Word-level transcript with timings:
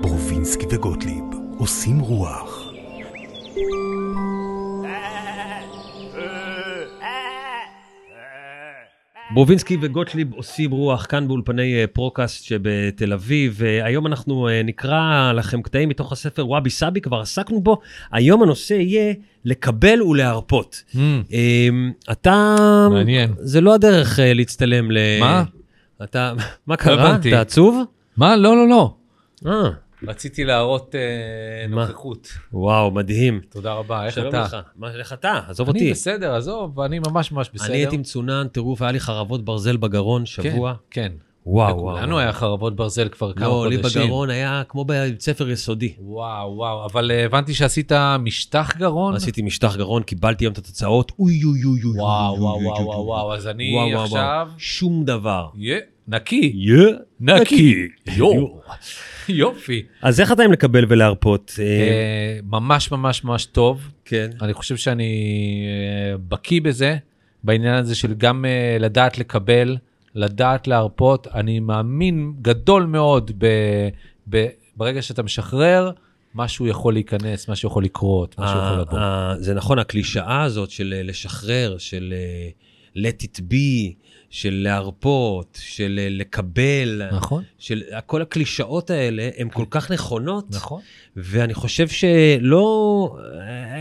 ברובינסקי 0.00 0.66
וגוטליב 0.70 1.24
עושים 1.58 1.98
רוח. 2.00 2.62
ברובינסקי 9.30 9.76
וגוטליב 9.82 10.32
עושים 10.32 10.70
רוח 10.70 11.06
כאן 11.06 11.28
באולפני 11.28 11.80
אה, 11.80 11.86
פרודקאסט 11.86 12.44
שבתל 12.44 13.12
אביב. 13.12 13.60
היום 13.82 14.06
אנחנו 14.06 14.48
אה, 14.48 14.62
נקרא 14.62 15.32
לכם 15.32 15.62
קטעים 15.62 15.88
מתוך 15.88 16.12
הספר 16.12 16.48
וואבי 16.48 16.70
סאבי, 16.70 17.00
כבר 17.00 17.20
עסקנו 17.20 17.60
בו. 17.60 17.78
היום 18.12 18.42
הנושא 18.42 18.74
יהיה 18.74 19.14
לקבל 19.44 20.02
ולהרפות. 20.02 20.82
אמ, 20.94 21.92
אתה... 22.12 22.56
מעניין. 22.90 23.30
זה 23.38 23.60
לא 23.60 23.74
הדרך 23.74 24.20
אה, 24.20 24.34
להצטלם 24.34 24.90
ל... 24.90 24.98
מה? 25.20 25.44
אתה... 26.04 26.32
מה 26.66 26.76
קרה? 26.76 27.16
אתה 27.16 27.40
עצוב? 27.40 27.84
מה? 28.16 28.36
לא, 28.36 28.56
לא, 28.56 28.68
לא. 28.68 28.94
אה, 29.46 29.70
רציתי 30.08 30.44
להראות 30.44 30.94
אה, 30.94 31.68
מה? 31.68 31.86
נוכחות. 31.86 32.28
וואו, 32.52 32.90
מדהים. 32.90 33.40
תודה 33.48 33.72
רבה, 33.72 34.06
איך 34.06 34.14
שלום 34.14 34.28
אתה? 34.28 34.42
לך. 34.42 34.56
מה, 34.76 34.94
איך 34.94 35.12
אתה? 35.12 35.40
עזוב 35.48 35.70
אני 35.70 35.78
אותי. 35.78 35.90
בסדר, 35.90 36.34
עזוב, 36.34 36.80
אני 36.80 36.98
ממש 36.98 37.32
ממש 37.32 37.50
בסדר. 37.54 37.66
אני 37.66 37.76
הייתי 37.76 37.96
מצונן, 37.96 38.46
טירוף, 38.52 38.82
היה 38.82 38.92
לי 38.92 39.00
חרבות 39.00 39.44
ברזל 39.44 39.76
בגרון 39.76 40.26
שבוע. 40.26 40.74
כן. 40.90 41.12
וואו, 41.46 41.76
וואו. 41.76 41.96
לכולנו 41.96 42.18
היה 42.18 42.32
חרבות 42.32 42.76
ברזל 42.76 43.08
כבר 43.08 43.32
כמה 43.32 43.46
לא, 43.46 43.66
לי 43.70 43.76
חודשים. 43.76 44.02
בגרון 44.02 44.30
היה 44.30 44.62
כמו 44.68 44.84
בבית 44.84 45.20
ספר 45.20 45.50
יסודי. 45.50 45.92
וואו, 45.98 46.56
וואו, 46.56 46.86
אבל 46.86 47.10
אה, 47.10 47.24
הבנתי 47.24 47.54
שעשית 47.54 47.92
משטח 48.18 48.76
גרון. 48.76 49.14
עשיתי 49.14 49.42
משטח 49.42 49.76
גרון, 49.76 50.02
קיבלתי 50.02 50.44
היום 50.44 50.52
את 50.52 50.58
התוצאות, 50.58 51.12
אוי 51.18 51.44
אוי 51.44 51.64
אוי 51.64 51.80
אוי. 51.84 52.00
וואו, 52.00 52.32
אוי, 52.32 52.40
וואו, 52.40 52.54
אוי, 52.54 52.64
וואו, 52.64 52.76
אוי, 52.78 53.06
וואו, 53.06 53.26
אוי. 53.26 53.36
אז 53.36 53.46
אני 53.46 53.72
וואו, 53.74 53.88
וואו, 53.88 54.04
עכשיו... 54.04 54.48
שום 54.58 55.04
דבר. 55.04 55.48
נקי. 56.08 56.52
יא 56.54 56.92
נקי. 57.20 57.88
יו. 58.06 58.32
יופי. 59.28 59.82
אז 60.02 60.20
איך 60.20 60.32
אתה 60.32 60.42
עם 60.42 60.52
לקבל 60.52 60.84
ולהרפות? 60.88 61.52
אה, 61.58 62.38
ממש 62.50 62.90
ממש 62.92 63.24
ממש 63.24 63.44
טוב. 63.44 63.88
כן. 64.04 64.30
אני 64.42 64.54
חושב 64.54 64.76
שאני 64.76 65.04
אה, 65.66 66.16
בקיא 66.28 66.60
בזה, 66.60 66.96
בעניין 67.44 67.74
הזה 67.74 67.94
של 67.94 68.14
גם 68.14 68.44
לדעת 68.80 69.18
לקבל, 69.18 69.76
לדעת 70.16 70.66
להרפות. 70.68 71.26
אני 71.34 71.60
מאמין 71.60 72.32
גדול 72.42 72.84
מאוד 72.86 73.30
ב, 73.38 73.46
ב, 74.30 74.46
ברגע 74.76 75.02
שאתה 75.02 75.22
משחרר, 75.22 75.90
משהו 76.34 76.66
יכול 76.66 76.92
להיכנס, 76.94 77.48
משהו 77.48 77.66
יכול 77.68 77.84
לקרות, 77.84 78.38
משהו 78.38 78.56
יכול 78.56 78.78
ה- 78.78 78.80
לבוא. 78.80 78.98
ה- 78.98 79.34
זה 79.38 79.54
נכון, 79.54 79.78
הקלישאה 79.78 80.42
הזאת 80.42 80.70
של 80.70 80.94
אה, 80.96 81.02
לשחרר, 81.02 81.78
של 81.78 82.14
אה, 82.16 82.48
let 83.02 83.22
it 83.24 83.40
be, 83.40 83.92
של 84.30 84.54
להרפות, 84.54 85.58
של 85.62 86.00
אה, 86.02 86.08
לקבל, 86.10 87.02
נכון, 87.12 87.42
של 87.58 87.82
כל 88.06 88.22
הקלישאות 88.22 88.90
האלה 88.90 89.28
הן 89.36 89.48
כל 89.52 89.64
כך 89.70 89.90
נכונות, 89.90 90.46
נכון. 90.50 90.80
ואני 91.16 91.54
חושב 91.54 91.88
שלא, 91.88 93.16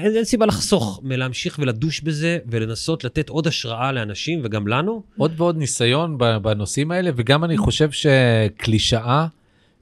אין, 0.03 0.15
אין 0.15 0.23
סיבה 0.23 0.45
לחסוך 0.45 0.99
מלהמשיך 1.03 1.59
ולדוש 1.59 2.01
בזה 2.01 2.37
ולנסות 2.45 3.03
לתת 3.03 3.29
עוד 3.29 3.47
השראה 3.47 3.91
לאנשים 3.91 4.41
וגם 4.43 4.67
לנו. 4.67 5.03
עוד 5.17 5.31
ועוד 5.37 5.57
ניסיון 5.57 6.17
בנושאים 6.17 6.91
האלה, 6.91 7.11
וגם 7.15 7.43
אני 7.43 7.57
חושב 7.57 7.91
שקלישאה, 7.91 9.27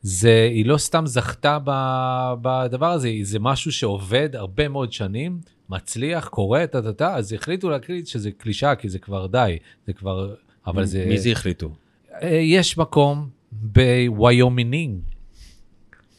זה, 0.02 0.48
היא 0.52 0.66
לא 0.66 0.78
סתם 0.78 1.06
זכתה 1.06 1.58
ב- 1.64 2.34
בדבר 2.42 2.92
הזה, 2.92 3.10
זה 3.22 3.40
משהו 3.40 3.72
שעובד 3.72 4.36
הרבה 4.36 4.68
מאוד 4.68 4.94
שנים, 4.94 5.40
מצליח, 5.70 6.28
קורה, 6.28 6.68
טה-טה-טה, 6.68 7.16
אז 7.16 7.34
החליטו 7.34 7.70
להקליט 7.70 8.08
שזה 8.08 8.32
קלישאה, 8.32 8.76
כי 8.76 8.90
זה 8.90 9.00
כבר 9.00 9.28
די, 9.28 9.58
זה 9.88 9.94
כבר, 9.94 10.34
אבל 10.68 10.86
זה... 10.86 11.06
מי 11.08 11.18
זה 11.18 11.32
החליטו? 11.32 11.70
אה, 12.24 12.30
יש 12.30 12.78
מקום 12.78 13.30
בוויומינג, 13.52 15.00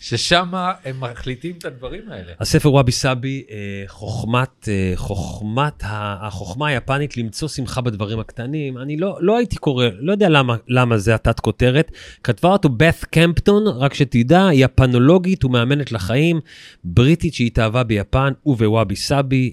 ששם 0.04 0.48
הם 0.84 1.00
מחליטים 1.00 1.54
את 1.58 1.64
הדברים 1.64 2.02
האלה. 2.08 2.32
הספר 2.40 2.72
וואבי 2.72 2.92
סאבי, 2.92 3.44
אה, 3.50 3.84
חוכמת, 3.86 4.68
אה, 4.68 4.92
חוכמת, 4.96 5.82
החוכמה 5.86 6.68
היפנית 6.68 7.16
למצוא 7.16 7.48
שמחה 7.48 7.80
בדברים 7.80 8.20
הקטנים. 8.20 8.78
אני 8.78 8.96
לא, 8.96 9.18
לא 9.20 9.36
הייתי 9.36 9.56
קורא, 9.56 9.86
לא 9.98 10.12
יודע 10.12 10.28
למה, 10.28 10.56
למה 10.68 10.98
זה 10.98 11.14
התת 11.14 11.40
כותרת. 11.40 11.92
כתבה 12.22 12.48
אותו 12.48 12.68
בת 12.68 13.04
קמפטון, 13.04 13.66
רק 13.66 13.94
שתדע, 13.94 14.48
יפנולוגית 14.52 15.44
ומאמנת 15.44 15.92
לחיים, 15.92 16.40
בריטית 16.84 17.34
שהתאהבה 17.34 17.82
ביפן 17.82 18.32
ובוואבי 18.46 18.96
סאבי. 18.96 19.52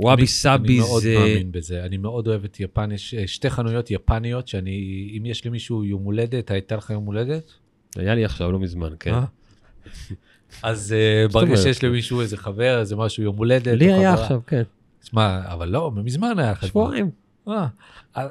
אה, 0.00 0.04
וואבי 0.04 0.26
סאבי 0.26 0.78
אני 0.78 0.78
מאוד 0.78 1.02
זה... 1.02 1.14
מאמין 1.18 1.52
בזה, 1.52 1.84
אני 1.84 1.96
מאוד 1.96 2.28
אוהב 2.28 2.44
את 2.44 2.60
יפן, 2.60 2.92
יש 2.92 3.14
אה, 3.14 3.26
שתי 3.26 3.50
חנויות 3.50 3.90
יפניות 3.90 4.48
שאני, 4.48 5.10
אם 5.18 5.26
יש 5.26 5.46
למישהו 5.46 5.84
יום 5.84 6.02
הולדת, 6.02 6.50
הייתה 6.50 6.76
לך 6.76 6.90
יום 6.90 7.04
הולדת? 7.04 7.52
היה 7.96 8.14
לי 8.14 8.24
עכשיו, 8.24 8.52
לא 8.52 8.58
מזמן, 8.58 8.92
כן. 9.00 9.14
אה? 9.14 9.24
אז 10.62 10.92
אה, 10.92 11.28
ברגע? 11.32 11.56
שיש 11.56 11.84
למישהו 11.84 12.20
איזה 12.20 12.36
חבר, 12.36 12.80
איזה 12.80 12.96
משהו 12.96 13.22
יום 13.22 13.36
הולדת, 13.36 13.66
לי 13.66 13.92
היה 13.92 14.14
עכשיו, 14.14 14.40
כן. 14.46 14.62
תשמע, 15.00 15.40
אבל 15.44 15.68
לא, 15.68 15.92
מזמן 15.94 16.38
היה 16.38 16.52
לך. 16.52 16.66
שבועיים. 16.66 17.10
אה, 17.48 17.66
אה, 18.16 18.26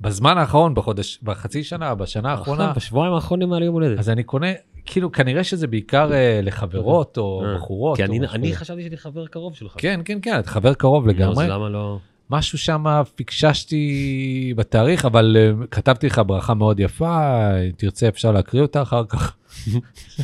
בזמן 0.00 0.38
האחרון, 0.38 0.74
בחודש, 0.74 1.18
בחצי 1.22 1.64
שנה, 1.64 1.94
בשנה 1.94 2.30
האחרונה, 2.30 2.62
עכשיו, 2.62 2.74
בשבועיים 2.76 3.14
האחרונים 3.14 3.52
היה 3.52 3.60
לי 3.60 3.66
יום 3.66 3.74
הולדת. 3.74 3.98
אז 3.98 4.08
אני 4.08 4.22
קונה, 4.22 4.46
כאילו, 4.86 5.12
כנראה 5.12 5.44
שזה 5.44 5.66
בעיקר 5.66 6.12
אה, 6.12 6.40
לחברות 6.42 7.18
או 7.18 7.42
אה, 7.44 7.54
בחורות. 7.54 7.96
כי 7.96 8.04
אני. 8.04 8.54
חשבתי 8.54 8.82
שאני 8.82 8.96
חבר 8.96 9.26
קרוב 9.26 9.54
שלך. 9.54 9.74
כן, 9.78 10.00
כן, 10.04 10.18
כן, 10.22 10.38
אתה 10.38 10.50
חבר 10.50 10.74
קרוב 10.74 11.06
נו, 11.06 11.12
לגמרי. 11.12 11.44
אז 11.44 11.50
למה 11.50 11.68
לא... 11.68 11.98
משהו 12.30 12.58
שם 12.58 12.84
פיקששתי 13.14 14.54
בתאריך, 14.56 15.04
אבל 15.04 15.36
uh, 15.36 15.66
כתבתי 15.70 16.06
לך 16.06 16.22
ברכה 16.26 16.54
מאוד 16.54 16.80
יפה, 16.80 17.40
אם 17.66 17.70
תרצה 17.76 18.08
אפשר 18.08 18.32
להקריא 18.32 18.62
אותה 18.62 18.82
אחר 18.82 19.04
כך. 19.08 19.36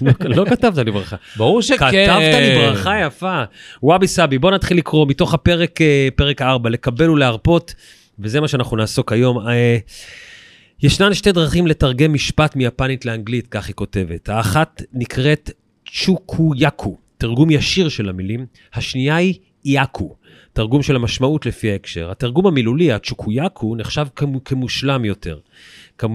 לא- 0.02 0.12
לא 0.20 0.44
כתבת 0.50 0.78
לי 0.78 0.90
ברכה. 0.90 1.16
ברור 1.36 1.62
שכן. 1.62 1.76
כתבת 1.76 2.34
לי 2.34 2.54
ברכה 2.54 3.00
יפה. 3.00 3.42
וואבי 3.82 4.06
סאבי, 4.06 4.38
בוא 4.38 4.50
נתחיל 4.50 4.76
לקרוא 4.76 5.06
מתוך 5.06 5.34
הפרק, 5.34 5.80
אה, 5.80 6.08
פרק 6.14 6.42
4, 6.42 6.70
לקבל 6.70 7.10
ולהרפות, 7.10 7.74
וזה 8.18 8.40
מה 8.40 8.48
שאנחנו 8.48 8.76
נעסוק 8.76 9.12
היום. 9.12 9.38
ישנן 10.82 11.14
שתי 11.14 11.32
דרכים 11.32 11.66
לתרגם 11.66 12.12
משפט 12.12 12.56
מיפנית 12.56 13.04
לאנגלית, 13.04 13.46
כך 13.46 13.66
היא 13.66 13.74
כותבת. 13.74 14.28
האחת 14.28 14.82
נקראת 14.92 15.50
צ'וקויאקו, 15.92 16.96
תרגום 17.18 17.50
ישיר 17.50 17.88
של 17.88 18.08
המילים, 18.08 18.46
השנייה 18.74 19.16
היא 19.16 19.34
איאקו, 19.64 20.16
תרגום 20.52 20.82
של 20.82 20.96
המשמעות 20.96 21.46
לפי 21.46 21.70
ההקשר. 21.70 22.10
התרגום 22.10 22.46
המילולי, 22.46 22.92
הצ'וקויאקו, 22.92 23.76
נחשב 23.76 24.06
כמו- 24.16 24.44
כמושלם 24.44 25.04
יותר. 25.04 25.38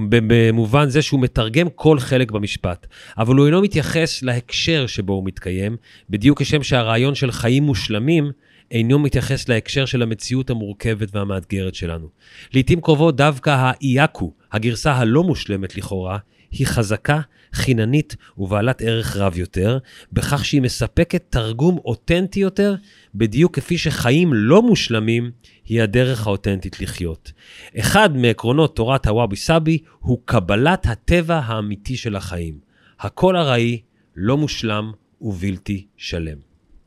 במובן 0.09 0.89
זה 0.89 1.01
שהוא 1.01 1.21
מתרגם 1.21 1.67
כל 1.75 1.99
חלק 1.99 2.31
במשפט, 2.31 2.87
אבל 3.17 3.35
הוא 3.35 3.45
אינו 3.45 3.61
מתייחס 3.61 4.23
להקשר 4.23 4.87
שבו 4.87 5.13
הוא 5.13 5.25
מתקיים, 5.25 5.77
בדיוק 6.09 6.41
כשם 6.41 6.63
שהרעיון 6.63 7.15
של 7.15 7.31
חיים 7.31 7.63
מושלמים 7.63 8.31
אינו 8.71 8.99
מתייחס 8.99 9.49
להקשר 9.49 9.85
של 9.85 10.01
המציאות 10.01 10.49
המורכבת 10.49 11.15
והמאתגרת 11.15 11.75
שלנו. 11.75 12.07
לעתים 12.53 12.81
קרובות 12.81 13.15
דווקא 13.15 13.49
האיאקו, 13.49 14.33
הגרסה 14.51 14.93
הלא 14.93 15.23
מושלמת 15.23 15.77
לכאורה, 15.77 16.17
היא 16.51 16.67
חזקה, 16.67 17.21
חיננית 17.53 18.15
ובעלת 18.37 18.81
ערך 18.81 19.17
רב 19.17 19.37
יותר, 19.37 19.77
בכך 20.13 20.45
שהיא 20.45 20.61
מספקת 20.61 21.23
תרגום 21.29 21.77
אותנטי 21.77 22.39
יותר, 22.39 22.75
בדיוק 23.15 23.55
כפי 23.55 23.77
שחיים 23.77 24.33
לא 24.33 24.61
מושלמים 24.61 25.31
היא 25.65 25.81
הדרך 25.81 26.27
האותנטית 26.27 26.81
לחיות. 26.81 27.31
אחד 27.79 28.17
מעקרונות 28.17 28.75
תורת 28.75 29.07
הוואבי 29.07 29.35
סאבי 29.35 29.77
הוא 29.99 30.19
קבלת 30.25 30.85
הטבע 30.85 31.39
האמיתי 31.39 31.97
של 31.97 32.15
החיים. 32.15 32.59
הכל 32.99 33.35
ארעי, 33.35 33.81
לא 34.15 34.37
מושלם 34.37 34.91
ובלתי 35.21 35.85
שלם. 35.97 36.37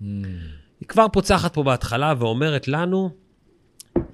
Mm, 0.03 0.05
היא 0.85 0.89
כבר 0.89 1.07
פוצחת 1.13 1.55
פה 1.55 1.63
בהתחלה 1.63 2.15
ואומרת 2.19 2.69
לנו, 2.69 3.11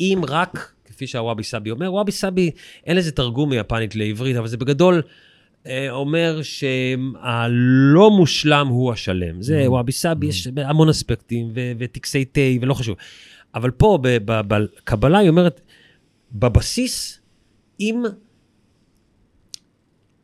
אם 0.01 0.23
רק, 0.29 0.73
כפי 0.85 1.07
שהוואבי 1.07 1.43
סאבי 1.43 1.71
אומר, 1.71 1.93
וואבי 1.93 2.13
סאבי, 2.13 2.51
אין 2.87 2.97
לזה 2.97 3.13
תרגום 3.13 3.51
מיפנית 3.51 3.97
לעברית, 3.97 4.37
אבל 4.37 4.49
זה 4.49 4.57
בגדול 4.57 5.03
אה, 5.67 5.91
אומר 5.91 6.41
שהלא 6.43 8.11
מושלם 8.11 8.67
הוא 8.67 8.93
השלם. 8.93 9.43
זה 9.43 9.63
Mm. 9.67 9.69
וואבי 9.69 9.93
סאבי, 9.93 10.27
יש 10.27 10.49
המון 10.57 10.89
אספקטים 10.89 11.51
ו- 11.55 11.73
וטקסי 11.79 12.25
תה 12.25 12.41
ולא 12.61 12.75
חשוב. 12.75 12.97
אבל 13.55 13.71
פה 13.71 13.99
בקבלה 14.23 15.19
היא 15.19 15.29
אומרת, 15.29 15.61
בבסיס, 16.33 17.21
אם 17.81 18.03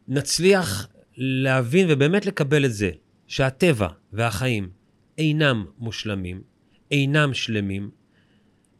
נצליח 0.08 0.88
להבין 1.16 1.87
ובאמת 1.90 2.26
לקבל 2.26 2.64
את 2.64 2.72
זה, 2.72 2.90
שהטבע 3.26 3.88
והחיים 4.12 4.75
אינם 5.18 5.64
מושלמים, 5.78 6.42
אינם 6.90 7.34
שלמים, 7.34 7.90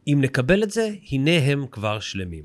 אם 0.07 0.17
נקבל 0.21 0.63
את 0.63 0.71
זה, 0.71 0.89
הנה 1.11 1.31
הם 1.31 1.65
כבר 1.71 1.99
שלמים. 1.99 2.43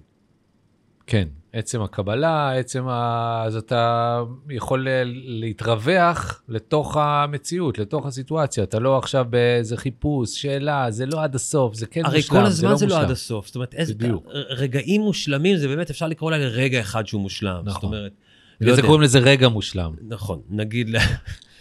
כן, 1.07 1.29
עצם 1.53 1.83
הקבלה, 1.83 2.53
עצם 2.59 2.89
ה... 2.89 3.43
אז 3.47 3.57
אתה 3.57 4.23
יכול 4.51 4.89
להתרווח 5.15 6.43
לתוך 6.49 6.97
המציאות, 6.97 7.79
לתוך 7.79 8.07
הסיטואציה. 8.07 8.65
אתה 8.65 8.79
לא 8.79 8.99
עכשיו 8.99 9.27
באיזה 9.31 9.77
חיפוש, 9.77 10.43
שאלה, 10.43 10.91
זה 10.91 11.07
לא 11.07 11.23
עד 11.23 11.35
הסוף, 11.35 11.75
זה 11.75 11.87
כן 11.87 12.05
הרי 12.05 12.17
מושלם, 12.17 12.39
כל 12.39 12.47
הזמן 12.47 12.77
זה 12.77 12.87
לא 12.87 12.93
מושלם. 12.95 13.05
עד 13.05 13.11
הסוף. 13.11 13.47
זאת 13.47 13.55
אומרת, 13.55 13.75
איזה 13.75 13.95
בדיוק. 13.95 14.27
רגעים 14.51 15.01
מושלמים, 15.01 15.57
זה 15.57 15.69
באמת, 15.69 15.91
אפשר 15.91 16.09
לקרוא 16.09 16.31
להם 16.31 16.41
רגע 16.41 16.81
אחד 16.81 17.07
שהוא 17.07 17.23
מושלם. 17.23 17.57
זאת 17.57 17.67
נכון. 17.67 17.89
אומרת, 17.89 18.13
לא 18.13 18.57
בגלל 18.61 18.75
זה 18.75 18.81
יודע. 18.81 18.87
קוראים 18.87 19.03
לזה 19.03 19.19
רגע 19.19 19.49
מושלם. 19.49 19.95
נכון, 20.09 20.41
נגיד, 20.51 20.89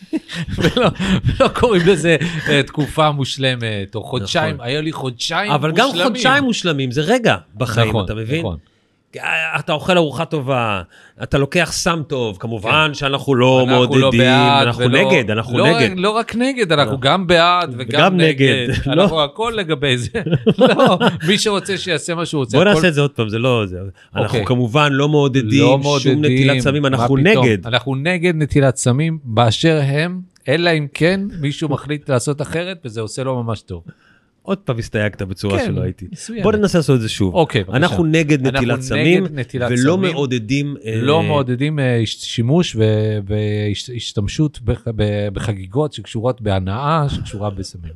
ולא 0.58 0.90
ולא 1.26 1.48
קוראים 1.48 1.88
לזה 1.88 2.18
אה, 2.50 2.64
תקופה 2.64 3.12
מושלמת, 3.12 3.96
או 3.96 4.04
חודשיים, 4.04 4.56
נכון. 4.56 4.66
היה 4.68 4.82
לי 4.82 4.92
חודשיים 4.92 5.52
אבל 5.52 5.72
מושלמים. 5.72 5.98
גם 5.98 6.04
חודשיים 6.04 6.44
מושלמים, 6.44 6.92
זה 6.92 7.02
רגע 7.02 7.36
בחיים, 7.58 7.90
נכון, 7.90 8.06
אתה 8.06 8.16
מבין? 8.16 8.40
נכון. 8.40 8.58
אתה 9.60 9.74
אוכל 9.74 9.98
ארוחה 9.98 10.26
טובה, 10.26 10.82
אתה 11.24 11.38
לוקח 11.38 11.70
סם 11.74 12.02
טוב, 12.08 12.38
כמובן 12.40 12.94
שאנחנו 12.94 13.36
לא 13.36 13.60
אנחנו 13.62 13.76
מעודדים, 13.76 14.02
לא 14.02 14.12
בעד 14.12 14.68
אנחנו 14.68 14.84
ולא- 14.84 15.00
נגד, 15.12 15.32
אנחנו 15.32 15.58
לא, 15.58 15.80
נגד. 15.80 15.92
לא 15.98 16.10
רק 16.10 16.36
נגד, 16.36 16.72
אנחנו 16.72 16.92
לא. 16.92 16.98
גם 17.02 17.28
בעד 17.28 17.70
וגם 17.78 17.86
וגם 17.90 18.18
נגד. 18.18 18.70
נגד, 18.70 18.70
אנחנו 18.88 19.18
לא. 19.18 19.24
הכל 19.24 19.54
לגבי 19.58 19.98
זה. 19.98 20.10
לא, 20.58 21.00
מי 21.28 21.38
שרוצה 21.38 21.78
שיעשה 21.78 22.16
מה 22.16 22.26
שהוא 22.26 22.40
רוצה. 22.40 22.58
בוא 22.58 22.66
הכל- 22.66 22.74
נעשה 22.74 22.88
את 22.88 22.94
זה 22.94 23.02
עוד 23.02 23.12
פעם, 23.12 23.30
זה 23.30 23.40
לא... 23.40 23.64
זה- 23.66 23.78
אנחנו 24.16 24.26
אוקיי. 24.28 24.46
כמובן 24.46 24.92
לא 24.94 25.10
מעודדים 25.10 25.62
לא 25.62 25.68
שום 25.68 25.82
מעודדים, 25.82 26.22
נטילת 26.26 26.60
סמים, 26.60 26.86
אנחנו? 26.86 27.18
נגד. 27.18 27.58
אנחנו 27.68 27.96
נגד 27.96 28.34
נטילת 28.36 28.76
סמים 28.76 29.18
באשר 29.24 29.80
הם, 29.84 30.20
אלא 30.48 30.70
אם 30.78 30.88
כן 30.94 31.22
מישהו 31.42 31.70
מחליט 31.70 32.10
לעשות 32.10 32.42
אחרת 32.42 32.78
וזה 32.86 33.02
עושה 33.02 33.24
לו 33.24 33.44
ממש 33.44 33.62
טוב. 33.62 33.84
עוד 34.44 34.58
פעם 34.58 34.78
הסתייגת 34.80 35.22
בצורה 35.22 35.60
כן, 35.60 35.66
שלא 35.66 35.82
הייתי. 35.82 36.08
מסוימת. 36.12 36.44
בוא 36.44 36.52
ננסה 36.52 36.78
לעשות 36.78 36.96
את 36.96 37.02
זה 37.02 37.10
שוב. 37.10 37.34
אוקיי, 37.36 37.64
בבקשה. 37.64 37.78
אנחנו 37.78 38.04
נגד 38.06 38.48
אנחנו 38.48 38.60
נטילת 38.60 38.82
סמים, 38.82 39.28
נטילת 39.32 39.72
ולא 39.72 39.94
סמים. 39.98 40.12
מעודדים... 40.14 40.76
אה, 40.86 40.96
לא 41.02 41.24
מעודדים 41.24 41.80
אה, 41.80 42.02
הש- 42.02 42.16
שימוש 42.26 42.76
ו- 42.76 43.18
והשתמשות 43.28 44.62
בח- 44.62 44.88
בחגיגות 45.34 45.94
שקשורות 45.94 46.42
בהנאה, 46.42 47.06
שקשורה 47.10 47.50
בסמים. 47.50 47.94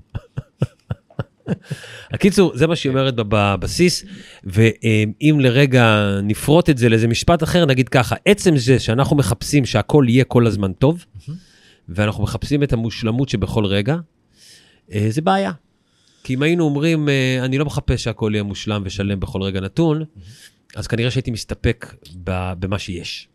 הקיצור, 2.14 2.52
זה 2.58 2.68
מה 2.68 2.76
שהיא 2.76 2.90
אומרת 2.90 3.14
בבסיס, 3.16 4.06
ואם 4.44 5.38
לרגע 5.40 6.00
נפרוט 6.24 6.70
את 6.70 6.78
זה 6.78 6.90
לאיזה 6.90 7.08
משפט 7.08 7.44
אחר, 7.44 7.66
נגיד 7.66 7.90
ככה, 7.90 8.16
עצם 8.26 8.58
זה 8.58 8.80
שאנחנו 8.80 9.16
מחפשים 9.16 9.66
שהכל 9.66 10.06
יהיה 10.08 10.24
כל 10.24 10.48
הזמן 10.48 10.74
טוב, 10.74 11.06
ואנחנו 11.90 12.24
מחפשים 12.24 12.64
את 12.64 12.74
המושלמות 12.74 13.30
שבכל 13.30 13.66
רגע, 13.66 13.96
אה, 14.94 15.08
זה 15.10 15.22
בעיה. 15.22 15.52
כי 16.25 16.33
אם 16.33 16.44
היינו 16.44 16.63
אומרים, 16.63 17.10
אה, 17.10 17.45
אני 17.45 17.57
לא 17.57 17.66
מחפש 17.66 18.04
שהכל 18.04 18.31
יהיה 18.33 18.44
מושלם 18.44 18.81
ושלם 18.86 19.19
בכל 19.19 19.42
רגע 19.42 19.62
נתון, 19.62 20.04
אז 20.75 20.88
כנראה 20.88 21.12
שהייתי 21.12 21.31
מסתפק 21.31 21.95
במה 22.60 22.80
שיש. 22.80 23.27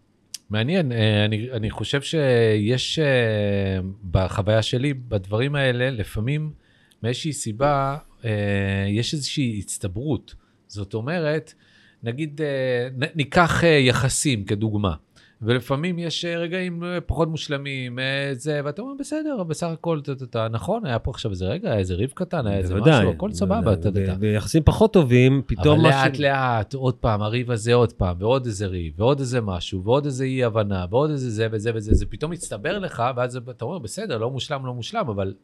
מעניין, 0.51 0.93
אה, 0.93 1.25
אני, 1.25 1.51
אני 1.53 1.71
חושב 1.71 2.03
שיש 2.03 2.99
אה, 2.99 3.81
בחוויה 4.11 4.63
שלי, 4.63 4.95
בדברים 4.95 5.55
האלה, 5.55 5.91
לפעמים 5.91 6.53
מאיזושהי 7.03 7.33
סיבה, 7.33 7.97
יש 8.89 9.15
איזושהי 9.15 9.59
הצטברות. 9.59 10.35
זאת 10.69 10.95
אומרת, 10.95 11.55
נגיד, 12.03 12.41
ניקח 13.15 13.63
יחסים 13.81 14.45
כדוגמה, 14.45 14.95
ולפעמים 15.43 15.99
יש 15.99 16.25
אה, 16.25 16.37
רגעים 16.37 16.85
אה, 16.85 17.01
פחות 17.01 17.29
מושלמים, 17.29 17.99
אה, 17.99 18.31
זה, 18.33 18.61
ואתה 18.65 18.83
אומר, 18.83 18.95
בסדר, 18.99 19.43
בסך 19.43 19.67
הכל, 19.67 20.01
טה, 20.05 20.15
טה, 20.15 20.27
טה, 20.27 20.49
נכון, 20.51 20.87
היה 20.87 20.99
פה 20.99 21.11
עכשיו 21.11 21.31
איזה 21.31 21.47
רגע, 21.47 21.77
איזה 21.77 21.95
ריב 21.95 22.11
קטן, 22.15 22.47
היה 22.47 22.59
איזה. 22.59 22.75
משהו, 22.75 23.11
הכל 23.11 23.33
סבבה, 23.33 23.75
ביחסים 24.19 24.63
פחות 24.63 24.93
טובים, 24.93 25.43
פתאום 25.47 25.81
אבל 25.81 25.89
משהו... 25.89 26.01
לאט 26.01 26.19
לאט, 26.19 26.75
עוד 26.75 26.95
פעם, 26.95 27.23
הריב 27.23 27.51
הזה 27.51 27.75
עוד 27.75 27.93
פעם, 27.93 28.17
ועוד 28.19 28.47
איזה 28.47 28.67
ריב, 28.67 28.95
ועוד 28.97 29.21
איזה 29.21 29.41
משהו, 29.41 29.85
ועוד 29.85 30.05
איזה 30.05 30.25
אי 30.25 30.45
הבנה, 30.45 30.87
ועוד 30.91 31.11
איזה 31.11 31.31
זה 31.31 31.49
וזה 31.53 31.71
וזה, 31.75 31.95
זה 31.95 32.07
פתאום 32.07 32.33
מצטבר 32.33 32.79
לך, 32.79 33.03
ואז 33.17 33.37
אתה 33.37 33.65
אומר, 33.65 33.79
בסדר, 33.79 34.19
לא 34.19 34.31
מושלם, 34.31 34.67
לא 34.67 34.75
מושלם, 34.75 35.09
אבל 35.09 35.35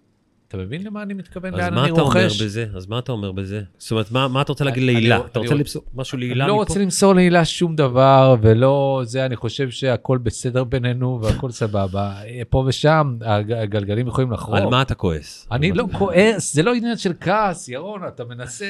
אתה 0.49 0.57
מבין 0.57 0.83
למה 0.85 1.03
אני 1.03 1.15
מתכוון, 1.15 1.55
אז 1.55 1.61
לאן 1.61 1.75
מה 1.75 1.85
אני 1.85 1.93
אתה 1.93 2.01
אומר 2.01 2.21
רוכש? 2.23 2.43
בזה? 2.43 2.67
אז 2.77 2.87
מה 2.87 2.99
אתה 2.99 3.13
אומר 3.13 3.33
בזה? 3.33 3.61
זאת 3.79 3.91
אומרת, 3.91 4.11
מה 4.13 4.29
מה 4.29 4.43
אתה 4.43 4.53
רוצה 4.53 4.65
להגיד 4.65 4.83
אני- 4.83 4.93
להילה? 4.93 5.17
אני- 5.17 5.25
אתה 5.25 5.39
רוצה 5.39 5.53
אני- 5.53 5.59
למסור 5.61 5.83
משהו 5.95 6.17
אני 6.17 6.27
להילה 6.27 6.47
לא 6.47 6.53
מפה? 6.55 6.63
רוצה 6.63 6.79
למסור 6.81 7.15
להילה 7.15 7.45
שום 7.45 7.77
דבר, 7.77 8.37
ולא 8.43 9.03
זה, 9.05 9.27
אני 9.27 9.37
חושב 9.37 9.71
שהכל 9.71 10.19
בסדר 10.19 10.65
בינינו, 10.65 11.21
והכל 11.23 11.51
סבבה. 11.51 12.13
פה 12.51 12.65
ושם, 12.67 13.17
הג- 13.25 13.53
הגלגלים 13.53 14.07
יכולים 14.07 14.33
לחרוק. 14.33 14.57
על 14.57 14.67
מה 14.67 14.83
אתה 14.83 14.95
כועס? 14.95 15.49
אני 15.53 15.73
לא 15.73 15.87
מה- 15.87 15.99
כועס, 15.99 16.55
זה 16.55 16.63
לא 16.63 16.75
עניין 16.75 16.97
של 16.97 17.13
כעס, 17.21 17.69
ירון, 17.69 18.01
אתה 18.09 18.25
מנסה, 18.25 18.67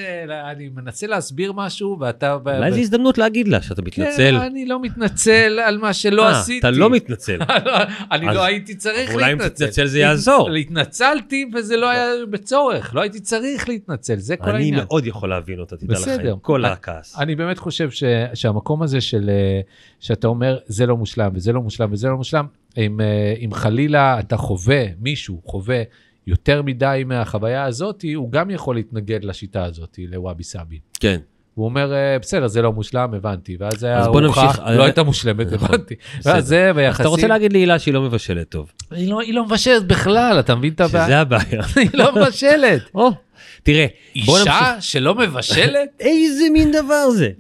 אני 0.51 0.69
מנסה 0.77 1.07
להסביר 1.07 1.53
משהו, 1.53 1.97
ואתה... 2.01 2.35
אולי 2.35 2.73
זו 2.73 2.79
הזדמנות 2.79 3.19
להגיד 3.19 3.49
לה 3.49 3.63
שאתה 3.63 3.83
מתנצל. 3.83 4.17
כן, 4.17 4.35
אני 4.37 4.67
לא 4.67 4.83
מתנצל 4.83 5.59
על 5.65 5.79
מה 5.79 5.93
שלא 5.93 6.25
אה, 6.29 6.41
עשיתי. 6.41 6.59
אתה 6.59 6.71
לא 6.71 6.91
מתנצל. 6.91 7.39
אני 8.13 8.29
אז- 8.31 8.37
לא 8.37 8.45
הייתי 8.45 8.75
צריך 8.75 9.13
אולי 9.15 9.33
אם 9.33 9.39
להתנצל. 9.39 9.65
תתנצל 9.65 9.87
זה 9.87 9.99
יעזור. 9.99 10.51
התנצלתי 10.51 11.45
וזה 11.67 11.77
לא 11.77 11.91
היה 11.91 12.05
בצורך, 12.31 12.95
לא 12.95 13.01
הייתי 13.01 13.21
צריך 13.21 13.69
להתנצל, 13.69 14.17
זה 14.17 14.37
כל 14.37 14.45
אני 14.51 14.53
העניין. 14.65 14.75
מאוד 14.89 15.07
יכול 15.07 15.29
להבין 15.31 15.61
אותה, 15.61 15.77
תדע 15.77 15.95
לך. 15.95 16.09
עם 16.31 16.39
כל 16.39 16.65
אני- 16.65 16.73
הכעס. 16.73 17.19
אני 17.19 17.35
באמת 17.37 17.59
חושב 17.59 17.91
ש, 17.91 18.05
שהמקום 18.35 18.83
הזה 18.83 19.01
של, 19.01 19.31
אה, 19.31 19.61
שאתה 20.01 20.27
אומר, 20.29 20.59
זה 20.67 20.87
לא 20.87 20.97
מושלם 20.97 21.31
וזה 21.35 21.53
לא 21.53 21.63
מושלם 21.63 21.93
וזה 21.93 22.09
לא 22.09 22.17
מושלם, 22.17 22.47
אם, 22.77 23.01
אה, 23.01 23.35
אם 23.41 23.53
חלילה 23.55 24.21
אתה 24.21 24.37
חווה, 24.37 24.85
מישהו 25.01 25.41
חווה 25.45 25.83
יותר 26.27 26.63
מדי 26.63 27.03
מהחוויה 27.07 27.65
הזאת, 27.65 28.05
הוא 28.15 28.33
גם 28.33 28.51
יכול 28.51 28.75
להתנגד 28.77 29.25
לשיטה 29.25 29.65
הזאת, 29.65 29.99
לוואבי 30.09 30.45
סאבי. 30.45 30.79
כן. 31.01 31.21
הוא 31.57 31.65
אומר, 31.65 31.93
אה, 31.95 32.19
בסדר, 32.19 32.47
זה 32.47 32.63
לא 32.63 32.73
מושלם, 32.73 33.15
הבנתי. 33.15 33.57
ואז 33.61 33.85
היה 33.85 33.99
אז 33.99 34.07
בוא 34.07 34.21
ארוחה, 34.21 34.45
נמשיך. 34.45 34.61
לא 34.77 34.83
הייתה 34.85 35.03
מושלמת, 35.03 35.53
נכון. 35.53 35.69
הבנתי. 35.69 35.95
ואז 36.25 36.47
זה, 36.47 36.71
אז 36.71 36.77
ויחסים... 36.77 37.03
אתה 37.03 37.09
רוצה 37.09 37.27
להגיד 37.27 37.53
להילה 37.53 37.79
שהיא 37.79 37.95
לא 37.95 38.03
מבשלת 38.03 38.49
טוב. 38.49 38.73
היא 38.91 39.11
לא, 39.11 39.21
היא 39.21 39.35
לא 39.35 39.45
מבשלת 39.45 39.87
בכלל, 39.87 40.37
אתה 40.41 40.55
מבין 40.55 40.73
את 40.73 40.81
הבעיה? 40.81 41.05
שזה 41.05 41.19
הבעיה. 41.21 41.63
היא 41.77 41.91
לא 41.95 42.15
מבשלת. 42.15 42.83
תראה, 43.63 43.87
בוא 44.27 44.39
נמשיך. 44.39 44.55
אישה 44.55 44.81
שלא 44.81 45.15
מבשלת? 45.15 45.89
איזה 46.01 46.45
מין 46.53 46.73
דבר 46.73 47.11
זה? 47.11 47.31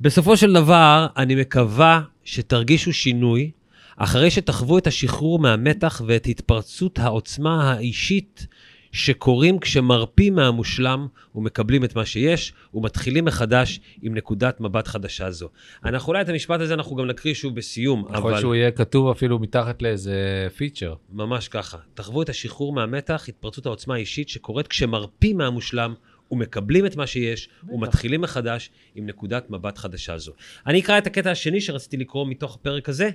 בסופו 0.00 0.36
של 0.36 0.52
דבר, 0.52 1.06
אני 1.16 1.34
מקווה 1.34 2.00
שתרגישו 2.24 2.92
שינוי 2.92 3.50
אחרי 3.96 4.30
שתחוו 4.30 4.78
את 4.78 4.86
השחרור 4.86 5.38
מהמתח 5.38 6.00
ואת 6.06 6.26
התפרצות 6.26 6.98
העוצמה 6.98 7.72
האישית 7.72 8.46
שקורים 8.92 9.58
כשמרפים 9.58 10.34
מהמושלם 10.34 11.06
ומקבלים 11.34 11.84
את 11.84 11.96
מה 11.96 12.06
שיש 12.06 12.52
ומתחילים 12.74 13.24
מחדש 13.24 13.80
עם 14.02 14.14
נקודת 14.14 14.60
מבט 14.60 14.88
חדשה 14.88 15.30
זו. 15.30 15.48
אנחנו 15.84 16.08
אולי 16.08 16.20
את 16.22 16.28
המשפט 16.28 16.60
הזה 16.60 16.74
אנחנו 16.74 16.96
גם 16.96 17.06
נקריא 17.06 17.34
שוב 17.34 17.54
בסיום, 17.54 18.00
יכול 18.00 18.16
אבל 18.16 18.40
שהוא 18.40 18.54
יהיה 18.54 18.70
כתוב 18.70 19.10
אפילו 19.10 19.38
מתחת 19.38 19.82
לאיזה 19.82 20.48
פיצ'ר. 20.56 20.94
ממש 21.12 21.48
ככה. 21.48 21.78
תחוו 21.94 22.22
את 22.22 22.28
השחרור 22.28 22.72
מהמתח, 22.72 23.24
התפרצות 23.28 23.66
העוצמה 23.66 23.94
האישית 23.94 24.28
שקורית 24.28 24.68
כשמרפים 24.68 25.36
מהמושלם 25.36 25.94
ומקבלים 26.32 26.86
את 26.86 26.96
מה 26.96 27.06
שיש 27.06 27.48
ומתחילים 27.68 28.20
מחדש 28.20 28.70
עם 28.94 29.06
נקודת 29.06 29.50
מבט 29.50 29.78
חדשה 29.78 30.18
זו. 30.18 30.32
אני 30.66 30.80
אקרא 30.80 30.98
את 30.98 31.06
הקטע 31.06 31.30
השני 31.30 31.60
שרציתי 31.60 31.96
לקרוא 31.96 32.26
מתוך 32.26 32.54
הפרק 32.54 32.88
הזה. 32.88 33.10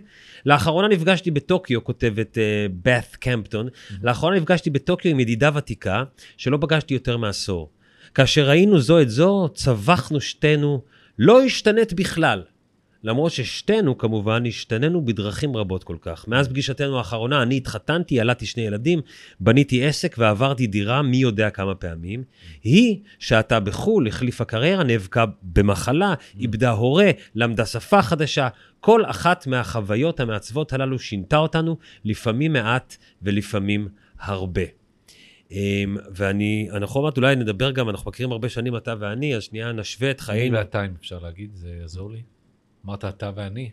לאחרונה 0.45 0.87
נפגשתי 0.87 1.31
בטוקיו, 1.31 1.83
כותבת 1.83 2.37
בת 2.81 3.13
uh, 3.13 3.17
קמפטון, 3.17 3.67
לאחרונה 4.03 4.37
נפגשתי 4.37 4.69
בטוקיו 4.69 5.11
עם 5.11 5.19
ידידה 5.19 5.49
ותיקה 5.55 6.03
שלא 6.37 6.57
פגשתי 6.61 6.93
יותר 6.93 7.17
מעשור. 7.17 7.71
כאשר 8.15 8.49
ראינו 8.49 8.79
זו 8.79 9.01
את 9.01 9.09
זו, 9.09 9.49
צווחנו 9.53 10.21
שתינו, 10.21 10.81
לא 11.19 11.43
השתנית 11.43 11.93
בכלל. 11.93 12.43
למרות 13.03 13.31
ששתינו 13.31 13.97
כמובן 13.97 14.45
השתננו 14.45 15.05
בדרכים 15.05 15.57
רבות 15.57 15.83
כל 15.83 15.97
כך. 16.01 16.27
מאז 16.27 16.47
פגישתנו 16.47 16.97
האחרונה 16.97 17.41
אני 17.41 17.57
התחתנתי, 17.57 18.15
ילדתי 18.15 18.45
שני 18.45 18.63
ילדים, 18.63 19.01
בניתי 19.39 19.85
עסק 19.85 20.15
ועברתי 20.17 20.67
דירה 20.67 21.01
מי 21.01 21.17
יודע 21.17 21.49
כמה 21.49 21.75
פעמים. 21.75 22.23
היא 22.63 22.99
שעתה 23.19 23.59
בחו"ל, 23.59 24.07
החליפה 24.07 24.45
קריירה, 24.45 24.83
נאבקה 24.83 25.25
במחלה, 25.43 26.13
איבדה 26.39 26.71
הורה, 26.71 27.11
למדה 27.35 27.65
שפה 27.65 28.01
חדשה. 28.01 28.47
כל 28.79 29.05
אחת 29.05 29.47
מהחוויות 29.47 30.19
המעצבות 30.19 30.73
הללו 30.73 30.99
שינתה 30.99 31.37
אותנו, 31.37 31.77
לפעמים 32.05 32.53
מעט 32.53 32.97
ולפעמים 33.21 33.87
הרבה. 34.19 34.61
אמ, 35.51 35.97
ואני, 36.11 36.67
אנחנו 36.71 36.99
עוד 36.99 37.05
מעט 37.05 37.17
אולי 37.17 37.35
נדבר 37.35 37.71
גם, 37.71 37.89
אנחנו 37.89 38.11
מכירים 38.11 38.31
הרבה 38.31 38.49
שנים 38.49 38.77
אתה 38.77 38.93
ואני, 38.99 39.35
אז 39.35 39.43
שנייה 39.43 39.71
נשווה 39.71 40.11
את 40.11 40.19
אני 40.19 40.25
חיינו. 40.25 40.57
ואתה, 40.57 40.85
אם 40.85 40.91
אפשר 40.99 41.19
להגיד, 41.19 41.55
זה 41.55 41.69
יעזור 41.81 42.11
לי. 42.11 42.21
אמרת 42.87 43.05
אתה 43.05 43.31
ואני. 43.35 43.69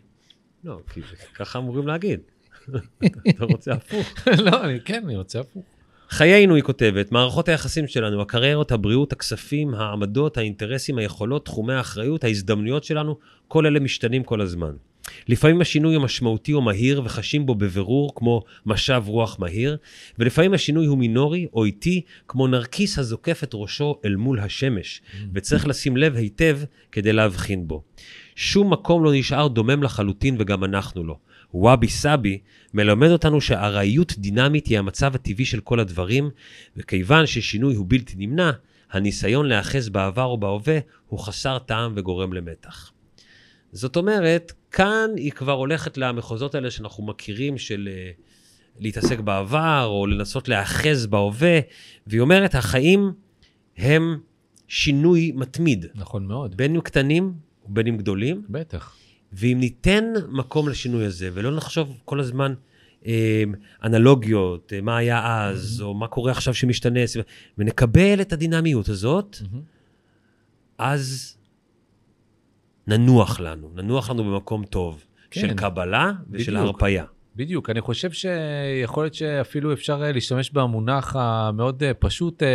לא, 0.63 0.79
כי 0.93 1.01
זה- 1.01 1.15
ככה 1.35 1.59
אמורים 1.59 1.87
להגיד. 1.87 2.19
אתה 3.29 3.45
רוצה 3.45 3.73
הפוך. 3.73 4.07
לא, 4.37 4.63
אני 4.63 4.79
כן, 4.85 5.01
אני 5.05 5.15
רוצה 5.15 5.39
הפוך. 5.39 5.63
חיינו, 6.09 6.55
היא 6.55 6.63
כותבת, 6.63 7.11
מערכות 7.11 7.49
היחסים 7.49 7.87
שלנו, 7.87 8.21
הקריירות, 8.21 8.71
הבריאות, 8.71 9.13
הכספים, 9.13 9.73
העמדות, 9.73 10.37
האינטרסים, 10.37 10.97
היכולות, 10.97 11.45
תחומי 11.45 11.73
האחריות, 11.73 12.23
ההזדמנויות 12.23 12.83
שלנו, 12.83 13.17
כל 13.47 13.65
אלה 13.65 13.79
משתנים 13.79 14.23
כל 14.23 14.41
הזמן. 14.41 14.75
לפעמים 15.27 15.61
השינוי 15.61 15.95
הוא 15.95 16.03
משמעותי 16.03 16.53
או 16.53 16.61
מהיר 16.61 17.01
וחשים 17.05 17.45
בו 17.45 17.55
בבירור 17.55 18.11
כמו 18.15 18.41
משב 18.65 19.03
רוח 19.07 19.39
מהיר, 19.39 19.77
ולפעמים 20.19 20.53
השינוי 20.53 20.85
הוא 20.85 20.97
מינורי 20.97 21.47
או 21.53 21.65
איטי 21.65 22.01
כמו 22.27 22.47
נרקיס 22.47 22.99
הזוקף 22.99 23.43
את 23.43 23.51
ראשו 23.53 23.99
אל 24.05 24.15
מול 24.15 24.39
השמש, 24.39 25.01
וצריך 25.33 25.67
לשים 25.67 25.97
לב 25.97 26.15
היטב 26.15 26.59
כדי 26.91 27.13
להבחין 27.13 27.67
בו. 27.67 27.83
שום 28.35 28.73
מקום 28.73 29.03
לא 29.03 29.11
נשאר 29.13 29.47
דומם 29.47 29.83
לחלוטין 29.83 30.35
וגם 30.39 30.63
אנחנו 30.63 31.03
לא. 31.03 31.17
וואבי 31.53 31.87
סאבי 31.87 32.39
מלמד 32.73 33.09
אותנו 33.09 33.41
שארעיות 33.41 34.13
דינמית 34.17 34.67
היא 34.67 34.79
המצב 34.79 35.15
הטבעי 35.15 35.45
של 35.45 35.59
כל 35.59 35.79
הדברים, 35.79 36.29
וכיוון 36.77 37.25
ששינוי 37.25 37.75
הוא 37.75 37.85
בלתי 37.89 38.13
נמנע, 38.17 38.51
הניסיון 38.91 39.45
להיאחז 39.45 39.89
בעבר 39.89 40.23
או 40.23 40.37
בהווה 40.37 40.79
הוא 41.07 41.19
חסר 41.19 41.59
טעם 41.59 41.93
וגורם 41.95 42.33
למתח. 42.33 42.91
זאת 43.71 43.95
אומרת, 43.95 44.51
כאן 44.71 45.09
היא 45.15 45.31
כבר 45.31 45.51
הולכת 45.51 45.97
למחוזות 45.97 46.55
האלה 46.55 46.71
שאנחנו 46.71 47.05
מכירים 47.05 47.57
של 47.57 47.89
אה, 47.91 48.11
להתעסק 48.79 49.19
בעבר, 49.19 49.85
או 49.85 50.07
לנסות 50.07 50.47
להיאחז 50.49 51.05
בהווה, 51.05 51.59
והיא 52.07 52.21
אומרת, 52.21 52.55
החיים 52.55 53.13
הם 53.77 54.19
שינוי 54.67 55.31
מתמיד, 55.35 55.85
נכון 55.95 56.25
מאוד, 56.25 56.57
בין 56.57 56.75
אם 56.75 56.81
קטנים 56.81 57.33
ובין 57.69 57.87
אם 57.87 57.97
גדולים, 57.97 58.43
בטח. 58.49 58.95
ואם 59.33 59.57
ניתן 59.59 60.03
מקום 60.29 60.69
לשינוי 60.69 61.05
הזה, 61.05 61.29
ולא 61.33 61.55
נחשוב 61.55 61.97
כל 62.05 62.19
הזמן 62.19 62.53
אה, 63.05 63.43
אנלוגיות, 63.83 64.73
אה, 64.75 64.81
מה 64.81 64.97
היה 64.97 65.47
אז, 65.47 65.81
או 65.81 65.93
מה 65.93 66.07
קורה 66.07 66.31
עכשיו 66.31 66.53
שמשתנה, 66.53 66.99
ונקבל 67.57 68.21
את 68.21 68.33
הדינמיות 68.33 68.89
הזאת, 68.89 69.37
אז 70.77 71.37
ננוח 72.87 73.39
לנו, 73.39 73.71
ננוח 73.75 74.09
לנו 74.09 74.23
במקום 74.23 74.65
טוב, 74.65 75.05
כן, 75.31 75.41
של 75.41 75.53
קבלה 75.53 76.11
ושל 76.29 76.51
בדיוק. 76.51 77.14
בדיוק, 77.35 77.69
אני 77.69 77.81
חושב 77.81 78.11
שיכול 78.11 79.03
להיות 79.03 79.13
שאפילו 79.13 79.73
אפשר 79.73 80.03
אה, 80.03 80.11
להשתמש 80.11 80.51
במונח 80.51 81.15
המאוד 81.15 81.83
אה, 81.83 81.93
פשוט, 81.93 82.43
אה, 82.43 82.47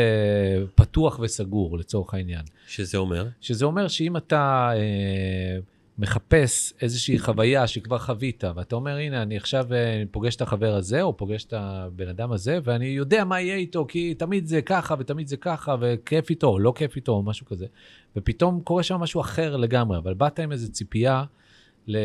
פתוח 0.75 1.18
וסגור 1.22 1.78
לצורך 1.78 2.14
העניין. 2.14 2.42
שזה 2.66 2.99
אומר? 2.99 3.26
שזה 3.40 3.64
אומר 3.64 3.88
שאם 3.88 4.16
אתה 4.16 4.70
אה, 4.75 5.58
מחפש 5.99 6.72
איזושהי 6.82 7.18
חוויה 7.18 7.66
שכבר 7.66 7.99
חווית, 7.99 8.44
ואתה 8.56 8.76
אומר, 8.76 8.96
הנה, 8.96 9.22
אני 9.22 9.37
עכשיו 9.37 9.66
פוגש 10.10 10.37
את 10.37 10.40
החבר 10.42 10.75
הזה, 10.75 11.02
או 11.02 11.16
פוגש 11.16 11.44
את 11.44 11.52
הבן 11.56 12.08
אדם 12.08 12.32
הזה, 12.32 12.58
ואני 12.64 12.87
יודע 12.87 13.25
מה 13.25 13.40
יהיה 13.40 13.56
איתו, 13.56 13.87
כי 13.88 14.14
תמיד 14.14 14.46
זה 14.46 14.62
ככה, 14.62 14.94
ותמיד 14.99 15.26
זה 15.26 15.37
ככה, 15.37 15.76
וכיף 15.80 16.30
איתו, 16.30 16.46
או 16.46 16.58
לא 16.58 16.72
כיף 16.76 16.96
איתו, 16.96 17.12
או 17.12 17.22
משהו 17.22 17.46
כזה. 17.46 17.66
ופתאום 18.16 18.60
קורה 18.60 18.82
שם 18.82 18.96
משהו 18.96 19.20
אחר 19.20 19.56
לגמרי, 19.56 19.99
אבל 19.99 20.14
באת 20.14 20.38
עם 20.38 20.52
איזו 20.52 20.72
ציפייה, 20.72 21.25
ל... 21.87 21.96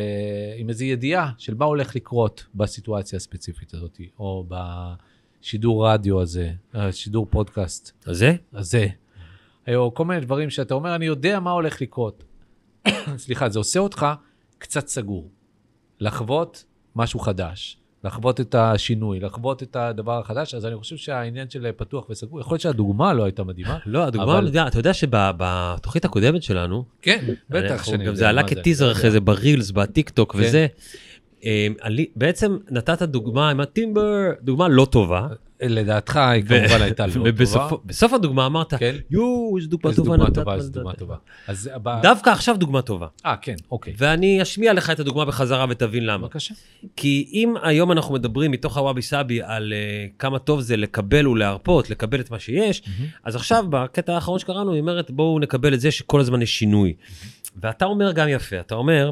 עם 0.57 0.69
איזו 0.69 0.85
ידיעה 0.85 1.31
של 1.37 1.53
מה 1.53 1.65
הולך 1.65 1.95
לקרות 1.95 2.45
בסיטואציה 2.55 3.17
הספציפית 3.17 3.73
הזאת, 3.73 4.01
או 4.19 4.45
בשידור 5.41 5.87
רדיו 5.87 6.21
הזה, 6.21 6.51
אה, 6.75 6.91
שידור 6.91 7.27
פודקאסט 7.29 7.91
אז 8.05 8.17
זה? 8.17 8.35
הזה, 8.53 8.87
או 9.75 9.93
כל 9.93 10.05
מיני 10.05 10.21
דברים 10.21 10.49
שאתה 10.49 10.73
אומר, 10.73 10.95
אני 10.95 11.05
יודע 11.05 11.39
מה 11.39 11.51
הולך 11.51 11.81
לקרות. 11.81 12.23
סליחה, 13.17 13.49
זה 13.49 13.59
עושה 13.59 13.79
אותך 13.79 14.05
קצת 14.57 14.87
סגור. 14.87 15.29
לחוות 15.99 16.65
משהו 16.95 17.19
חדש, 17.19 17.77
לחוות 18.05 18.41
את 18.41 18.55
השינוי, 18.55 19.19
לחוות 19.19 19.63
את 19.63 19.75
הדבר 19.75 20.19
החדש, 20.19 20.53
אז 20.53 20.65
אני 20.65 20.75
חושב 20.75 20.97
שהעניין 20.97 21.49
של 21.49 21.71
פתוח 21.77 22.09
וסגור, 22.09 22.39
יכול 22.39 22.53
להיות 22.53 22.61
שהדוגמה 22.61 23.13
לא 23.13 23.23
הייתה 23.23 23.43
מדהימה. 23.43 23.77
לא, 23.85 24.03
הדוגמה, 24.03 24.39
אבל-. 24.39 24.67
אתה 24.67 24.79
יודע 24.79 24.93
שבתוכנית 24.93 26.05
הקודמת 26.05 26.43
שלנו, 26.43 26.85
כן, 27.01 27.25
בטח 27.49 27.89
גם 28.05 28.15
זה 28.15 28.29
עלה 28.29 28.43
כטיזר 28.47 28.91
אחרי 28.91 29.03
יודע. 29.07 29.11
זה 29.11 29.19
ברילס, 29.19 29.71
בטיקטוק 29.71 30.33
כן. 30.33 30.39
וזה. 30.39 30.67
אה, 31.45 31.67
עלי- 31.81 32.09
בעצם 32.15 32.57
נתת 32.71 33.01
דוגמה 33.01 33.49
עם 33.49 33.59
הטימבר, 33.59 34.11
דוגמה 34.41 34.67
לא 34.67 34.87
טובה. 34.91 35.27
לדעתך 35.61 36.17
היא 36.17 36.43
כמובן 36.43 36.81
הייתה 36.81 37.07
לא 37.07 37.13
טובה. 37.13 37.31
בסוף 37.85 38.13
הדוגמה 38.13 38.45
אמרת, 38.45 38.73
כן. 38.73 38.95
יואו, 39.11 39.57
איזה 39.57 39.69
דוגמה 39.69 39.89
איזו 39.91 40.03
טובה 40.03 40.15
דוגמה 40.17 40.29
נתת. 40.29 40.39
טובה, 40.39 40.55
איזו 40.55 40.69
נתת." 40.69 40.77
דוגמה 40.77 40.93
טובה. 40.93 41.15
דווקא 42.01 42.29
עכשיו 42.29 42.57
דוגמה 42.57 42.81
טובה. 42.81 43.07
אה, 43.25 43.35
כן, 43.41 43.55
אוקיי. 43.71 43.93
ואני 43.97 44.41
אשמיע 44.41 44.73
לך 44.73 44.89
את 44.89 44.99
הדוגמה 44.99 45.25
בחזרה 45.25 45.65
ותבין 45.69 46.05
למה. 46.05 46.27
בבקשה. 46.27 46.53
כי 46.95 47.29
אם 47.33 47.53
היום 47.63 47.91
אנחנו 47.91 48.13
מדברים 48.13 48.51
מתוך 48.51 48.77
הוואבי 48.77 49.01
סאבי 49.01 49.39
על 49.43 49.73
uh, 49.73 50.11
כמה 50.19 50.39
טוב 50.39 50.61
זה 50.61 50.77
לקבל 50.77 51.27
ולהרפות, 51.27 51.89
לקבל 51.89 52.19
את 52.19 52.31
מה 52.31 52.39
שיש, 52.39 52.83
אז 53.23 53.35
עכשיו 53.35 53.65
בקטע 53.69 54.13
האחרון 54.15 54.39
שקראנו, 54.39 54.71
היא 54.71 54.81
אומרת 54.81 55.11
בואו 55.11 55.39
נקבל 55.39 55.73
את 55.73 55.79
זה 55.79 55.91
שכל 55.91 56.19
הזמן 56.19 56.41
יש 56.41 56.59
שינוי. 56.59 56.93
ואתה 57.61 57.85
אומר 57.85 58.11
גם 58.11 58.27
יפה, 58.29 58.59
אתה 58.59 58.75
אומר, 58.75 59.11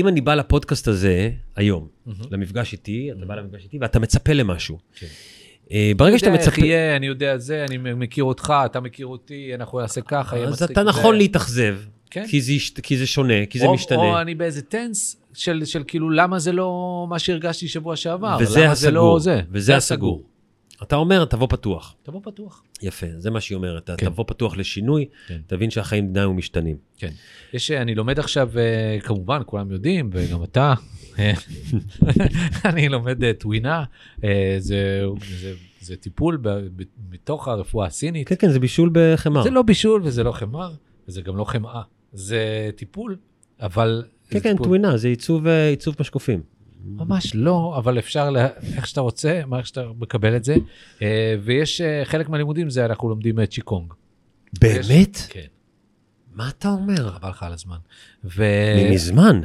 אם 0.00 0.08
אני 0.08 0.20
בא 0.20 0.34
לפודקאסט 0.34 0.88
הזה 0.88 1.30
היום, 1.56 1.88
למפגש 2.30 2.72
איתי, 2.72 3.10
אתה 3.18 3.26
בא 3.26 3.34
למפגש 3.34 3.64
איתי 3.64 3.78
ואתה 3.80 3.98
מצפה 3.98 4.32
למשהו. 4.32 4.78
כן. 4.94 5.06
אה, 5.72 5.92
ברגע 5.96 6.18
שאתה 6.18 6.28
אני 6.30 6.36
יודע 6.36 6.44
איך 6.46 6.52
מצפה, 6.58 6.66
יהיה, 6.66 6.96
אני 6.96 7.06
יודע 7.06 7.38
זה, 7.38 7.64
אני 7.68 7.78
מכיר 7.94 8.24
אותך, 8.24 8.54
אתה 8.64 8.80
מכיר 8.80 9.06
אותי, 9.06 9.54
אנחנו 9.54 9.80
נעשה 9.80 10.00
ככה, 10.00 10.36
יהיה 10.36 10.46
אז 10.48 10.52
מצחיק. 10.52 10.70
אתה 10.70 10.80
זה- 10.84 10.88
נכון 10.88 11.16
להתאכזב, 11.16 11.76
כן. 12.10 12.24
כי 12.28 12.40
זה 12.40 12.52
כי 12.82 12.96
זה 12.96 13.06
שונה, 13.06 13.46
כי 13.50 13.58
זה 13.58 13.66
או- 13.66 13.74
משתנה. 13.74 13.98
או 13.98 14.20
אני 14.20 14.34
באיזה 14.34 14.62
טנס 14.62 15.16
של, 15.34 15.64
של 15.64 15.82
כאילו, 15.86 16.10
למה 16.10 16.38
זה 16.38 16.52
לא 16.52 17.06
מה 17.08 17.18
שהרגשתי 17.18 17.68
שבוע 17.68 17.96
שעבר? 17.96 18.38
וזה 18.40 18.52
זה 18.52 18.60
לא 18.60 18.70
הסגור, 18.72 19.18
זה? 19.20 19.40
וזה 19.50 19.76
הסגור. 19.76 20.22
אתה 20.82 20.96
אומר, 20.96 21.24
תבוא 21.24 21.46
פתוח. 21.50 21.94
תבוא 22.02 22.20
פתוח. 22.24 22.62
יפה, 22.82 23.06
זה 23.18 23.30
מה 23.30 23.40
שהיא 23.40 23.56
אומרת. 23.56 23.90
כן. 23.96 24.06
תבוא 24.06 24.24
פתוח 24.28 24.56
לשינוי, 24.56 25.06
כן. 25.28 25.40
תבין 25.46 25.70
שהחיים 25.70 26.06
דינמיים 26.06 26.30
ומשתנים. 26.30 26.76
כן. 26.98 27.10
יש, 27.52 27.70
אני 27.70 27.94
לומד 27.94 28.18
עכשיו, 28.18 28.50
אה, 28.58 28.98
כמובן, 29.00 29.42
כולם 29.46 29.72
יודעים, 29.72 30.10
וגם 30.12 30.44
אתה, 30.44 30.74
אה, 31.18 31.32
אני 32.70 32.88
לומד 32.88 33.24
אה, 33.24 33.32
טווינה, 33.32 33.84
זה, 34.58 35.04
זה, 35.40 35.52
זה 35.80 35.96
טיפול 35.96 36.36
ב, 36.36 36.48
ב, 36.48 36.82
מתוך 37.10 37.48
הרפואה 37.48 37.86
הסינית. 37.86 38.28
כן, 38.28 38.34
כן, 38.38 38.50
זה 38.50 38.60
בישול 38.60 38.90
בחמר. 38.92 39.42
זה 39.42 39.50
לא 39.50 39.62
בישול 39.62 40.02
וזה 40.04 40.22
לא 40.22 40.32
חמר, 40.32 40.70
וזה 41.08 41.22
גם 41.22 41.36
לא 41.36 41.44
חמאה. 41.44 41.82
זה 42.12 42.70
טיפול, 42.76 43.16
אבל... 43.60 44.04
כן, 44.30 44.40
כן, 44.40 44.52
טיפול. 44.52 44.66
טווינה, 44.66 44.96
זה 44.96 45.08
עיצוב, 45.08 45.46
עיצוב 45.46 45.96
משקופים. 46.00 46.57
ממש 46.84 47.34
לא, 47.34 47.74
אבל 47.78 47.98
אפשר, 47.98 48.30
לה- 48.30 48.48
איך 48.76 48.86
שאתה 48.86 49.00
רוצה, 49.00 49.40
מה 49.46 49.58
איך 49.58 49.66
שאתה 49.66 49.82
מקבל 49.98 50.36
את 50.36 50.44
זה. 50.44 50.56
אה, 51.02 51.34
ויש 51.42 51.80
אה, 51.80 52.04
חלק 52.04 52.28
מהלימודים 52.28 52.70
זה 52.70 52.84
אנחנו 52.84 53.08
לומדים 53.08 53.38
אה, 53.40 53.46
צ'יקונג. 53.46 53.92
באמת? 54.60 55.18
כן, 55.28 55.46
מה 56.34 56.48
אתה 56.48 56.68
אומר? 56.68 57.10
חבל 57.10 57.30
לך 57.30 57.42
על 57.42 57.52
הזמן. 57.52 57.76
ו... 58.24 58.44
מזמן. 58.90 59.40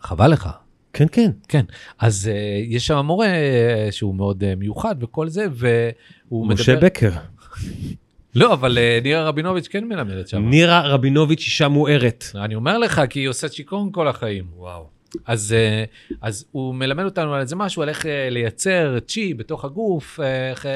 חבל 0.00 0.30
לך. 0.30 0.48
כן, 0.92 1.06
כן. 1.12 1.30
כן, 1.48 1.64
אז 1.98 2.30
uh, 2.32 2.74
יש 2.74 2.86
שם 2.86 2.98
מורה 2.98 3.26
uh, 3.26 3.92
שהוא 3.92 4.14
מאוד 4.14 4.42
uh, 4.42 4.46
מיוחד 4.56 4.96
וכל 5.00 5.28
זה, 5.28 5.46
והוא 5.52 6.46
מדבר... 6.46 6.60
משה 6.60 6.76
בקר. 6.76 7.10
לא, 8.34 8.52
אבל 8.52 8.78
uh, 8.78 9.02
נירה 9.04 9.24
רבינוביץ' 9.24 9.68
כן 9.68 9.84
מלמדת 9.84 10.28
שם. 10.28 10.48
נירה 10.50 10.88
רבינוביץ', 10.88 11.40
אישה 11.40 11.68
מוארת. 11.68 12.24
אני 12.34 12.54
אומר 12.54 12.78
לך, 12.78 13.02
כי 13.10 13.20
היא 13.20 13.28
עושה 13.28 13.48
צ'יקונג 13.48 13.94
כל 13.94 14.08
החיים. 14.08 14.44
וואו. 14.56 14.93
אז, 15.26 15.52
אה, 15.52 15.84
אז 16.20 16.44
הוא 16.52 16.74
מלמד 16.74 17.04
אותנו 17.04 17.34
על 17.34 17.40
איזה 17.40 17.56
משהו, 17.56 17.82
על 17.82 17.88
איך 17.88 18.06
אה, 18.06 18.30
לייצר 18.30 18.98
צ'י 19.00 19.34
בתוך 19.34 19.64
הגוף, 19.64 20.20
אה, 20.20 20.50
איך 20.50 20.66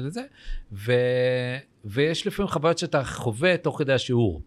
לזה, 0.00 0.22
ו, 0.72 0.92
ויש 1.84 2.26
לפעמים 2.26 2.48
חוויות 2.48 2.78
שאתה 2.78 3.04
חווה 3.04 3.56
תוך 3.56 3.78
כדי 3.78 3.92
השיעור. 3.92 4.42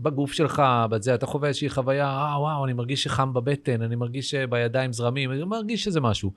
בגוף 0.00 0.32
שלך, 0.32 0.62
בזה, 0.90 1.14
אתה 1.14 1.26
חווה 1.26 1.48
איזושהי 1.48 1.68
חוויה, 1.70 2.06
אה, 2.06 2.40
וואו, 2.40 2.64
אני 2.64 2.72
מרגיש 2.72 3.02
שחם 3.02 3.32
בבטן, 3.32 3.82
אני 3.82 3.96
מרגיש 3.96 4.30
שבידיים 4.30 4.92
זרמים, 4.92 5.32
אני 5.32 5.44
מרגיש 5.44 5.84
שזה 5.84 6.00
משהו. 6.00 6.30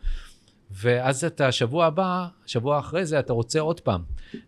ואז 0.72 1.24
אתה, 1.24 1.52
שבוע 1.52 1.86
הבא, 1.86 2.28
שבוע 2.46 2.80
אחרי 2.80 3.06
זה, 3.06 3.20
אתה 3.20 3.34
רוצה 3.34 3.60
עוד 3.60 3.80
פעם. 3.80 4.02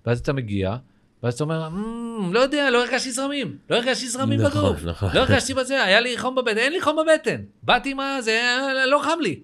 ואז 0.05 0.19
אתה 0.19 0.33
מגיע, 0.33 0.75
ואז 1.23 1.33
אתה 1.33 1.43
אומר, 1.43 1.69
"מ, 1.69 2.33
לא 2.33 2.39
יודע, 2.39 2.69
לא 2.69 2.85
הרגשתי 2.85 3.11
זרמים, 3.11 3.57
לא 3.69 3.75
הרגשתי 3.75 4.09
זרמים 4.09 4.41
נכון, 4.41 4.61
בגוף. 4.61 4.83
נכון. 4.83 5.09
לא 5.13 5.19
הרגשתי 5.19 5.53
בזה, 5.53 5.83
היה 5.83 5.99
לי 5.99 6.17
חום 6.17 6.35
בבטן, 6.35 6.57
אין 6.57 6.73
לי 6.73 6.81
חום 6.81 6.95
בבטן. 6.95 7.41
באתי 7.63 7.93
מה 7.93 8.21
זה, 8.21 8.31
אה, 8.31 8.85
לא 8.85 8.99
חם 9.03 9.19
לי. 9.21 9.39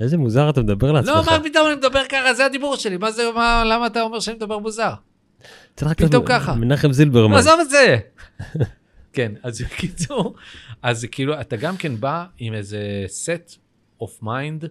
איזה 0.00 0.18
מוזר 0.18 0.50
אתה 0.50 0.60
מדבר 0.60 0.92
לעצמך. 0.92 1.08
לא, 1.08 1.22
מה 1.24 1.44
פתאום 1.44 1.66
אני 1.66 1.74
מדבר 1.76 2.02
ככה, 2.08 2.34
זה 2.34 2.44
הדיבור 2.46 2.76
שלי, 2.76 2.96
מה 2.96 3.10
זה, 3.10 3.30
מה, 3.34 3.64
למה 3.64 3.86
אתה 3.86 4.02
אומר 4.02 4.20
שאני 4.20 4.36
מדבר 4.36 4.58
מוזר? 4.58 4.92
פתאום 5.74 6.24
ככה. 6.26 6.54
מנחם 6.54 6.92
זילברמן. 6.92 7.36
עזוב 7.36 7.60
את 7.60 7.70
זה. 7.70 7.96
כן, 9.12 9.32
אז 9.42 9.62
בקיצור, 9.62 10.34
אז 10.82 11.06
כאילו, 11.10 11.40
אתה 11.40 11.56
גם 11.56 11.76
כן 11.76 12.00
בא 12.00 12.24
עם 12.38 12.54
איזה 12.54 13.06
set 13.24 13.56
of 14.02 14.22
mind, 14.22 14.66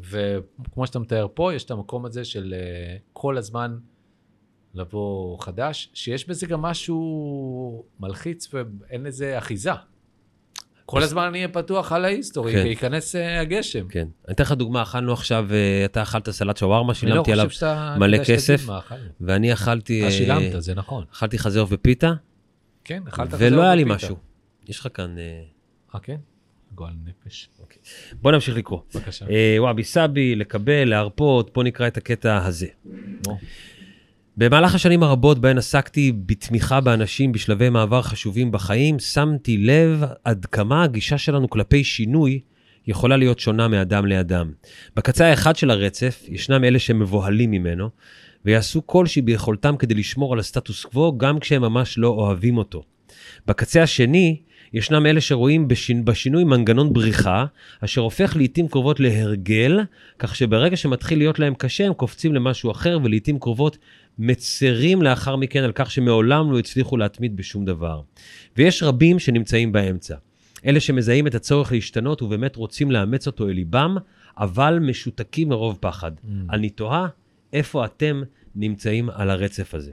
וכמו 0.00 0.86
שאתה 0.86 0.98
מתאר 0.98 1.26
פה, 1.34 1.54
יש 1.54 1.64
את 1.64 1.70
המקום 1.70 2.06
הזה 2.06 2.24
של 2.24 2.54
אה, 2.56 2.96
כל 3.12 3.38
הזמן 3.38 3.76
לבוא 4.74 5.42
חדש, 5.42 5.90
שיש 5.94 6.28
בזה 6.28 6.46
גם 6.46 6.62
משהו 6.62 7.84
מלחיץ 8.00 8.48
ואין 8.54 9.02
לזה 9.02 9.38
אחיזה. 9.38 9.70
כל 10.86 11.02
הזמן 11.02 11.26
אני 11.26 11.38
אהיה 11.38 11.48
פתוח 11.48 11.92
על 11.92 12.04
ההיסטורי, 12.04 12.52
כן. 12.52 12.62
וייכנס 12.64 13.16
אה, 13.16 13.40
הגשם. 13.40 13.88
כן. 13.88 14.08
אני 14.26 14.34
אתן 14.34 14.44
לך 14.44 14.52
דוגמה, 14.52 14.82
אכלנו 14.82 15.12
עכשיו, 15.12 15.46
אה, 15.50 15.84
אתה 15.84 16.02
אכלת 16.02 16.30
סלט 16.30 16.56
שווארמה, 16.56 16.88
לא 16.88 16.94
שילמתי 16.94 17.32
עליו, 17.32 17.46
חושב 17.46 17.56
שאתה... 17.58 17.96
מלא 17.98 18.24
כסף. 18.24 18.66
ואני 19.20 19.52
אכלתי... 19.52 20.00
אה, 20.00 20.06
אה, 20.06 20.10
שילמת, 20.10 20.52
זה 20.58 20.74
נכון. 20.74 21.04
אכלתי 21.12 21.36
עוף 21.58 21.70
ופיתה, 21.72 22.12
כן, 22.84 23.02
אכלת 23.08 23.28
כזה 23.28 23.46
ולא 23.46 23.62
היה 23.62 23.74
לי. 23.74 23.84
משהו. 23.84 24.16
יש 24.68 24.80
לך 24.80 24.88
כאן... 24.94 25.16
אה, 25.94 26.00
כן? 26.00 26.16
גועל 26.74 26.94
נפש. 27.04 27.48
בוא 28.12 28.32
נמשיך 28.32 28.56
לקרוא. 28.56 28.80
בבקשה. 28.94 29.26
אה, 29.30 29.56
וואבי 29.58 29.84
סאבי, 29.84 30.34
לקבל, 30.34 30.84
להרפות, 30.84 31.52
בוא 31.54 31.64
נקרא 31.64 31.86
את 31.86 31.96
הקטע 31.96 32.46
הזה. 32.46 32.66
במהלך 34.40 34.74
השנים 34.74 35.02
הרבות 35.02 35.38
בהן 35.38 35.58
עסקתי 35.58 36.12
בתמיכה 36.26 36.80
באנשים 36.80 37.32
בשלבי 37.32 37.68
מעבר 37.68 38.02
חשובים 38.02 38.52
בחיים, 38.52 38.98
שמתי 38.98 39.56
לב 39.56 40.04
עד 40.24 40.46
כמה 40.46 40.82
הגישה 40.82 41.18
שלנו 41.18 41.50
כלפי 41.50 41.84
שינוי 41.84 42.40
יכולה 42.86 43.16
להיות 43.16 43.38
שונה 43.38 43.68
מאדם 43.68 44.06
לאדם. 44.06 44.52
בקצה 44.96 45.26
האחד 45.26 45.56
של 45.56 45.70
הרצף 45.70 46.24
ישנם 46.28 46.64
אלה 46.64 46.78
שמבוהלים 46.78 47.50
ממנו, 47.50 47.88
ויעשו 48.44 48.86
כל 48.86 49.06
שביכולתם 49.06 49.76
כדי 49.76 49.94
לשמור 49.94 50.32
על 50.32 50.38
הסטטוס 50.38 50.84
קוו, 50.84 51.18
גם 51.18 51.38
כשהם 51.38 51.62
ממש 51.62 51.98
לא 51.98 52.08
אוהבים 52.08 52.58
אותו. 52.58 52.82
בקצה 53.46 53.82
השני, 53.82 54.40
ישנם 54.72 55.06
אלה 55.06 55.20
שרואים 55.20 55.68
בשינ... 55.68 56.04
בשינוי 56.04 56.44
מנגנון 56.44 56.92
בריחה, 56.92 57.44
אשר 57.80 58.00
הופך 58.00 58.36
לעיתים 58.36 58.68
קרובות 58.68 59.00
להרגל, 59.00 59.80
כך 60.18 60.36
שברגע 60.36 60.76
שמתחיל 60.76 61.18
להיות 61.18 61.38
להם 61.38 61.54
קשה, 61.54 61.86
הם 61.86 61.94
קופצים 61.94 62.34
למשהו 62.34 62.70
אחר, 62.70 62.98
ולעיתים 63.02 63.38
קרובות 63.38 63.78
מצרים 64.22 65.02
לאחר 65.02 65.36
מכן 65.36 65.62
על 65.62 65.72
כך 65.74 65.90
שמעולם 65.90 66.52
לא 66.52 66.58
הצליחו 66.58 66.96
להתמיד 66.96 67.36
בשום 67.36 67.64
דבר. 67.64 68.00
ויש 68.56 68.82
רבים 68.82 69.18
שנמצאים 69.18 69.72
באמצע. 69.72 70.16
אלה 70.66 70.80
שמזהים 70.80 71.26
את 71.26 71.34
הצורך 71.34 71.72
להשתנות 71.72 72.22
ובאמת 72.22 72.56
רוצים 72.56 72.90
לאמץ 72.90 73.26
אותו 73.26 73.48
אל 73.48 73.52
ליבם, 73.52 73.96
אבל 74.38 74.78
משותקים 74.78 75.48
מרוב 75.48 75.78
פחד. 75.80 76.12
Mm. 76.16 76.28
אני... 76.50 76.70
תוהה 76.70 77.06
איפה 77.52 77.84
אתם 77.84 78.22
נמצאים 78.54 79.10
על 79.10 79.30
הרצף 79.30 79.74
הזה. 79.74 79.92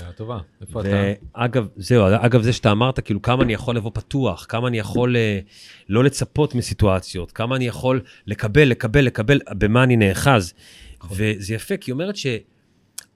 שאלה 0.00 0.12
טובה. 0.12 0.38
איפה 0.60 0.80
אתה? 0.80 0.88
ואגב, 1.34 1.68
זהו, 1.76 2.04
אגב 2.06 2.42
זה 2.42 2.52
שאתה 2.52 2.72
אמרת, 2.72 3.00
כאילו, 3.00 3.22
כמה 3.22 3.42
אני 3.42 3.52
יכול 3.52 3.76
לבוא 3.76 3.90
פתוח, 3.94 4.46
כמה 4.48 4.68
אני 4.68 4.78
יכול 4.78 5.16
אה, 5.16 5.40
לא 5.88 6.04
לצפות 6.04 6.54
מסיטואציות, 6.54 7.32
כמה 7.32 7.56
אני 7.56 7.66
יכול 7.66 8.00
לקבל, 8.26 8.62
לקבל, 8.68 9.04
לקבל, 9.04 9.40
במה 9.50 9.82
אני 9.82 9.96
נאחז. 9.96 10.54
נכון. 10.98 11.16
וזה 11.20 11.54
יפה, 11.54 11.76
כי 11.76 11.90
היא 11.90 11.92
אומרת 11.92 12.16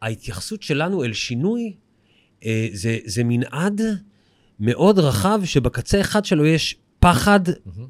שההתייחסות 0.03 0.63
שלנו 0.63 1.05
אל 1.05 1.13
שינוי, 1.13 1.73
אה, 2.45 2.69
זה, 2.73 2.99
זה 3.05 3.25
מנעד 3.25 3.81
מאוד 4.61 4.99
רחב, 4.99 5.41
שבקצה 5.45 6.01
אחד 6.01 6.25
שלו 6.25 6.47
יש 6.47 6.77
פחד 7.01 7.41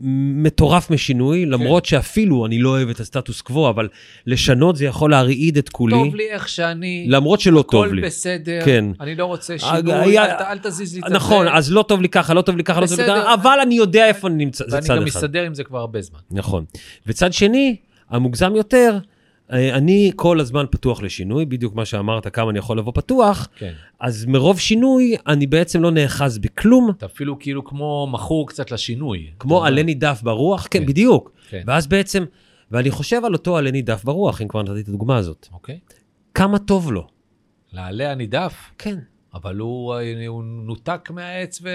מטורף 0.00 0.90
משינוי, 0.90 1.46
למרות 1.46 1.84
שאפילו 1.84 2.46
אני 2.46 2.58
לא 2.58 2.68
אוהב 2.68 2.88
את 2.88 3.00
הסטטוס 3.00 3.40
קוו, 3.40 3.68
אבל 3.70 3.88
לשנות 4.26 4.76
זה 4.76 4.84
יכול 4.84 5.10
להרעיד 5.10 5.58
את 5.58 5.68
כולי, 5.68 5.94
טוב 5.94 6.14
לי 6.14 6.30
איך 6.30 6.48
שאני, 6.48 7.06
למרות 7.08 7.40
שלא 7.40 7.64
טוב 7.70 7.84
לי. 7.84 8.00
הכל 8.00 8.06
בסדר, 8.06 8.60
כן. 8.64 8.84
אני 9.00 9.14
לא 9.14 9.24
רוצה 9.24 9.58
שינוי, 9.58 9.92
היה- 9.94 10.38
אל 10.38 10.44
אל 10.44 10.58
תזיז 10.58 10.94
לי 10.94 11.00
את 11.06 11.10
נכון, 11.10 11.46
הזה. 11.46 11.56
אז 11.56 11.72
לא 11.72 11.84
טוב 11.88 12.02
לי 12.02 12.08
ככה, 12.08 12.34
לא 12.34 12.42
טוב 12.42 12.56
לי 12.56 12.64
ככה, 12.64 12.80
לא 12.80 12.86
טוב 12.86 12.98
לי 12.98 13.02
בסדר. 13.04 13.20
ככה, 13.22 13.34
אבל 13.34 13.58
אני 13.62 13.74
יודע 13.74 14.06
איפה 14.08 14.28
אני 14.28 14.44
נמצא, 14.44 14.64
זה 14.68 14.76
ואני 14.76 14.86
צד 14.86 14.94
גם 14.96 14.98
אחד. 14.98 15.06
מסתדר 15.06 15.42
עם 15.42 15.54
זה 15.54 15.64
כבר 15.64 15.78
הרבה 15.78 16.02
זמן. 16.02 16.18
נכון. 16.30 16.64
וצד 17.06 17.32
שני, 17.32 17.76
המוגזם 18.10 18.56
יותר, 18.56 18.98
אני 19.50 20.12
כל 20.16 20.40
הזמן 20.40 20.64
פתוח 20.70 21.02
לשינוי, 21.02 21.44
בדיוק 21.44 21.74
מה 21.74 21.84
שאמרת, 21.84 22.34
כמה 22.34 22.50
אני 22.50 22.58
יכול 22.58 22.78
לבוא 22.78 22.92
פתוח, 22.94 23.48
כן. 23.56 23.72
אז 24.00 24.24
מרוב 24.24 24.58
שינוי, 24.58 25.16
אני 25.26 25.46
בעצם 25.46 25.82
לא 25.82 25.90
נאחז 25.90 26.38
בכלום, 26.38 26.90
אתה 26.90 27.06
אפילו 27.06 27.38
כאילו 27.38 27.64
כמו 27.64 28.08
מכור 28.12 28.48
קצת 28.48 28.70
לשינוי. 28.70 29.30
כמו. 29.38 29.64
עלה 29.64 29.82
נידף 29.82 30.20
ברוח, 30.22 30.66
כן, 30.70 30.78
כן. 30.78 30.86
בדיוק. 30.86 31.32
כן. 31.48 31.62
ואז 31.66 31.86
בעצם, 31.86 32.24
ואני 32.70 32.90
חושב 32.90 33.24
על 33.24 33.32
אותו 33.32 33.56
עלה 33.56 33.70
נידף 33.70 34.04
ברוח, 34.04 34.42
אם 34.42 34.48
כבר 34.48 34.62
נתתי 34.62 34.80
את 34.80 34.88
הדוגמה 34.88 35.16
הזאת. 35.16 35.48
אוקיי. 35.52 35.78
כמה 36.34 36.58
טוב 36.58 36.92
לו. 36.92 37.06
לעלה 37.72 38.12
הנידף, 38.12 38.54
כן. 38.78 38.98
אבל 39.34 39.58
הוא, 39.58 39.94
הוא 40.26 40.44
נותק 40.44 41.10
מהעץ 41.14 41.60
ו... 41.62 41.68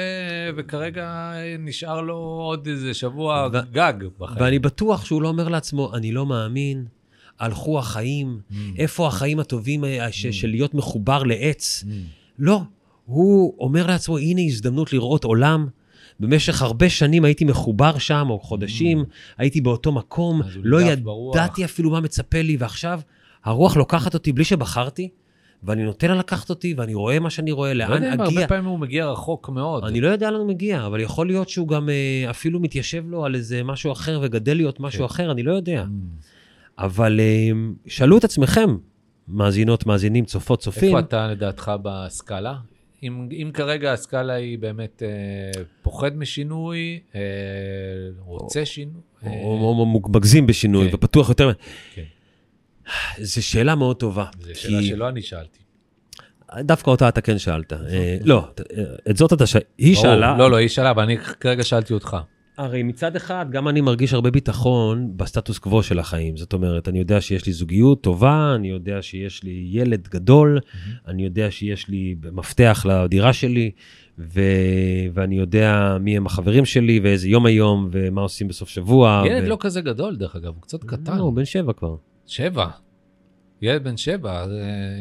וכרגע 0.58 1.34
נשאר 1.60 2.02
לו 2.02 2.16
עוד 2.16 2.68
איזה 2.68 2.94
שבוע 2.94 3.50
ו- 3.54 3.72
גג 3.72 3.94
בחיים. 4.20 4.42
ואני 4.42 4.60
בטוח 4.60 5.06
שהוא 5.06 5.22
לא 5.22 5.28
אומר 5.28 5.48
לעצמו, 5.48 5.96
אני 5.96 6.12
לא 6.12 6.26
מאמין, 6.26 6.86
הלכו 7.40 7.80
החיים, 7.80 8.40
Mm. 8.52 8.54
איפה 8.78 9.08
החיים 9.08 9.40
הטובים 9.40 9.86
אה, 9.86 10.12
ש- 10.12 10.28
של 10.28 10.48
להיות 10.50 10.74
מחובר 10.74 11.24
לעץ? 11.24 11.84
Mm. 11.88 11.92
לא, 12.40 12.62
הוא 13.06 13.56
אומר 13.60 13.88
לעצמו, 13.88 14.18
הנה 14.18 14.42
הזדמנות 14.42 14.94
לראות 14.94 15.24
עולם. 15.24 15.68
במשך 16.20 16.62
הרבה 16.62 16.90
שנים 16.90 17.26
הייתי 17.26 17.46
מחובר 17.46 17.98
שם, 17.98 18.28
או 18.30 18.40
חודשים, 18.40 19.04
הייתי 19.38 19.62
באותו 19.62 19.92
מקום, 19.92 20.42
לא 20.64 20.82
נידף 20.82 21.00
ברוח. 21.00 21.36
ידעתי 21.36 21.66
אפילו 21.66 21.90
מה 21.92 22.00
מצפה 22.00 22.42
לי, 22.42 22.58
ועכשיו 22.60 23.00
הרוח 23.44 23.78
לוקחת 23.78 24.14
אותי 24.14 24.32
בלי 24.32 24.44
שבחרתי, 24.44 25.10
ואני 25.64 25.84
נותן 25.84 26.08
לה 26.08 26.16
לקחת 26.16 26.50
אותי, 26.50 26.74
ואני 26.78 26.94
רואה 26.94 27.20
מה 27.20 27.30
שאני 27.30 27.52
רואה, 27.52 27.74
לא 27.74 27.86
לאן 27.86 27.94
יודע 28.04 28.14
אם 28.14 28.22
אגיע. 28.22 28.40
הרבה 28.40 28.48
פעמים 28.48 28.66
הוא 28.66 28.80
מגיע 28.80 29.06
רחוק 29.06 29.50
מאוד. 29.50 29.84
אני 29.84 30.02
לא 30.02 30.08
יודע 30.08 30.32
לאן 30.32 30.40
הוא 30.40 30.48
מגיע, 30.48 30.86
אבל 30.86 31.00
יכול 31.00 31.28
להיות 31.28 31.50
שהוא 31.50 31.68
גם 31.68 31.90
אה, 31.90 32.30
אפילו 32.30 32.60
מתיישב 32.60 33.04
לו 33.10 33.26
על 33.26 33.36
איזה 33.36 33.64
משהו 33.64 33.92
אחר 33.92 34.20
וגדל 34.24 34.54
להיות 34.58 34.80
משהו 34.80 35.00
כן. 35.00 35.06
אחר, 35.06 35.32
אני 35.32 35.44
לא 35.44 35.54
יודע. 35.54 35.86
אבל 36.80 37.20
אה, 37.20 37.52
שאלו 37.88 38.18
את 38.18 38.24
עצמכם, 38.24 38.78
מאזינות, 39.28 39.86
מאזינים, 39.86 40.26
צופות, 40.26 40.60
צופים, 40.60 40.90
איפה 40.90 41.00
אתה 41.00 41.28
לדעתך 41.28 41.72
בסקאלה? 41.84 42.56
אם, 43.04 43.30
אם 43.32 43.52
כרגע 43.54 43.94
הסקאלה 43.94 44.34
היא 44.34 44.60
באמת 44.60 45.04
אה, 45.06 45.62
פוחד 45.82 46.18
משינוי, 46.18 47.00
אה, 47.16 47.22
רוצה 48.20 48.66
שינוי, 48.66 49.02
או, 49.24 49.28
אה, 49.28 49.42
או, 49.44 49.80
או 49.80 49.86
מגזים 50.10 50.48
בשינוי 50.48 50.90
כן. 50.90 50.96
ופתוח 50.96 51.30
יותר. 51.30 51.52
כן. 51.94 52.04
זו 53.20 53.46
שאלה 53.46 53.76
מאוד 53.76 53.96
טובה. 53.96 54.26
זו 54.40 54.60
שאלה 54.60 54.80
כי 54.80 54.88
שלא 54.88 55.10
אני 55.10 55.22
שאלתי. 55.22 55.60
דווקא 56.60 56.90
אותה 56.90 57.10
אתה 57.10 57.22
כן 57.22 57.38
שאלת. 57.38 57.74
אה, 57.74 58.18
לא, 58.24 58.48
אה, 58.78 58.84
את 59.10 59.18
זאת 59.18 59.34
אתה 59.34 59.46
שאלת. 59.46 59.64
היא 59.78 59.96
ברור. 59.96 60.04
שאלה, 60.04 60.38
לא, 60.38 60.52
לא, 60.52 60.56
היא 60.56 60.68
שאלה, 60.68 60.92
אבל 60.92 61.04
אני 61.04 61.18
כרגע 61.18 61.64
שאלתי 61.64 61.94
אותך. 61.94 62.18
הרי 62.60 62.84
מצד 62.84 63.16
אחד, 63.16 63.46
גם 63.52 63.68
אני 63.68 63.82
מרגיש 63.82 64.14
הרבה 64.14 64.32
ביטחון 64.32 65.12
בסטטוס 65.16 65.58
קוו 65.60 65.84
של 65.84 66.00
החיים. 66.00 66.38
זאת 66.38 66.54
אומרת, 66.54 66.88
אני 66.88 67.00
יודע 67.00 67.22
שיש 67.22 67.46
לי 67.46 67.54
זוגיות 67.54 68.02
טובה, 68.04 68.52
אני 68.56 68.68
יודע 68.70 69.02
שיש 69.02 69.44
לי 69.44 69.68
ילד 69.72 70.08
גדול, 70.08 70.60
אני 71.08 71.24
יודע 71.24 71.52
שיש 71.52 71.88
לי 71.90 72.16
מפתח 72.32 72.86
לדירה 72.90 73.34
שלי, 73.34 73.72
ו... 74.20 74.42
ואני 75.14 75.36
יודע 75.40 75.98
מי 76.00 76.18
הם 76.18 76.26
החברים 76.26 76.66
שלי, 76.66 77.00
ואיזה 77.04 77.30
יום 77.30 77.46
היום, 77.46 77.90
ומה 77.92 78.22
עושים 78.22 78.48
בסוף 78.48 78.70
שבוע. 78.70 79.24
ילד 79.26 79.44
ו... 79.44 79.48
לא 79.50 79.58
כזה 79.60 79.82
גדול, 79.82 80.16
דרך 80.16 80.36
אגב, 80.36 80.54
הוא 80.56 80.62
קצת 80.62 80.84
קטן. 80.84 81.18
לא, 81.18 81.22
הוא 81.24 81.34
בן 81.34 81.46
שבע 81.46 81.74
כבר. 81.74 81.96
שבע. 82.26 82.68
ילד 83.62 83.84
בן 83.84 83.98
שבע. 83.98 84.32
אה, 84.42 84.46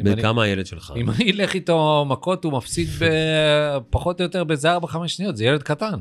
בן 0.04 0.12
אני- 0.12 0.22
כמה 0.22 0.42
הילד 0.42 0.66
שלך? 0.66 0.92
אם 0.96 1.10
אני 1.10 1.30
אלך 1.32 1.54
איתו 1.54 2.04
מכות, 2.08 2.44
הוא 2.44 2.52
מפסיד 2.52 2.88
ב- 3.00 3.78
פחות 3.90 4.20
או 4.20 4.24
יותר 4.24 4.44
באיזה 4.44 4.76
4-5 4.76 4.78
שניות, 5.06 5.36
זה 5.36 5.44
ילד 5.44 5.62
קטן. 5.62 6.00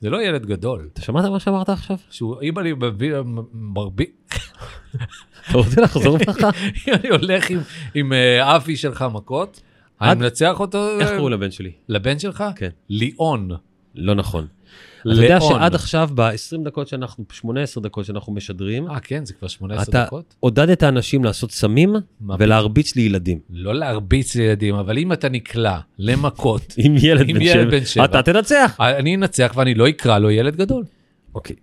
זה 0.00 0.10
לא 0.10 0.22
ילד 0.22 0.46
גדול. 0.46 0.88
אתה 0.92 1.02
שמעת 1.02 1.24
מה 1.24 1.40
שאמרת 1.40 1.68
עכשיו? 1.68 1.96
שהוא, 2.10 2.42
אם 2.42 2.58
אני 2.58 2.72
מביא, 2.72 3.12
מרבי, 3.52 4.06
אתה 5.48 5.58
רוצה 5.58 5.80
לחזור 5.80 6.18
בך? 6.26 6.44
אם 6.88 6.94
אני 6.94 7.08
הולך 7.08 7.50
עם, 7.50 7.58
עם 7.94 8.12
אה, 8.12 8.56
אבי 8.56 8.76
שלך 8.76 9.04
מכות, 9.12 9.60
אני 10.00 10.14
מנצח 10.14 10.60
אותו 10.60 10.98
איך 11.00 11.08
אה, 11.08 11.16
קראו 11.16 11.28
לבן 11.28 11.50
שלי? 11.50 11.72
לבן 11.88 12.18
שלך? 12.18 12.44
כן. 12.56 12.70
ליאון. 12.88 13.50
לא 13.94 14.14
נכון. 14.14 14.46
אתה 15.00 15.08
יודע. 15.10 15.40
שעד 15.40 15.74
עכשיו, 15.74 16.10
ב-20 16.14 16.64
דקות 16.64 16.88
שאנחנו, 16.88 17.24
18 17.32 17.82
דקות 17.82 18.04
שאנחנו 18.04 18.32
משדרים, 18.32 18.90
אה, 18.90 19.00
כן, 19.00 19.24
זה 19.24 19.34
כבר 19.34 19.48
18 19.48 19.82
אתה 19.82 20.04
דקות? 20.04 20.34
עודדת 20.40 20.82
אנשים 20.82 21.24
לעשות 21.24 21.52
סמים 21.52 21.94
ולהרביץ 22.38 22.96
לילדים. 22.96 23.38
לא 23.50 23.74
להרביץ 23.74 24.36
לילדים, 24.36 24.74
אבל 24.74 24.98
אם 24.98 25.12
אתה 25.12 25.28
נקלע 25.28 25.78
למכות, 25.98 26.74
עם 26.84 26.94
ילד 27.00 27.28
עם 27.28 27.36
בן 27.36 27.42
ילד 27.42 27.84
שבע. 27.84 28.04
אתה 28.04 28.22
תנצח. 28.22 28.76
אני 28.80 29.14
אנצח 29.14 29.52
ואני 29.56 29.74
לא 29.74 29.88
אקרא 29.88 30.18
לו 30.18 30.30
ילד 30.30 30.56
גדול. 30.56 30.84
אוקיי, 31.34 31.56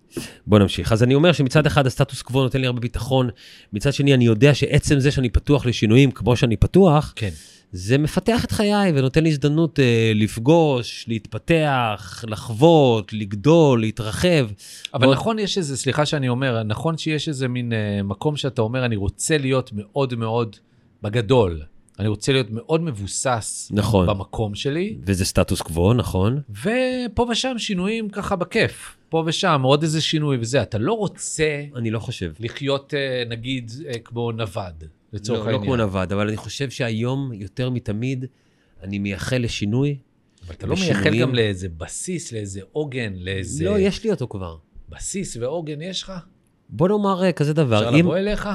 בוא 0.46 0.58
נמשיך. 0.58 0.92
אז 0.92 1.02
אני 1.02 1.14
אומר 1.14 1.32
שמצד 1.32 1.66
אחד 1.66 1.86
הסטטוס 1.86 2.22
קוו 2.22 2.42
נותן 2.42 2.60
לי 2.60 2.66
הרבה 2.66 2.80
ביטחון, 2.80 3.30
מצד 3.72 3.92
שני 3.92 4.14
אני 4.14 4.24
יודע 4.24 4.54
שעצם 4.54 4.98
זה 4.98 5.10
שאני 5.10 5.28
פתוח 5.28 5.66
לשינויים 5.66 6.10
כמו 6.10 6.36
שאני 6.36 6.56
פתוח, 6.56 7.12
כן. 7.16 7.30
זה 7.76 7.98
מפתח 7.98 8.44
את 8.44 8.50
חיי 8.52 8.92
ונותן 8.94 9.22
לי 9.22 9.28
הזדמנות 9.30 9.80
אה, 9.80 10.12
לפגוש, 10.14 11.04
להתפתח, 11.08 12.24
לחוות, 12.28 13.12
לגדול, 13.12 13.80
להתרחב. 13.80 14.46
אבל 14.94 15.04
ועוד- 15.06 15.16
נכון, 15.16 15.38
יש 15.38 15.58
איזה, 15.58 15.76
סליחה 15.76 16.06
שאני 16.06 16.28
אומר, 16.28 16.62
נכון 16.62 16.98
שיש 16.98 17.28
איזה 17.28 17.48
מין 17.48 17.72
אה, 17.72 18.02
מקום 18.02 18.36
שאתה 18.36 18.62
אומר, 18.62 18.84
אני 18.84 18.96
רוצה 18.96 19.38
להיות 19.38 19.70
מאוד 19.74 20.14
מאוד 20.14 20.56
בגדול. 21.02 21.62
אני 21.98 22.08
רוצה 22.08 22.32
להיות 22.32 22.46
מאוד 22.50 22.80
מבוסס 22.80 23.68
נכון. 23.74 24.06
במקום 24.06 24.54
שלי, 24.54 24.96
וזה 25.06 25.24
סטטוס 25.24 25.60
קוו, 25.60 25.92
נכון? 25.94 26.40
ופה 26.50 27.26
ושם 27.30 27.54
שינויים 27.58 28.08
ככה 28.08 28.36
בכיף. 28.36 28.96
פה 29.08 29.22
ושם 29.26 29.60
עוד 29.64 29.82
איזה 29.82 30.00
שינוי 30.00 30.36
וזה. 30.40 30.62
אתה 30.62 30.78
לא 30.78 30.92
רוצה 30.92 31.62
אני 31.76 31.90
לא 31.90 31.98
חושב. 31.98 32.32
לחיות, 32.40 32.94
אה, 32.94 33.22
נגיד, 33.28 33.70
אה, 33.88 33.98
כמו 33.98 34.32
נווד, 34.32 34.84
לצורך 35.12 35.38
לא, 35.38 35.44
לא 35.44 35.50
העניין. 35.50 35.64
כמו 35.64 35.76
נווד, 35.76 36.12
אבל 36.12 36.28
אני 36.28 36.36
חושב 36.36 36.70
שהיום, 36.70 37.32
יותר 37.32 37.70
מתמיד, 37.70 38.24
אני 38.82 38.98
מייחל 38.98 39.38
לשינוי. 39.38 39.98
אבל 40.46 40.54
אתה 40.54 40.66
לא. 40.66 40.74
מייחל 40.74 41.20
גם 41.20 41.34
לאיזה 41.34 41.68
בסיס, 41.68 42.32
לאיזה 42.32 42.60
עוגן, 42.72 43.12
לאיזה... 43.16 43.64
לא, 43.64 43.78
יש 43.78 44.04
לי 44.04 44.10
אותו 44.10 44.28
כבר. 44.28 44.56
בסיס 44.88 45.36
ועוגן 45.36 45.82
יש 45.82 46.02
לך? 46.02 46.12
בוא 46.68 46.88
נאמר 46.88 47.24
אה, 47.24 47.32
כזה 47.32 47.52
דבר, 47.52 47.78
אפשר 47.78 47.94
אם, 47.94 48.04
לבוא 48.04 48.16
אליך? 48.16 48.48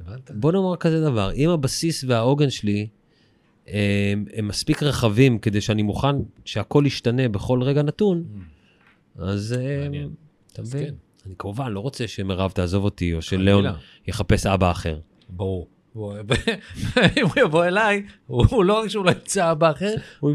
הבנת? 0.00 0.30
בוא 0.30 0.52
נאמר 0.52 0.76
כזה 0.76 1.00
דבר, 1.00 1.32
אם 1.32 1.50
הבסיס 1.50 2.04
והעוגן 2.04 2.50
שלי 2.50 2.88
הם, 3.66 4.24
הם 4.34 4.48
מספיק 4.48 4.82
רחבים 4.82 5.38
כדי 5.38 5.60
שאני 5.60 5.82
מוכן 5.82 6.16
שהכל 6.44 6.84
ישתנה 6.86 7.28
בכל 7.28 7.62
רגע 7.62 7.82
נתון, 7.82 8.24
אז, 9.16 9.52
אה, 9.52 9.82
מעניין. 9.82 10.10
אתה 10.52 10.62
מבין? 10.62 10.84
כן. 10.84 10.94
אני 11.26 11.34
כמובן 11.38 11.72
לא 11.72 11.80
רוצה 11.80 12.08
שמירב 12.08 12.50
תעזוב 12.50 12.84
אותי, 12.84 13.14
או 13.14 13.18
חלילה. 13.22 13.74
יחפש 14.06 14.46
אבא 14.46 14.70
אחר. 14.70 14.98
ברור. 15.36 15.68
אם 17.16 17.24
הוא 17.24 17.32
יבוא 17.40 17.64
אליי, 17.64 18.02
הוא 18.26 18.64
לא 18.64 18.80
רק 18.80 18.88
שהוא 18.88 19.04
לא 19.04 19.10
ימצא 19.10 19.52
אבא 19.52 19.70
אחר. 19.70 19.94
הוא 20.20 20.30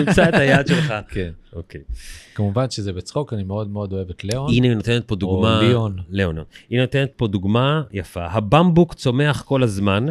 ימצא 0.00 0.28
את 0.28 0.34
היד 0.34 0.66
שלך. 0.66 0.94
כן. 1.08 1.30
אוקיי. 1.52 1.80
כמובן 2.34 2.70
שזה 2.70 2.92
בצחוק, 2.92 3.32
אני 3.32 3.42
מאוד 3.42 3.70
מאוד 3.70 3.92
אוהב 3.92 4.10
את 4.10 4.24
ליאון. 4.24 4.52
הנה 4.52 4.66
היא 4.66 4.74
נותנת 4.74 5.04
פה 5.04 5.16
דוגמה, 5.16 5.60
ליאון. 5.62 5.96
ליאון, 6.10 6.38
היא 6.70 6.80
נותנת 6.80 7.10
פה 7.16 7.26
דוגמה 7.26 7.82
יפה. 7.92 8.26
הבמבוק 8.26 8.94
צומח 8.94 9.42
כל 9.42 9.62
הזמן, 9.62 10.06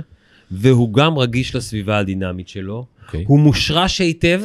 והוא 0.52 0.94
גם 0.94 1.18
רגיש 1.18 1.56
לסביבה 1.56 1.98
הדינמית 1.98 2.48
שלו. 2.48 2.86
אוקיי. 3.06 3.24
הוא 3.28 3.40
מושרש 3.40 4.02
היטב, 4.02 4.42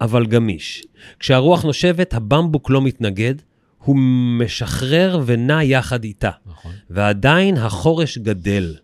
אבל 0.00 0.26
גמיש. 0.26 0.84
כשהרוח 1.18 1.64
נושבת, 1.64 2.14
הבמבוק 2.14 2.70
לא 2.70 2.82
מתנגד, 2.82 3.34
הוא 3.84 3.96
משחרר 4.40 5.20
ונע 5.26 5.62
יחד 5.64 6.04
איתה. 6.04 6.30
נכון. 6.46 6.72
ועדיין 6.90 7.56
החורש 7.56 8.18
גדל. 8.18 8.76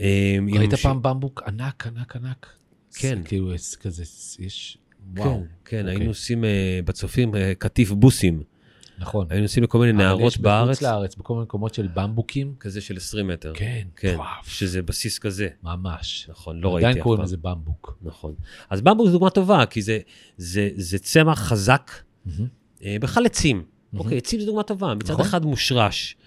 אה, 0.00 0.36
ראית 0.58 0.70
ש- 0.76 0.82
פעם 0.82 1.02
במבוק 1.02 1.42
ענק, 1.46 1.86
ענק, 1.86 2.16
ענק? 2.16 2.46
כן. 2.94 3.18
כאילו, 3.24 3.50
כזה, 3.80 4.02
יש... 4.38 4.78
כן, 5.16 5.20
וואו. 5.22 5.42
כן, 5.64 5.78
אוקיי. 5.80 5.90
היינו 5.96 6.10
עושים 6.10 6.44
אה, 6.44 6.80
בצופים 6.84 7.34
אה, 7.36 7.52
קטיף 7.58 7.90
בוסים. 7.90 8.42
נכון. 8.98 9.26
היינו 9.30 9.44
עושים 9.44 9.62
לכל 9.62 9.78
מיני 9.78 9.90
אבל 9.90 10.02
נערות 10.02 10.38
בארץ, 10.38 10.68
בחוץ 10.68 10.82
לארץ, 10.82 11.14
בכל 11.14 11.34
מיני 11.34 11.42
מקומות 11.44 11.74
של 11.74 11.88
במבוקים. 11.94 12.54
כזה 12.60 12.80
של 12.80 12.96
20 12.96 13.26
מטר. 13.26 13.52
כן, 13.54 13.86
כן. 13.96 14.16
שזה 14.42 14.82
בסיס 14.82 15.18
כזה. 15.18 15.48
ממש. 15.62 16.26
נכון, 16.30 16.60
לא 16.60 16.74
ראיתי 16.74 16.86
עדיין 16.86 16.98
אף 16.98 17.02
קוראים 17.02 17.18
פעם. 17.18 17.24
לזה 17.24 17.36
במבוק. 17.36 17.98
נכון. 18.02 18.34
אז 18.70 18.80
במבוק 18.80 19.06
זו 19.06 19.12
דוגמה 19.12 19.30
טובה, 19.30 19.66
כי 19.66 19.82
זה, 19.82 19.98
זה, 20.36 20.68
זה 20.76 20.98
צמח 20.98 21.38
חזק, 21.38 21.90
אה, 22.26 22.32
בכלל 23.00 23.26
עצים. 23.26 23.62
אוקיי, 23.98 24.18
עצים 24.18 24.40
זו 24.40 24.46
דוגמה 24.46 24.62
טובה. 24.62 24.94
מצד 24.94 25.12
נכון. 25.12 25.26
אחד 25.26 25.44
מושרש, 25.44 26.16
אה, 26.20 26.23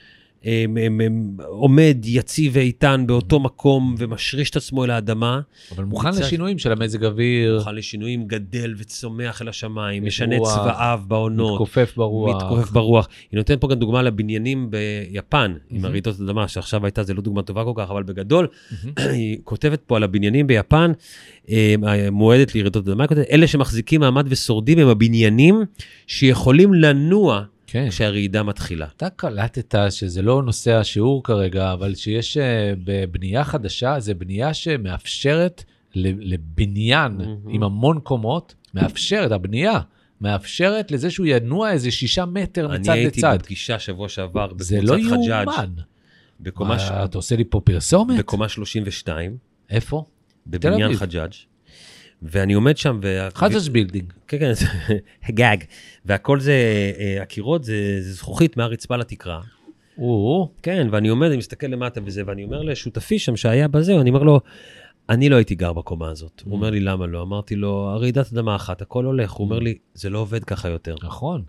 עומד 1.47 1.97
יציב 2.04 2.52
ואיתן 2.56 3.04
באותו 3.08 3.39
מקום 3.39 3.95
ומשריש 3.97 4.50
את 4.50 4.56
עצמו 4.56 4.84
אל 4.84 4.91
האדמה, 4.91 5.39
אבל 5.76 5.84
מוכן 5.84 6.10
מצד- 6.10 6.19
לשינויים 6.19 6.58
של 6.60 6.71
המזג 6.71 7.06
אוויר, 7.06 7.58
מוכן 7.58 7.76
לשינויים, 7.76 8.28
גדל 8.28 8.73
וצומח 8.78 9.41
אל 9.41 9.47
השמיים, 9.50 10.06
משנה 10.06 10.36
צבעיו 10.43 11.00
בעונות. 11.08 11.52
מתכופף 11.54 11.93
ברוח. 11.97 12.36
מתכופף 12.43 12.71
ברוח. 12.71 13.08
היא 13.32 13.38
נותנת 13.38 13.62
פה 13.62 13.67
גם 13.67 13.76
דוגמה 13.80 14.02
לבניינים 14.02 14.71
ביפן, 14.71 15.54
עם 15.69 15.76
מהמם. 15.78 15.86
הרעידות 15.86 16.15
אדמה, 16.21 16.47
שעכשיו 16.47 16.86
הייתה, 16.86 17.04
זה 17.04 17.13
לא 17.13 17.21
דוגמה 17.21 17.41
טובה 17.41 17.63
כל 17.63 17.73
כך, 17.76 17.91
אבל 17.91 18.04
בגדול, 18.04 18.47
היא 18.97 19.38
כותבת 19.43 19.82
פה 19.88 19.95
על 19.95 20.04
הבניינים 20.04 20.47
ביפן, 20.47 20.91
אה, 21.50 21.76
מועדת 22.12 22.56
לרעידות 22.56 22.88
אדמה, 22.88 23.06
אלה 23.32 23.47
שמחזיקים 23.47 24.02
מעמד 24.02 24.26
ושורדים 24.30 24.80
הם 24.80 24.88
הבניינים 24.88 25.62
שיכולים 26.08 26.73
לנוע 26.73 27.43
כן. 27.67 27.89
כשהרעידה 27.89 28.43
מתחילה. 28.43 28.88
אתה 28.97 29.10
קלטת 29.10 29.75
שזה 29.89 30.21
לא 30.21 30.43
נושא 30.43 30.73
השיעור 30.73 31.23
כרגע, 31.23 31.73
אבל 31.73 31.95
שיש 31.95 32.38
אה, 32.38 32.73
בבנייה 32.84 33.43
חדשה, 33.43 33.99
זה 33.99 34.13
בנייה 34.13 34.53
שמאפשרת 34.53 35.63
לבניין 35.95 37.12
מהמם. 37.17 37.49
עם 37.49 37.63
המון 37.63 37.99
קומות, 37.99 38.56
מאפשרת, 38.73 39.32
הבנייה 39.32 39.80
מאפשרת 40.21 40.91
לזה 40.91 41.10
שהוא 41.12 41.27
ינוע 41.30 41.71
איזה 41.71 41.91
שישה 41.91 42.25
מטר 42.25 42.65
אני 42.71 42.80
מצד 42.80 42.91
הייתי 42.93 43.19
לצד. 43.19 43.38
בפגישה 43.39 43.80
שבוע 43.80 44.10
שעבר 44.10 44.51
זה 44.60 44.82
לא 44.82 44.95
בקבוצת 44.95 45.15
חג'אג', 45.23 45.47
יאומן. 45.47 45.73
בקומה 46.39 46.80
ש- 46.80 46.91
מה, 46.91 47.06
אתה 47.06 47.17
עושה 47.17 47.36
לי 47.36 47.43
פה 47.49 47.62
פרסומת? 47.63 48.19
בקומה 48.19 48.49
32, 48.49 49.38
איפה? 49.69 50.03
בבניין. 50.47 50.93
חג'אג', 50.95 51.32
ואני 52.21 52.53
עומד 52.53 52.77
שם, 52.77 52.99
וה- 53.03 53.30
חג'אג' 53.36 53.69
building. 53.71 54.13
כן, 54.27 54.39
כן, 54.39 54.53
זה 54.53 54.65
גג. 55.32 55.58
והכל 56.06 56.39
זה, 56.39 56.53
אה, 56.99 57.21
הקירות 57.21 57.63
זה, 57.63 57.97
זה 58.01 58.13
זכוכית 58.13 58.58
מהרצפה 58.58 58.95
לתקרה. 58.97 59.41
או, 59.97 60.51
כן, 60.63 60.88
ואני 60.91 61.08
עומד, 61.08 61.27
אני 61.27 61.38
מסתכל 61.38 61.67
למטה 61.67 62.01
וזה, 62.06 62.21
ואני 62.25 62.43
אומר 62.43 62.62
לשותפי 62.62 63.19
שם 63.19 63.36
שהיה 63.36 63.67
בזה, 63.67 64.01
אני 64.01 64.10
אומר 64.10 64.23
לו, 64.23 64.39
אני 65.10 65.30
לא 65.30 65.36
הייתי 65.36 65.56
גר 65.56 65.73
בקומה 65.73 66.10
הזאת. 66.10 66.41
הוא 66.45 66.53
אומר 66.53 66.69
לי, 66.69 66.80
למה 66.80 67.06
לא? 67.08 67.21
אמרתי 67.21 67.56
לו, 67.56 67.89
הרעידת 67.89 68.34
אדמה 68.34 68.56
אחת, 68.56 68.82
הכל 68.82 69.06
הולך. 69.06 69.32
הוא 69.32 69.45
אומר 69.45 69.60
לי, 69.60 69.77
זה 69.93 70.10
לא 70.10 70.19
עובד 70.19 70.43
ככה 70.43 70.69
יותר. 70.69 70.95
נכון, 71.03 71.43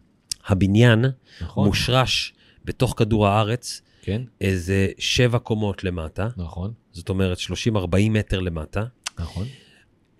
הבניין 0.47 1.05
נכון. 1.41 1.67
מושרש 1.67 2.33
בתוך 2.65 2.95
כדור 2.97 3.27
הארץ 3.27 3.83
כן, 4.03 4.23
איזה 4.41 4.89
שבע 4.99 5.39
קומות 5.39 5.85
למטה, 5.85 6.29
נכון, 6.37 6.73
זאת 6.93 7.09
אומרת 7.09 7.39
30-40 7.39 7.41
מטר 8.11 8.41
למטה. 8.41 8.85
נכון. 9.19 9.47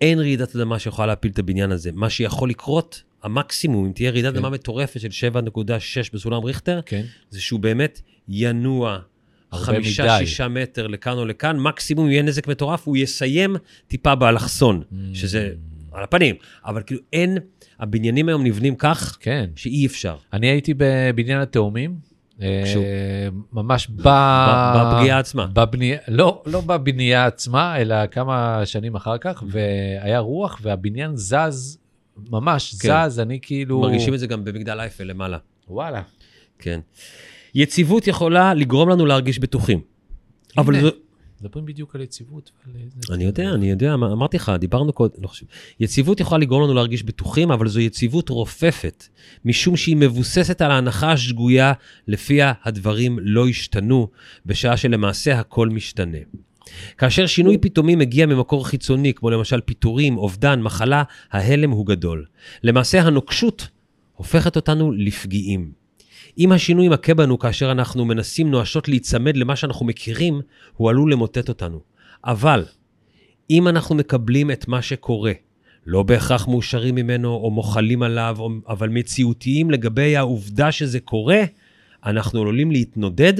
אין 0.01 0.19
רעידת 0.19 0.55
אדמה 0.55 0.79
שיכולה 0.79 1.07
להפיל 1.07 1.31
את 1.31 1.39
הבניין 1.39 1.71
הזה. 1.71 1.91
מה 1.93 2.09
שיכול 2.09 2.49
לקרות, 2.49 3.03
המקסימום, 3.23 3.85
אם 3.85 3.91
תהיה 3.91 4.11
רעידת 4.11 4.31
כן. 4.31 4.37
אדמה 4.37 4.49
מטורפת 4.49 4.99
של 4.99 5.29
7.6 5.33 5.61
בסולם 6.13 6.43
ריכטר, 6.43 6.79
כן, 6.85 7.03
זה 7.29 7.41
שהוא 7.41 7.59
באמת 7.59 8.01
ינוע 8.29 8.99
הרבה 9.51 9.65
חמישה, 9.65 10.03
מדי. 10.03 10.25
שישה 10.25 10.47
מטר 10.47 10.87
לכאן 10.87 11.17
או 11.17 11.25
לכאן, 11.25 11.57
מקסימום 11.59 12.09
יהיה 12.11 12.21
נזק 12.23 12.47
מטורף, 12.47 12.87
הוא 12.87 12.97
יסיים 12.97 13.55
טיפה 13.87 14.15
באלכסון, 14.15 14.81
Mm. 14.91 14.95
שזה 15.13 15.51
על 15.91 16.03
הפנים. 16.03 16.35
אבל 16.65 16.81
כאילו 16.85 17.01
אין, 17.13 17.37
הבניינים 17.79 18.29
היום 18.29 18.43
נבנים 18.43 18.75
כך, 18.75 19.17
כן. 19.19 19.49
שאי 19.55 19.85
אפשר. 19.85 20.15
אני 20.33 20.47
הייתי 20.47 20.73
בבניין 20.77 21.39
התאומים, 21.41 21.95
ממש 23.53 23.87
ב... 23.95 24.09
בפגיעה 24.75 25.19
עצמה. 25.19 25.47
בבנייה, 25.53 25.97
לא, 26.07 26.43
לא 26.45 26.61
בבנייה 26.61 27.25
עצמה, 27.25 27.77
אלא 27.77 28.07
כמה 28.07 28.61
שנים 28.65 28.95
אחר 28.95 29.17
כך, 29.17 29.43
והיה 29.47 30.19
רוח 30.19 30.59
והבניין 30.61 31.15
זז, 31.15 31.79
ממש 32.29 32.75
כן. 32.81 33.07
זז, 33.09 33.19
אני 33.19 33.39
כאילו... 33.41 33.79
מרגישים 33.81 34.13
את 34.13 34.19
זה 34.19 34.27
גם 34.27 34.45
במגדל 34.45 34.79
אייפל 34.79 35.03
למעלה. 35.03 35.37
וואלה. 35.67 36.01
כן. 36.59 36.79
יציבות 37.55 38.07
יכולה 38.07 38.53
לגרום 38.53 38.89
לנו 38.89 39.05
להרגיש 39.05 39.39
בטוחים. 39.39 39.81
אבל. 40.57 40.81
זו... 40.81 40.89
מדברים 41.41 41.65
בדיוק 41.65 41.95
על 41.95 42.01
יציבות. 42.01 42.51
ועל 42.67 42.83
זה. 42.89 43.13
אני 43.13 43.23
יודע, 43.23 43.49
אני 43.53 43.69
יודע, 43.69 43.95
מה- 43.95 44.11
אמרתי 44.11 44.37
לך, 44.37 44.51
דיברנו 44.59 44.93
קודם, 44.93 45.13
לא 45.21 45.27
חשוב. 45.27 45.47
יציבות 45.79 46.19
יכולה 46.19 46.41
לגרום 46.41 46.63
לנו 46.63 46.73
להרגיש 46.73 47.03
בטוחים, 47.03 47.51
אבל 47.51 47.67
זו 47.67 47.79
יציבות 47.79 48.29
רופפת, 48.29 49.03
משום 49.45 49.77
שהיא 49.77 49.95
מבוססת 49.95 50.61
על 50.61 50.71
ההנחה 50.71 51.11
השגויה 51.11 51.73
לפיה 52.07 52.53
הדברים 52.63 53.19
לא 53.21 53.47
השתנו, 53.47 54.07
בשעה 54.45 54.77
שלמעשה 54.77 55.39
הכל 55.39 55.69
משתנה. 55.69 56.17
כאשר 56.97 57.25
שינוי 57.25 57.57
פתאומי 57.57 57.95
מגיע 57.95 58.25
ממקור 58.25 58.67
חיצוני, 58.67 59.13
כמו 59.13 59.29
למשל 59.29 59.61
פיטורים, 59.61 60.17
אובדן, 60.17 60.61
מחלה, 60.61 61.03
ההלם 61.31 61.71
הוא 61.71 61.85
גדול. 61.85 62.25
למעשה 62.63 63.01
הנוקשות 63.01 63.67
הופכת 64.15 64.55
אותנו 64.55 64.91
לפגיעים. 64.91 65.78
אם 66.39 66.51
השינוי 66.51 66.89
מכה 66.89 67.13
בנו 67.13 67.39
כאשר 67.39 67.71
אנחנו 67.71 68.05
מנסים 68.05 68.51
נואשות 68.51 68.87
להיצמד 68.87 69.37
למה 69.37 69.55
שאנחנו 69.55 69.85
מכירים, 69.85 70.41
הוא 70.77 70.89
עלול 70.89 71.11
למוטט 71.11 71.49
אותנו. 71.49 71.79
אבל 72.25 72.65
אם 73.49 73.67
אנחנו 73.67 73.95
מקבלים 73.95 74.51
את 74.51 74.67
מה 74.67 74.81
שקורה, 74.81 75.31
לא 75.85 76.03
בהכרח 76.03 76.47
מאושרים 76.47 76.95
ממנו 76.95 77.33
או 77.33 77.51
מוחלים 77.51 78.03
עליו, 78.03 78.35
או- 78.39 78.49
אבל 78.67 78.89
מציאותיים 78.89 79.71
לגבי 79.71 80.17
העובדה 80.17 80.71
שזה 80.71 80.99
קורה, 80.99 81.41
אנחנו 82.05 82.41
עלולים 82.41 82.71
להתנודד, 82.71 83.33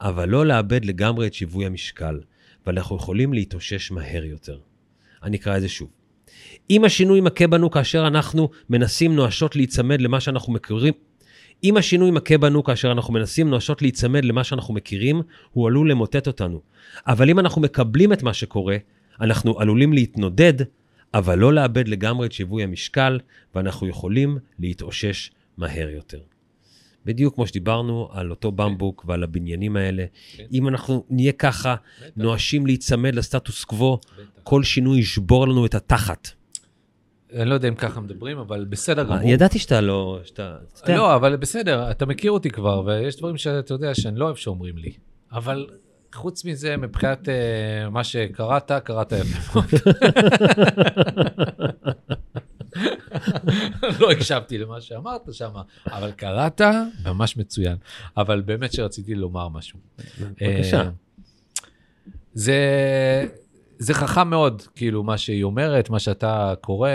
אבל 0.00 0.28
לא 0.28 0.46
לאבד 0.46 0.84
לגמרי 0.84 1.26
את 1.26 1.34
שיווי 1.34 1.66
המשקל, 1.66 2.20
ואנחנו 2.66 2.96
יכולים 2.96 3.32
להתאושש 3.32 3.90
מהר 3.90 4.24
יותר. 4.24 4.58
אני 5.22 5.36
אקרא 5.36 5.56
את 5.56 5.60
זה 5.60 5.68
שוב. 5.68 5.88
אם 6.70 6.84
השינוי 6.84 7.20
מכה 7.20 7.46
בנו 7.46 7.70
כאשר 7.70 8.06
אנחנו 8.06 8.50
מנסים 8.70 9.16
נואשות 9.16 9.56
להיצמד 9.56 10.00
למה 10.00 10.20
שאנחנו 10.20 10.52
מכירים, 10.52 10.94
אם 11.64 11.76
השינוי 11.76 12.10
מכה 12.10 12.38
בנו 12.38 12.64
כאשר 12.64 12.92
אנחנו 12.92 13.14
מנסים 13.14 13.50
נואשות 13.50 13.82
להיצמד 13.82 14.24
למה 14.24 14.44
שאנחנו 14.44 14.74
מכירים, 14.74 15.22
הוא 15.50 15.66
עלול 15.66 15.90
למוטט 15.90 16.26
אותנו. 16.26 16.60
אבל 17.06 17.30
אם 17.30 17.38
אנחנו 17.38 17.60
מקבלים 17.60 18.12
את 18.12 18.22
מה 18.22 18.34
שקורה, 18.34 18.76
אנחנו 19.20 19.60
עלולים 19.60 19.92
להתנודד, 19.92 20.54
אבל 21.14 21.38
לא 21.38 21.52
לאבד 21.52 21.88
לגמרי 21.88 22.26
את 22.26 22.32
שיווי 22.32 22.62
המשקל, 22.62 23.18
ואנחנו 23.54 23.88
יכולים 23.88 24.38
להתאושש 24.58 25.30
מהר 25.56 25.88
יותר. 25.88 26.20
בדיוק 27.06 27.34
כמו 27.34 27.46
שדיברנו 27.46 28.08
על 28.12 28.30
אותו 28.30 28.52
במבוק 28.52 29.04
ועל 29.08 29.22
הבניינים 29.22 29.76
האלה. 29.76 30.04
אם 30.52 30.68
אנחנו 30.68 31.04
נהיה 31.10 31.32
ככה. 31.32 31.74
נואשים 32.16 32.66
להיצמד 32.66 33.14
לסטטוס 33.14 33.64
קוו. 33.64 33.98
כל 34.42 34.62
שינוי 34.62 34.98
ישבור 34.98 35.48
לנו 35.48 35.66
את 35.66 35.74
התחת. 35.74 36.28
אני 37.34 37.48
לא 37.48 37.54
יודע 37.54 37.68
אם 37.68 37.74
ככה 37.74 38.00
מדברים, 38.00 38.38
אבל 38.38 38.64
בסדר 38.64 39.04
גמור. 39.04 39.18
ידעתי 39.24 39.58
שאתה 39.58 39.80
לא... 39.80 40.20
שאתה... 40.24 40.56
לא, 40.88 41.14
אבל 41.14 41.36
בסדר, 41.36 41.90
אתה 41.90 42.06
מכיר 42.06 42.30
אותי 42.32 42.50
כבר, 42.50 42.82
ויש 42.86 43.16
דברים 43.16 43.36
שאתה 43.36 43.74
יודע 43.74 43.94
שאני 43.94 44.18
לא 44.18 44.24
אוהב 44.24 44.36
שאומרים 44.36 44.78
לי. 44.78 44.92
אבל 45.32 45.66
חוץ 46.14 46.44
מזה, 46.44 46.76
מבחינת 46.76 47.28
אה, 47.28 47.90
מה 47.90 48.04
שקראת, 48.04 48.72
קראת 48.84 49.12
יפה 49.12 49.38
מאוד. 49.54 49.64
לא 54.00 54.10
הקשבתי 54.10 54.58
למה 54.58 54.80
שאמרת 54.80 55.22
שם, 55.32 55.50
אבל 55.86 56.12
קראת 56.12 56.60
ממש 57.04 57.36
מצוין. 57.36 57.76
אבל 58.16 58.40
באמת 58.40 58.72
שרציתי 58.72 59.14
לומר 59.14 59.48
משהו. 59.48 59.78
בבקשה. 60.40 60.80
אה, 60.80 60.88
זה, 62.34 62.58
זה 63.82 63.94
חכם 63.94 64.30
מאוד, 64.30 64.62
כאילו, 64.74 65.02
מה 65.02 65.18
שהיא 65.18 65.42
אומרת, 65.44 65.90
מה 65.90 65.98
שאתה 65.98 66.54
קורא, 66.60 66.90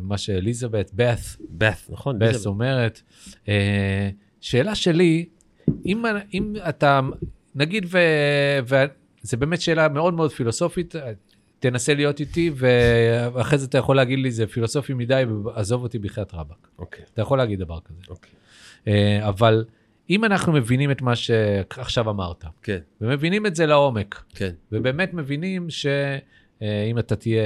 מה 0.00 0.18
שאליזבת, 0.18 0.90
בת, 0.94 1.20
בת, 1.50 1.86
נכון? 1.88 2.18
בת 2.18 2.34
זה- 2.34 2.48
אומרת. 2.48 3.00
אה, 3.48 4.10
שאלה 4.40 4.74
שלי, 4.74 5.26
אם, 5.86 6.02
אם 6.34 6.54
אתה, 6.68 7.00
נגיד, 7.54 7.86
ו, 7.88 7.98
וזה 8.66 9.36
באמת 9.36 9.60
שאלה 9.60 9.88
מאוד 9.88 10.14
מאוד 10.14 10.32
פילוסופית, 10.32 10.94
תנסה 11.58 11.94
להיות 11.94 12.20
איתי, 12.20 12.50
ואחרי 12.56 13.58
זה 13.58 13.66
אתה 13.66 13.78
יכול 13.78 13.96
להגיד 13.96 14.18
לי, 14.18 14.30
זה 14.30 14.46
פילוסופי 14.46 14.94
מדי, 14.94 15.22
ועזוב 15.44 15.82
אותי 15.82 15.98
בחייאת 15.98 16.34
רבאק. 16.34 16.68
אוקיי, 16.78 17.04
אתה 17.14 17.22
יכול 17.22 17.38
להגיד 17.38 17.58
דבר 17.58 17.78
כזה. 17.80 18.00
אוקיי. 18.08 18.30
אה, 18.88 19.28
אבל 19.28 19.64
אם 20.10 20.24
אנחנו 20.24 20.52
מבינים 20.52 20.90
את 20.90 21.02
מה 21.02 21.16
שעכשיו 21.16 22.10
אמרת, 22.10 22.44
כן, 22.62 22.78
ומבינים 23.00 23.46
את 23.46 23.56
זה 23.56 23.66
לעומק, 23.66 24.22
כן. 24.34 24.50
ובאמת 24.72 25.14
מבינים 25.14 25.70
שאם 25.70 26.98
אתה 26.98 27.16
תהיה 27.16 27.42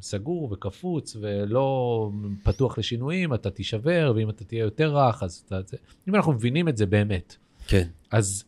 סגור 0.00 0.52
וקפוץ 0.52 1.16
ולא 1.20 2.10
פתוח 2.42 2.78
לשינויים, 2.78 3.34
אתה 3.34 3.50
תישבר, 3.50 4.12
ואם 4.16 4.30
אתה 4.30 4.44
תהיה 4.44 4.60
יותר 4.64 4.96
רך, 4.96 5.22
אז 5.22 5.44
אתה... 5.46 5.76
אם 6.08 6.14
אנחנו 6.14 6.32
מבינים 6.32 6.68
את 6.68 6.76
זה 6.76 6.86
באמת, 6.86 7.36
כן, 7.66 7.88
אז 8.10 8.44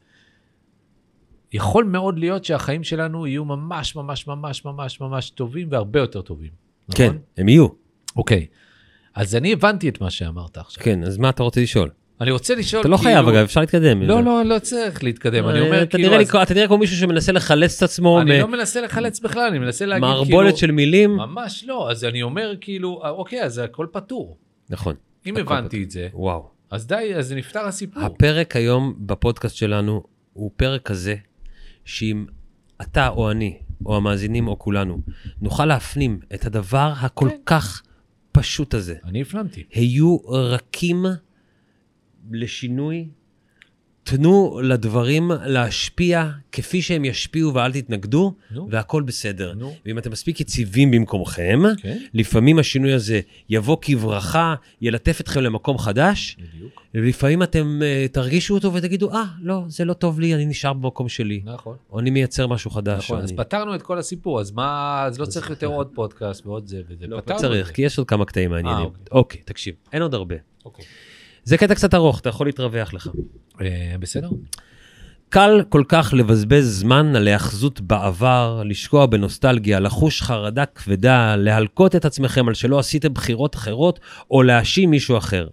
יכול 1.53 1.85
מאוד 1.85 2.19
להיות 2.19 2.45
שהחיים 2.45 2.85
שלנו 2.85 3.27
יהיו 3.27 3.45
ממש 3.45 3.97
ממש 3.97 4.27
ממש 4.27 4.65
ממש 4.65 5.01
ממש 5.01 5.31
טובים 5.31 5.69
והרבה 5.71 6.01
יותר 6.01 6.23
טובים. 6.23 6.51
כן, 6.95 7.05
נכון? 7.07 7.19
הם 7.37 7.49
יהיו. 7.49 7.69
אוקיי. 8.17 8.47
אז 9.15 9.37
אני 9.37 9.53
הבנתי 9.53 9.89
את 9.89 10.01
מה 10.01 10.11
שאמרת 10.11 10.59
עכשיו. 10.59 10.85
כן, 10.85 11.05
אז 11.05 11.19
מה 11.19 11.31
אתה 11.31 11.43
רוצה 11.43 11.61
לשאול? 11.61 11.91
אני 12.21 12.31
רוצה 12.31 12.55
לשאול, 12.55 12.81
אתה 12.81 12.89
לא 12.89 12.97
כאילו... 12.97 13.11
חייב, 13.11 13.29
אגב, 13.29 13.45
אפשר 13.45 13.61
להתקדם. 13.61 14.03
לא, 14.03 14.23
לא, 14.23 14.45
לא 14.45 14.59
צריך 14.59 15.05
להתקדם. 15.05 15.49
אני 15.49 15.61
אה, 15.61 15.67
אומר, 15.67 15.83
אתה 15.83 15.99
כאילו... 15.99 16.21
אז- 16.21 16.35
אתה 16.43 16.55
נראה 16.55 16.67
כמו 16.67 16.79
מישהו 16.79 16.97
שמנסה 16.97 17.33
לחלץ 17.33 17.77
את 17.77 17.83
עצמו 17.83 18.21
אני 18.21 18.41
לא 18.41 18.49
מנסה 18.49 18.81
לחלץ 18.81 19.21
בכלל, 19.21 19.49
אני 19.51 19.59
מנסה 19.59 19.87
להגיד, 19.87 20.05
כאילו... 20.05 20.15
ממערבולת 20.15 20.57
של 20.57 20.71
מילים. 20.71 21.17
ממש 21.17 21.65
לא, 21.67 21.91
אז 21.91 22.05
אני 22.05 22.23
אומר 22.23 22.55
כאילו, 22.61 23.01
אה, 23.05 23.11
אוקיי, 23.11 23.43
אז 23.43 23.59
הכל 23.59 23.87
פתור. 23.93 24.37
נכון. 24.71 24.95
אם 25.27 25.37
הבנתי 25.37 25.83
את 25.83 25.91
זה, 25.91 26.09
וואו. 26.13 26.49
אז 26.71 26.87
די, 26.87 27.15
אז 27.17 27.33
נפתר 27.33 27.61
הסיפור. 27.61 28.03
הפרק 28.03 28.57
היום 28.57 28.95
בפודקאסט 28.99 29.57
שלנו 29.57 30.03
הוא 30.33 30.51
פרק 30.57 30.83
כזה, 30.83 31.15
שאם 31.85 32.25
אתה 32.83 33.09
או 33.09 33.31
אני, 33.31 33.59
או 33.87 33.97
המאזינים 33.97 34.49
או 34.49 34.59
כולנו, 34.59 34.99
נוכל 35.41 35.65
להפנים 35.65 36.21
את 36.35 36.47
הדבר 36.47 36.93
הכל 36.97 37.29
כן. 37.31 37.37
כך 37.47 37.83
פשוט 38.33 38.75
הזה. 38.75 38.95
אני 39.05 39.23
הפנמתי. 39.23 39.65
היו 39.73 40.17
רכים 40.29 41.07
לשינוי, 42.31 43.09
תנו 44.11 44.61
לדברים 44.63 45.31
להשפיע 45.45 46.31
כפי 46.53 46.83
שהם 46.83 47.05
ישפיעו 47.05 47.55
ואל 47.55 47.73
תתנגדו, 47.73 48.35
נו. 48.51 48.69
והכל 48.71 49.03
בסדר. 49.03 49.55
נו. 49.55 49.75
ואם 49.87 49.99
אתם 49.99 50.11
מספיק 50.11 50.41
יציבים 50.41 50.91
במקומכם, 50.91 51.59
כן, 51.79 51.99
לפעמים 52.15 52.59
השינוי 52.59 52.93
הזה 52.93 53.21
יבוא 53.49 53.77
כברכה, 53.81 54.55
ילטף 54.81 55.21
אתכם 55.21 55.41
למקום 55.41 55.79
חדש, 55.79 56.37
בדיוק. 56.41 56.83
ולפעמים 56.95 57.43
אתם 57.43 57.81
uh, 57.81 58.13
תרגישו 58.13 58.55
אותו 58.55 58.75
ותגידו, 58.75 59.13
אה, 59.13 59.25
לא, 59.43 59.63
זה 59.67 59.85
לא 59.85 59.93
טוב 59.93 60.21
לי, 60.21 60.35
אני 60.35 60.47
נשאר 60.47 60.73
במקום 60.73 61.09
שלי, 61.09 61.41
נכון. 61.45 61.77
או 61.91 62.01
אני 62.01 62.11
מייצר 62.11 62.47
משהו 62.47 62.71
חדש. 62.71 63.05
נכון, 63.05 63.21
אז 63.21 63.31
אני... 63.31 63.39
פתרנו 63.39 63.75
את 63.75 63.83
כל 63.83 63.99
הסיפור, 63.99 64.41
אז 64.41 64.51
מה, 64.51 65.03
אז 65.07 65.19
לא 65.19 65.27
צריך 65.27 65.51
יותר 65.51 65.67
עוד 65.67 65.89
פודקאסט 65.95 66.47
ועוד 66.47 66.67
זה 66.67 66.83
וזה. 66.89 67.07
לא, 67.07 67.21
פתרנו 67.21 67.41
צריך. 67.41 67.71
כי 67.71 67.83
יש 67.83 67.99
עוד 67.99 68.09
כמה 68.09 68.25
קטעים 68.25 68.51
מעניינים. 68.51 68.85
אוקיי. 68.85 69.05
אוקיי, 69.13 69.41
תקשיב, 69.45 69.75
אין 69.93 70.03
עוד 70.03 70.15
הרבה. 70.15 70.37
אוקיי. 70.65 70.85
זה 71.49 71.57
קטע 71.57 71.75
קצת 71.75 71.95
ארוך, 71.95 72.21
אתה 72.21 72.29
יכול 72.29 72.47
להתרווח 72.47 72.95
לך. 72.95 73.09
אה, 73.61 73.95
בסדר? 74.01 74.29
קל 75.29 75.63
כל 75.69 75.83
כך 75.89 76.15
לבזבז 76.17 76.81
זמן 76.81 77.17
על 77.17 77.27
היאחזות 77.27 77.81
בעבר, 77.81 78.63
לשקוע 78.65 79.07
בנוסטלגיה, 79.07 79.81
לחוש 79.81 80.23
חרדה 80.23 80.67
כבדה, 80.67 81.37
להלקות 81.37 81.97
את 81.97 82.05
עצמכם 82.05 82.49
על 82.49 82.55
שלא 82.55 82.79
עשיתם 82.79 83.15
בחירות 83.15 83.55
אחרות, 83.55 84.01
או 84.31 84.43
להאשים 84.43 84.91
מישהו 84.91 85.19
אחר. 85.19 85.49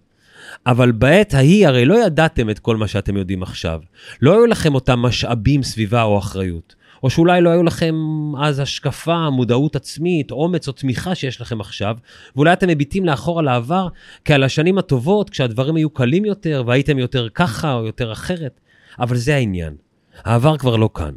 אבל 0.66 0.92
בעת 0.92 1.34
ההיא 1.34 1.68
הרי 1.68 1.86
לא 1.86 2.06
ידעתם 2.06 2.50
את 2.50 2.60
כל 2.60 2.78
מה 2.78 2.88
שאתם 2.88 3.18
יודעים 3.18 3.44
עכשיו. 3.44 3.80
לא 4.22 4.34
היו 4.34 4.46
לכם 4.46 4.76
אותם 4.76 5.00
משאבים, 5.00 5.64
סביבה 5.64 6.04
או 6.04 6.20
אחריות. 6.20 6.76
או 7.04 7.10
שאולי 7.10 7.42
לא 7.42 7.50
היו 7.50 7.64
לכם 7.64 7.96
אז 8.42 8.60
השקפה, 8.60 9.30
מודעות 9.30 9.76
עצמית, 9.76 10.32
אומץ 10.32 10.68
או 10.68 10.74
תמיכה 10.74 11.16
שיש 11.16 11.42
לכם 11.42 11.62
עכשיו, 11.62 11.98
ואולי 12.36 12.54
אתם 12.54 12.68
מביטים 12.68 13.06
לאחור 13.06 13.40
על 13.40 13.48
העבר 13.48 13.88
כעל 14.26 14.44
השנים 14.44 14.78
הטובות, 14.78 15.30
כשהדברים 15.30 15.76
היו 15.76 15.90
קלים 15.90 16.26
יותר, 16.26 16.64
והייתם 16.68 17.00
יותר 17.00 17.28
ככה 17.30 17.74
או 17.74 17.86
יותר 17.86 18.12
אחרת. 18.12 18.60
אבל 19.00 19.16
זה 19.16 19.36
העניין. 19.36 19.76
העבר 20.24 20.58
כבר 20.58 20.76
לא 20.76 20.90
כאן. 20.94 21.12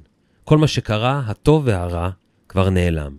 כל 0.45 0.59
מה 0.59 0.67
שקרה, 0.67 1.23
הטוב 1.27 1.63
והרע, 1.67 2.11
כבר 2.49 2.71
נעלם. 2.71 3.13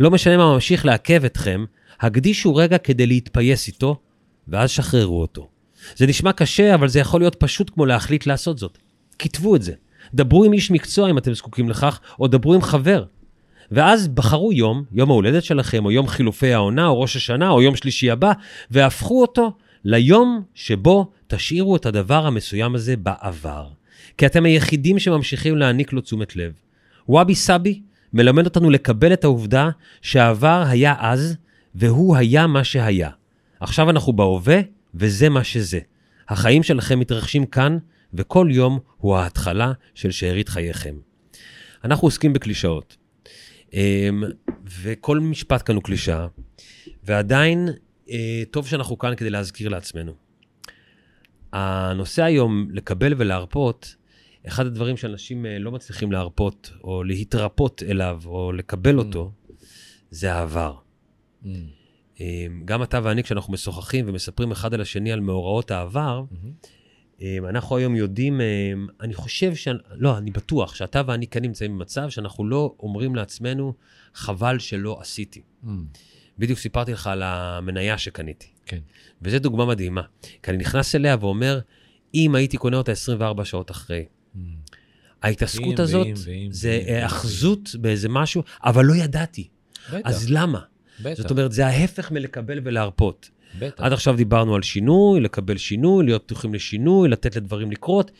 לא 0.00 0.10
משנה 0.10 0.36
מה 0.36 0.54
ממשיך 0.54 0.86
לעכב 0.86 1.24
אתכם, 1.24 1.64
הקדישו 2.00 2.54
רגע 2.54 2.78
כדי 2.78 3.06
להתפייס 3.06 3.68
איתו, 3.68 4.00
ואז 4.48 4.70
שחררו 4.70 5.20
אותו. 5.20 5.48
זה 5.96 6.06
נשמע 6.06 6.32
קשה, 6.32 6.74
אבל 6.74 6.88
זה 6.88 7.00
יכול 7.00 7.20
להיות 7.20 7.34
פשוט 7.34 7.70
כמו 7.74 7.86
להחליט 7.86 8.26
לעשות 8.26 8.58
זאת. 8.58 8.78
כתבו 9.18 9.56
את 9.56 9.62
זה. 9.62 9.72
דברו 10.14 10.44
עם 10.44 10.52
איש 10.52 10.70
מקצוע 10.70 11.10
אם 11.10 11.18
אתם 11.18 11.34
זקוקים 11.34 11.68
לכך, 11.68 12.00
או 12.20 12.26
דברו 12.26 12.54
עם 12.54 12.62
חבר. 12.62 13.04
ואז 13.70 14.08
בחרו 14.08 14.52
יום, 14.52 14.84
יום 14.92 15.10
ההולדת 15.10 15.44
שלכם, 15.44 15.84
או 15.84 15.90
יום 15.90 16.08
חילופי 16.08 16.52
העונה, 16.52 16.86
או 16.86 17.00
ראש 17.00 17.16
השנה, 17.16 17.50
או 17.50 17.62
יום 17.62 17.76
שלישי 17.76 18.10
הבא, 18.10 18.32
והפכו 18.70 19.22
אותו 19.22 19.52
ליום 19.84 20.42
שבו 20.54 21.10
תשאירו 21.26 21.76
את 21.76 21.86
הדבר 21.86 22.26
המסוים 22.26 22.74
הזה 22.74 22.96
בעבר. 22.96 23.68
כי 24.18 24.26
אתם 24.26 24.44
היחידים 24.44 24.98
שממשיכים 24.98 25.56
להעניק 25.56 25.92
לו 25.92 26.00
תשומת 26.00 26.36
לב. 26.36 26.52
וואבי 27.08 27.34
סאבי 27.34 27.80
מלמד 28.12 28.44
אותנו 28.44 28.70
לקבל 28.70 29.12
את 29.12 29.24
העובדה 29.24 29.70
שהעבר 30.02 30.64
היה 30.66 30.94
אז, 30.98 31.36
והוא 31.74 32.16
היה 32.16 32.46
מה 32.46 32.64
שהיה. 32.64 33.10
עכשיו 33.60 33.90
אנחנו 33.90 34.12
בהווה, 34.12 34.60
וזה 34.94 35.28
מה 35.28 35.44
שזה. 35.44 35.78
החיים 36.28 36.62
שלכם 36.62 36.98
מתרחשים 36.98 37.46
כאן, 37.46 37.78
וכל 38.14 38.48
יום 38.50 38.78
הוא 38.96 39.16
ההתחלה 39.16 39.72
של 39.94 40.10
שארית 40.10 40.48
חייכם. 40.48 40.94
אנחנו 41.84 42.06
עוסקים 42.06 42.32
בקלישאות, 42.32 42.96
אמ, 43.72 44.24
וכל 44.82 45.20
משפט 45.20 45.62
כאן 45.66 45.74
הוא 45.74 45.82
קלישאה, 45.82 46.26
ועדיין 47.04 47.68
אה, 48.10 48.42
טוב 48.50 48.66
שאנחנו 48.66 48.98
כאן 48.98 49.14
כדי 49.16 49.30
להזכיר 49.30 49.68
לעצמנו. 49.68 50.12
הנושא 51.52 52.22
היום, 52.22 52.68
לקבל 52.70 53.14
ולהרפות, 53.16 53.94
אחד 54.46 54.66
הדברים 54.66 54.96
שאנשים 54.96 55.46
אה, 55.46 55.58
לא 55.58 55.72
מצליחים 55.72 56.12
להרפות, 56.12 56.70
או 56.84 57.04
להתרפות 57.04 57.82
אליו, 57.82 58.22
או 58.26 58.52
לקבל 58.52 58.98
אותו, 58.98 59.32
זה 60.10 60.34
העבר. 60.34 60.74
Mm. 61.44 61.46
אמ, 62.20 62.62
גם 62.64 62.82
אתה 62.82 63.00
ואני, 63.02 63.22
כשאנחנו 63.22 63.52
משוחחים 63.52 64.08
ומספרים 64.08 64.50
אחד 64.50 64.74
על 64.74 64.80
השני 64.80 65.12
על 65.12 65.20
מאורעות 65.20 65.70
העבר, 65.70 66.24
אמ, 66.32 66.52
אנחנו 67.48 67.76
היום 67.76 67.96
יודעים, 67.96 68.40
אמ, 68.40 68.86
אני 69.00 69.14
חושב, 69.14 69.54
ש... 69.54 69.68
לא, 69.90 70.18
אני 70.18 70.30
בטוח 70.30 70.74
שאתה 70.74 71.02
ואני 71.06 71.26
כן 71.26 71.42
נמצאים 71.42 71.78
במצב 71.78 72.10
שאנחנו 72.10 72.48
לא 72.48 72.74
אומרים 72.80 73.14
לעצמנו, 73.14 73.74
חבל 74.14 74.58
שלא 74.58 74.98
עשיתי. 75.00 75.42
Mm. 75.64 75.68
בדיוק 76.38 76.58
סיפרתי 76.58 76.92
לך 76.92 77.06
על 77.06 77.22
המניה 77.22 77.98
שקניתי. 77.98 78.46
כן. 78.66 78.78
וזו 79.22 79.38
דוגמה 79.38 79.66
מדהימה. 79.66 80.02
כי 80.42 80.50
אני 80.50 80.58
נכנס 80.58 80.94
אליה 80.94 81.16
ואומר, 81.20 81.60
אם 82.14 82.34
הייתי 82.34 82.56
קונה 82.56 82.76
אותה 82.76 82.92
24 82.92 83.44
שעות 83.44 83.70
אחרי, 83.70 84.04
Mm. 84.04 84.38
ההתעסקות 85.22 85.66
ואם, 85.66 85.80
הזאת 85.80 86.06
ואם, 86.06 86.14
ואם, 86.24 86.52
זה. 86.52 86.82
היאחזות 86.86 87.70
באיזה 87.80 88.08
משהו, 88.08 88.42
אבל 88.64 88.84
לא 88.84 88.94
ידעתי. 88.94 89.48
בטח, 89.88 89.98
אז 90.04 90.30
למה? 90.30 90.60
בטח, 91.00 91.22
זאת 91.22 91.30
אומרת, 91.30 91.52
זה 91.52 91.66
ההפך 91.66 92.10
מלקבל 92.10 92.60
ולהרפות. 92.64 93.30
בטח. 93.58 93.84
עד 93.84 93.92
עכשיו 93.92 94.16
דיברנו 94.16 94.54
על 94.54 94.62
שינוי, 94.62 95.20
לקבל 95.20 95.56
שינוי, 95.56 96.04
להיות 96.04 96.22
פתוחים 96.22 96.54
לשינוי, 96.54 97.08
לתת 97.08 97.36
לדברים 97.36 97.70
לקרות. 97.70 98.10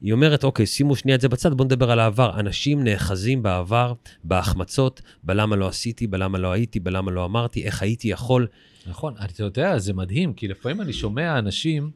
היא 0.00 0.12
אומרת, 0.12 0.44
אוקיי, 0.44 0.66
שימו 0.66 0.96
שנייה 0.96 1.16
את 1.16 1.20
זה 1.20 1.28
בצד, 1.28 1.54
בואו 1.54 1.64
נדבר 1.64 1.90
על 1.90 2.00
העבר. 2.00 2.40
אנשים 2.40 2.84
נאחזים 2.84 3.42
בעבר, 3.42 3.92
בהחמצות, 4.24 5.02
בלמה 5.22 5.56
לא 5.56 5.68
עשיתי, 5.68 6.06
בלמה 6.06 6.38
לא 6.38 6.52
הייתי, 6.52 6.80
בלמה 6.80 7.10
לא 7.10 7.24
אמרתי, 7.24 7.64
איך 7.64 7.82
הייתי 7.82 8.08
יכול. 8.08 8.46
נכון, 8.86 9.14
אתה 9.24 9.42
יודע, 9.42 9.78
זה 9.78 9.92
מדהים, 9.92 10.32
כי 10.32 10.48
לפעמים 10.48 10.80
אני 10.80 10.92
שומע 10.92 11.38
אנשים, 11.38 11.90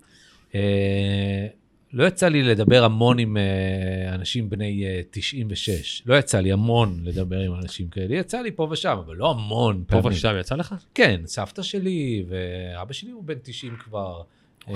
אה, 0.54 1.46
לא 1.92 2.04
יצא 2.06 2.28
לי 2.28 2.42
לדבר 2.42 2.84
המון 2.84 3.18
עם 3.18 3.36
אה, 3.36 4.14
אנשים 4.14 4.50
בני 4.50 4.84
אה, 4.86 5.00
96, 5.10 6.02
לא 6.06 6.14
יצא 6.18 6.40
לי 6.40 6.52
המון 6.52 7.00
לדבר 7.04 7.38
עם 7.40 7.54
אנשים 7.54 7.88
כאלה, 7.88 8.14
יצא 8.16 8.40
לי 8.40 8.50
פה 8.50 8.68
ושם, 8.70 8.98
אבל 9.06 9.16
לא 9.16 9.30
המון 9.30 9.84
פה 9.86 10.02
פעמים. 10.02 10.18
ושם 10.18 10.34
יצא 10.40 10.54
לך? 10.54 10.74
כן, 10.94 11.20
סבתא 11.26 11.62
שלי 11.62 12.24
ואבא 12.28 12.92
שלי 12.92 13.10
הוא 13.10 13.24
בן 13.24 13.34
90 13.42 13.76
כבר, 13.84 14.22
אה, 14.68 14.74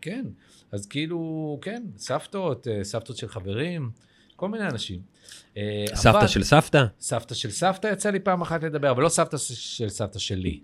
כן, 0.00 0.24
אז 0.72 0.86
כאילו, 0.86 1.58
כן, 1.62 1.82
סבתות, 1.96 2.68
אה, 2.68 2.84
סבתות 2.84 3.16
של 3.16 3.28
חברים, 3.28 3.90
כל 4.36 4.48
מיני 4.48 4.64
אנשים. 4.64 5.00
אה, 5.56 5.84
סבתא 5.94 6.18
אבל- 6.18 6.26
של 6.26 6.42
סבתא? 6.42 6.84
סבתא 7.00 7.34
של 7.34 7.50
סבתא 7.50 7.86
יצא 7.92 8.10
לי 8.10 8.20
פעם 8.20 8.42
אחת 8.42 8.62
לדבר, 8.62 8.90
אבל 8.90 9.02
לא 9.02 9.08
סבתא 9.08 9.36
של 9.38 9.88
סבתא 9.88 10.18
שלי, 10.18 10.60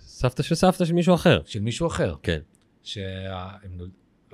סבתא 0.00 0.42
של 0.42 0.54
סבתא 0.54 0.84
של 0.84 0.92
מישהו 0.92 1.14
אחר. 1.14 1.40
של 1.46 1.60
מישהו 1.60 1.86
אחר. 1.86 2.14
כן. 2.22 2.38
שהם 2.82 3.70
נולד... 3.76 3.90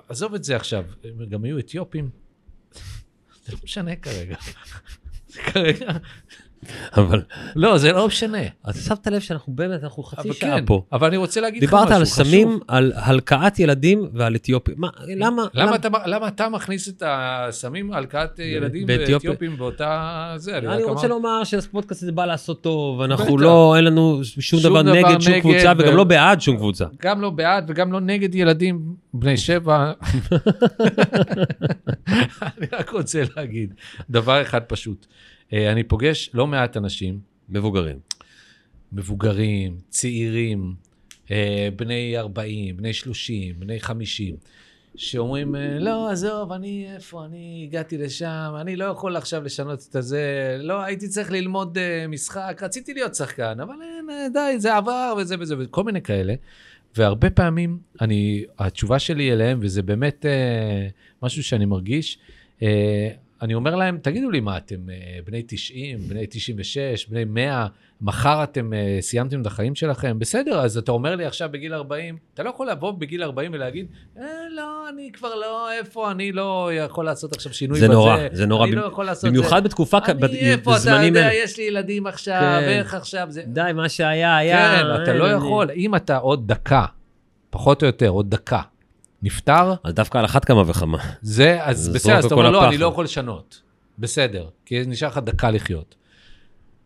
עזוב 0.09 0.35
את 0.35 0.45
זה 0.45 0.57
עכשיו, 0.57 0.85
הם 1.05 1.29
גם 1.29 1.45
היו 1.45 1.59
אתיופים. 1.59 2.11
זה 3.45 3.53
לא 3.53 3.59
משנה 3.64 3.97
כרגע. 3.97 4.37
זה 5.29 5.40
כרגע, 5.42 5.92
אבל 6.97 7.23
לא, 7.57 7.79
זה 7.79 7.92
לא 7.92 8.07
משנה. 8.07 8.38
אז 8.64 8.87
שמת 8.87 9.07
לב 9.07 9.21
שאנחנו 9.21 9.53
באמת, 9.53 9.85
אנחנו 9.85 10.03
חצי 10.03 10.33
שעה 10.33 10.59
כן, 10.59 10.66
פה. 10.66 10.83
אבל 10.92 11.09
אני 11.09 11.16
רוצה 11.16 11.40
להגיד 11.40 11.62
לך 11.62 11.69
משהו 11.75 11.85
דיברת 11.85 12.03
חשוב. 12.07 12.21
על 12.21 12.27
סמים, 12.27 12.59
על 12.69 12.92
הלקאת 12.97 13.59
ילדים 13.59 14.09
ועל 14.14 14.35
אתיופים. 14.37 14.75
מה, 14.79 14.88
למה? 15.16 15.42
למה 15.55 15.75
אתה, 15.77 15.88
למה 16.07 16.29
אתה 16.29 16.49
מכניס 16.49 16.88
את 16.88 17.03
הסמים, 17.07 17.92
הלקאת 17.92 18.38
ילדים? 18.38 18.85
ואתיופים 18.88 19.57
באותה... 19.57 20.33
זה, 20.37 20.59
אני 20.59 20.66
רק 20.66 20.79
רוצה 20.81 20.90
אמרתי- 20.92 21.09
לומר 21.09 21.45
שהפודקאסט 21.45 22.03
הזה 22.03 22.12
בא 22.12 22.25
לעשות 22.27 22.61
טוב, 22.62 23.01
אנחנו. 23.01 23.38
לא, 23.38 23.75
אין 23.77 23.85
לנו 23.85 24.21
שום 24.25 24.42
שום 24.42 24.61
דבר 24.61 24.83
דבר 24.83 24.92
נגד 24.92 25.21
שום 25.21 25.40
קבוצה 25.40 25.73
ו- 25.79 25.83
וגם 25.83 25.97
לא 25.97 26.05
בעד 26.05 26.40
שום 26.40 26.57
קבוצה. 26.57 26.85
גם 27.03 27.21
לא 27.21 27.31
בעד 27.31 27.64
וגם 27.69 27.92
לא 27.92 28.01
נגד 28.01 28.35
ילדים 28.35 28.81
בני 29.14 29.37
שבע. 29.37 29.92
אני 32.42 32.66
רק 32.73 32.90
רוצה 32.90 33.23
להגיד 33.37 33.75
דבר 34.11 34.42
אחד 34.42 34.61
פשוט. 34.62 35.07
אה, 35.52 35.72
אני 35.72 35.85
פוגש 35.85 36.30
לא 36.35 36.46
מעט 36.46 36.76
אנשים, 36.76 37.18
מבוגרים. 37.48 37.98
מבוגרים, 38.92 39.78
צעירים, 39.88 40.74
אה, 41.30 41.68
בני 41.76 42.18
40, 42.18 42.76
בני 42.76 42.92
30, 42.92 43.54
בני 43.59 43.80
50, 43.80 44.37
שאומרים, 44.96 45.56
אה, 45.56 45.78
לא, 45.78 46.11
עזוב, 46.11 46.52
אני 46.52 46.87
איפה, 46.94 47.24
אני 47.24 47.64
הגעתי 47.68 47.98
לשם, 47.98 48.54
אני 48.61 48.76
לא 48.76 48.85
יכול 48.85 49.16
עכשיו 49.16 49.42
לשנות 49.42 49.87
את 49.90 49.96
הזה, 49.96 50.56
לא, 50.61 50.82
הייתי 50.82 51.09
צריך 51.09 51.30
ללמוד 51.30 51.78
משחק, 52.09 52.61
רציתי 52.62 52.94
להיות 52.94 53.14
שחקן, 53.14 53.61
אבל 53.61 53.74
אין, 53.82 54.32
די, 54.32 54.54
זה 54.59 54.74
עבר 54.74 55.14
וזה 55.18 55.37
וזה, 55.40 55.54
וכל 55.59 55.85
מיני 55.85 56.02
כאלה. 56.02 56.35
והרבה 56.96 57.30
פעמים, 57.30 57.78
אני, 58.00 58.44
התשובה 58.59 58.98
שלי 58.98 59.32
אליהם, 59.32 59.59
וזה 59.62 59.82
באמת 59.82 60.26
אה, 60.26 60.88
משהו 61.22 61.44
שאני 61.44 61.64
מרגיש, 61.64 62.18
אה, 62.62 63.09
אני 63.42 63.55
אומר 63.55 63.75
להם, 63.77 63.99
תגידו 64.03 64.31
לי 64.31 64.40
מה, 64.40 64.57
אתם 64.57 64.90
אה, 64.90 64.94
בני 65.27 65.42
90, 65.46 65.99
בני 66.09 66.27
96, 66.31 67.07
בני 67.09 67.25
100, 67.25 67.66
מחר 68.01 68.42
אתם 68.42 68.72
אה, 68.72 68.99
סיימתם 69.01 69.40
את 69.40 69.46
החיים 69.46 69.75
שלכם? 69.75 70.18
בסדר, 70.18 70.61
אז 70.61 70.79
אתה 70.79 70.92
אומר 70.92 71.16
לי 71.16 71.25
עכשיו 71.27 71.49
בגיל 71.53 71.75
40, 71.75 72.16
אתה 72.35 72.42
לא 72.42 72.51
יכול 72.51 72.70
לבוא 72.70 72.90
בגיל 72.92 73.22
40 73.22 73.51
ולהגיד, 73.55 73.87
אה, 74.18 74.22
לא, 74.51 74.88
אני 74.88 75.11
כבר 75.12 75.35
לא, 75.35 75.72
איפה, 75.72 76.11
אני 76.11 76.33
לא 76.33 76.70
יכול 76.75 77.05
לעשות 77.05 77.33
עכשיו 77.37 77.53
שינוי 77.55 77.81
זה 77.81 77.87
בזה. 77.87 77.94
נורא, 77.94 78.16
זה 78.33 78.46
נורא. 78.46 78.66
אני 78.66 78.75
לא 78.75 78.85
יכול 78.87 79.05
לעשות 79.05 79.31
במיוחד 79.31 79.64
בתקופה, 79.64 80.01
כ- 80.01 80.09
אני, 80.09 80.20
בת- 80.20 80.31
איפה, 80.31 80.77
אתה 80.77 80.90
יודע. 81.03 81.29
יש 81.44 81.57
לי 81.59 81.64
ילדים 81.64 82.07
עכשיו, 82.07 82.40
כן. 82.61 82.66
ואיך 82.66 82.94
עכשיו 82.94 83.27
זה... 83.31 83.42
די, 83.46 83.70
מה 83.75 83.88
שהיה, 83.88 84.37
היה. 84.37 84.79
כן, 84.96 85.03
אתה 85.03 85.12
לא 85.12 85.25
יכול. 85.33 85.70
אם 85.70 85.94
אתה 85.94 86.16
עוד 86.16 86.49
דקה, 86.49 86.85
פחות 87.51 87.83
או 87.83 87.87
יותר, 87.87 88.09
עוד 88.09 88.31
דקה, 88.31 88.61
נפטר, 89.27 89.75
אז 89.85 89.95
דווקא 89.95 90.19
על 90.19 90.25
אחת 90.25 90.45
כמה 90.45 90.62
וכמה. 90.67 90.99
זה, 91.23 91.65
אז 91.65 91.89
בסדר, 91.89 92.15
אז 92.15 92.23
זרוק 92.23 92.33
אתה 92.33 92.35
אומר, 92.35 92.51
לא, 92.51 92.65
אני 92.65 92.75
לפח." 92.75 92.83
לא 92.83 92.87
יכול 92.87 93.05
לשנות. 93.05 93.62
בסדר, 93.99 94.49
כי 94.67 94.83
נשאר 94.87 95.09
לך 95.09 95.19
דקה 95.19 95.51
לחיות. 95.51 95.95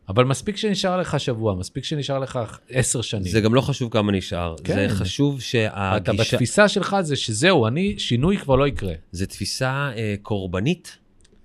אבל 0.09 0.25
מספיק 0.25 0.57
שנשאר 0.57 1.01
לך 1.01 1.21
שבוע, 1.21 1.55
מספיק 1.55 1.85
שנשאר 1.85 2.19
לך 2.19 2.39
עשר 2.71 3.01
שנים. 3.01 3.25
זה 3.25 3.41
גם 3.41 3.55
לא 3.55 3.61
חשוב 3.61 3.93
כמה 3.93 4.13
נשאר. 4.13 4.55
כן. 4.65 4.75
זה 4.75 4.87
חשוב 4.89 5.39
אתה 5.39 6.13
שהגישה... 6.13 6.37
בתפיסה 6.37 6.69
שלך 6.69 6.97
זה 7.01 7.17
שזהו, 7.17 7.67
אני, 7.67 7.99
שינוי 7.99 8.37
כבר 8.37 8.57
לא 8.57 8.69
יקרה. 8.69 8.93
זה 9.13 9.27
תפיסה 9.27 9.91
אה, 9.97 10.15
קורבנית, 10.23 10.99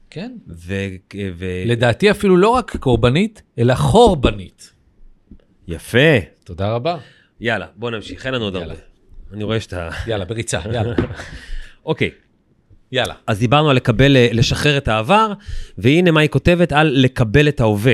כן. 0.10 0.32
ו... 0.48 0.74
ו... 1.38 1.46
לדעתי 1.66 2.12
אפילו 2.12 2.38
לא 2.38 2.50
רק 2.50 2.76
קורבנית, 2.76 3.42
אלא 3.58 3.76
חורבנית. 3.76 4.74
יפה. 5.68 6.18
תודה 6.44 6.72
רבה. 6.72 6.98
יאללה, 7.40 7.66
בוא 7.76 7.92
נמשיך, 7.92 8.26
אין 8.26 8.34
לנו 8.34 8.46
עוד. 8.46 8.56
הרבה. 8.56 8.95
אני 9.34 9.44
רואה 9.44 9.60
שאתה... 9.60 9.90
יאללה, 10.08 10.26
בריצה, 10.26 10.60
יאללה. 10.74 10.96
אוקיי, 11.86 12.12
יאללה. 12.92 13.14
אז 13.28 13.40
דיברנו 13.40 13.70
על 13.70 13.76
לקבל, 13.76 14.18
אה, 14.18 14.28
לשחרר 14.32 14.78
את 14.78 14.88
העבר, 14.88 15.34
והנה 15.78 16.12
מה 16.12 16.22
היא 16.22 16.30
כותבת 16.30 16.72
על 16.72 16.92
לקבל 16.96 17.48
את 17.48 17.60
ההווה. 17.60 17.94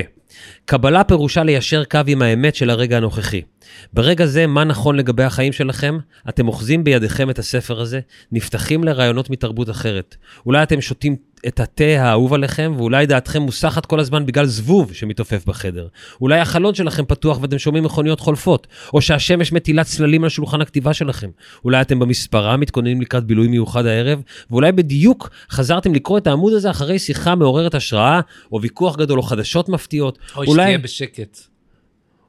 קבלה 0.64 1.04
פירושה 1.04 1.42
ליישר 1.42 1.84
קו 1.84 2.00
עם 2.06 2.22
האמת 2.22 2.54
של 2.54 2.70
הרגע 2.70 2.96
הנוכחי. 2.96 3.42
ברגע 3.92 4.26
זה, 4.26 4.46
מה 4.46 4.64
נכון 4.64 4.96
לגבי 4.96 5.22
החיים 5.22 5.52
שלכם? 5.52 5.98
אתם 6.28 6.48
אוחזים 6.48 6.84
בידיכם 6.84 7.30
את 7.30 7.38
הספר 7.38 7.80
הזה, 7.80 8.00
נפתחים 8.32 8.84
לרעיונות 8.84 9.30
מתרבות 9.30 9.70
אחרת. 9.70 10.16
אולי 10.46 10.62
אתם 10.62 10.80
שותים 10.80 11.16
את 11.46 11.60
התה 11.60 11.84
האהוב 11.84 12.34
עליכם, 12.34 12.74
ואולי 12.76 13.06
דעתכם 13.06 13.42
מוסחת 13.42 13.86
כל 13.86 14.00
הזמן 14.00 14.26
בגלל 14.26 14.46
זבוב 14.46 14.94
שמתעופף 14.94 15.46
בחדר. 15.46 15.86
אולי 16.20 16.40
החלון 16.40 16.74
שלכם 16.74 17.04
פתוח 17.04 17.38
ואתם 17.42 17.58
שומעים 17.58 17.84
מכוניות 17.84 18.20
חולפות, 18.20 18.66
או 18.94 19.00
שהשמש 19.00 19.52
מטילה 19.52 19.84
צללים 19.84 20.24
על 20.24 20.30
שולחן 20.30 20.60
הכתיבה 20.60 20.94
שלכם. 20.94 21.30
אולי 21.64 21.80
אתם 21.80 21.98
במספרה 21.98 22.56
מתכוננים 22.56 23.00
לקראת 23.00 23.24
בילוי 23.24 23.48
מיוחד 23.48 23.86
הערב, 23.86 24.22
ואולי 24.50 24.72
בדיוק 24.72 25.30
חזרתם 25.50 25.94
לקרוא 25.94 26.18
את 26.18 26.26
העמוד 26.26 26.52
הזה 26.52 26.70
אחרי 26.70 26.98
שיחה 26.98 27.34
מעוררת 27.34 27.74
השראה, 27.74 28.20
או 28.52 28.62
ויכוח 28.62 28.96
גדול 28.96 29.18
או 29.18 29.22
חדשות 29.22 29.68
מפתיעות. 29.68 30.18
אוי, 30.36 30.46
אולי... 30.46 30.62
שתהיה 30.62 30.78
בשקט. 30.78 31.51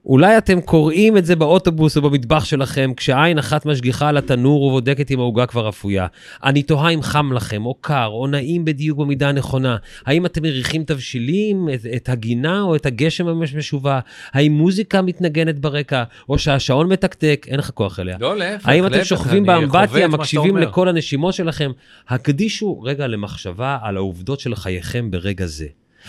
אולי 0.06 0.38
אתם 0.38 0.62
קוראים 0.62 1.18
את 1.18 1.26
זה 1.26 1.36
באוטובוס 1.36 1.98
או 1.98 2.02
במטבח 2.02 2.46
שלכם, 2.46 2.92
כשעין 2.98 3.38
אחת 3.38 3.66
משגיחה 3.66 4.10
על 4.10 4.18
התנור 4.18 4.64
ובודקת 4.64 5.12
אם 5.12 5.20
העוגה 5.20 5.46
כבר 5.46 5.70
אפויה. 5.70 6.08
אני 6.44 6.64
תוהה 6.64 6.90
אם 6.90 7.02
חם 7.02 7.34
לכם, 7.34 7.66
או 7.66 7.74
קר, 7.82 8.06
או 8.08 8.28
נעים 8.28 8.66
בדיוק 8.66 9.00
במידה 9.00 9.30
הנכונה. 9.30 9.78
האם 10.06 10.26
אתם 10.26 10.42
מריחים 10.44 10.84
תבשילים, 10.84 11.70
את, 11.74 11.86
את 11.96 12.10
הגינה 12.10 12.62
או 12.62 12.76
את 12.76 12.86
הגשם 12.86 13.28
המשובה? 13.28 14.00
האם 14.34 14.52
מוזיקה 14.52 15.02
מתנגנת 15.02 15.60
ברקע, 15.60 16.04
או 16.30 16.38
שהשעון 16.38 16.88
מתקתק, 16.88 17.46
אין 17.50 17.60
לך 17.60 17.72
כוח 17.74 18.00
אליה. 18.00 18.18
לא, 18.20 18.38
להפך, 18.38 18.68
האם 18.68 18.88
אתם 18.88 19.04
שוכבים 19.04 19.46
באמבטיה, 19.46 20.08
מקשיבים. 20.08 20.58
לכל 20.58 20.90
הנשימות 20.90 21.34
שלכם? 21.34 21.72
הקדישו 22.10 22.82
רגע 22.82 23.08
למחשבה 23.08 23.78
על 23.82 23.98
העובדות 23.98 24.40
של 24.40 24.56
חייכם 24.56 25.12
ברגע 25.12 25.46
זה. 25.46 25.68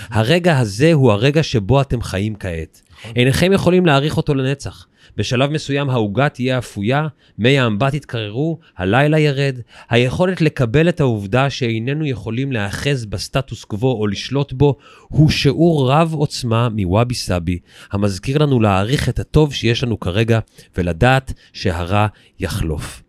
הרגע 0.09 0.59
הזה 0.59 0.93
הוא 0.93 1.13
הרגע 1.13 1.43
שבו 1.43 1.81
אתם 1.81 2.03
חיים 2.03 2.35
כעת. 2.35 2.83
אינכם 3.17 3.53
יכולים 3.53 3.87
להעריך 3.87 4.17
אותו 4.17 4.35
לנצח. 4.35 4.87
בשלב 5.17 5.51
מסוים 5.51 5.91
העוגה 5.91 6.29
תהיה 6.29 6.59
אפויה, 6.59 7.07
מי 7.39 7.59
האמבט 7.59 7.95
יתקררו, 7.95 8.59
הלילה 8.77 9.19
ירד. 9.19 9.59
היכולת 9.91 10.41
לקבל 10.41 10.89
את 10.89 11.01
העובדה 11.01 11.51
שאיננו 11.51 12.07
יכולים 12.07 12.53
להאחז 12.53 13.05
בסטטוס 13.05 13.65
קוו 13.65 13.93
או 13.93 14.07
לשלוט 14.07 14.53
בו, 14.53 14.77
הוא 15.09 15.31
שיעור 15.31 15.91
רב 15.93 16.15
עוצמה 16.15 16.69
מוואבי 16.69 17.15
סאבי, 17.15 17.59
המזכיר 17.93 18.39
לנו 18.39 18.61
להעריך 18.61 19.09
את 19.09 19.19
הטוב 19.19 19.55
שיש 19.55 19.85
לנו 19.85 20.01
כרגע, 20.01 20.39
ולדעת 20.77 21.33
שהרע 21.53 22.07
יחלוף. 22.41 23.04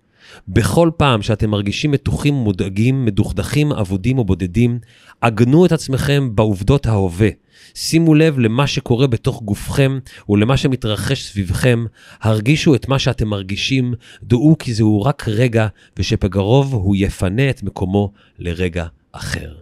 בכל 0.47 0.89
פעם 0.97 1.21
שאתם 1.21 1.49
מרגישים 1.49 1.91
מתוחים, 1.91 2.33
מודאגים, 2.33 3.05
מדוכדכים, 3.05 3.71
אבודים 3.71 4.17
או 4.17 4.25
בודדים, 4.25 4.79
עגנו 5.21 5.65
את 5.65 5.71
עצמכם 5.71 6.35
בעובדות 6.35 6.85
ההווה. 6.85 7.29
שימו 7.75 8.15
לב 8.15 8.39
למה 8.39 8.67
שקורה 8.67 9.07
בתוך 9.07 9.43
גופכם 9.43 9.99
ולמה 10.29 10.57
שמתרחש 10.57 11.23
סביבכם, 11.23 11.85
הרגישו 12.21 12.75
את 12.75 12.87
מה 12.87 12.99
שאתם 12.99 13.27
מרגישים, 13.27 13.93
דעו 14.23 14.55
כי 14.59 14.73
זהו 14.73 15.01
רק 15.01 15.27
רגע, 15.27 15.67
ושבקרוב 15.97 16.73
הוא 16.73 16.95
יפנה 16.95 17.49
את 17.49 17.63
מקומו 17.63 18.11
לרגע 18.39 18.85
אחר. 19.11 19.55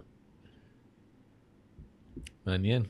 מעניין. 2.46 2.82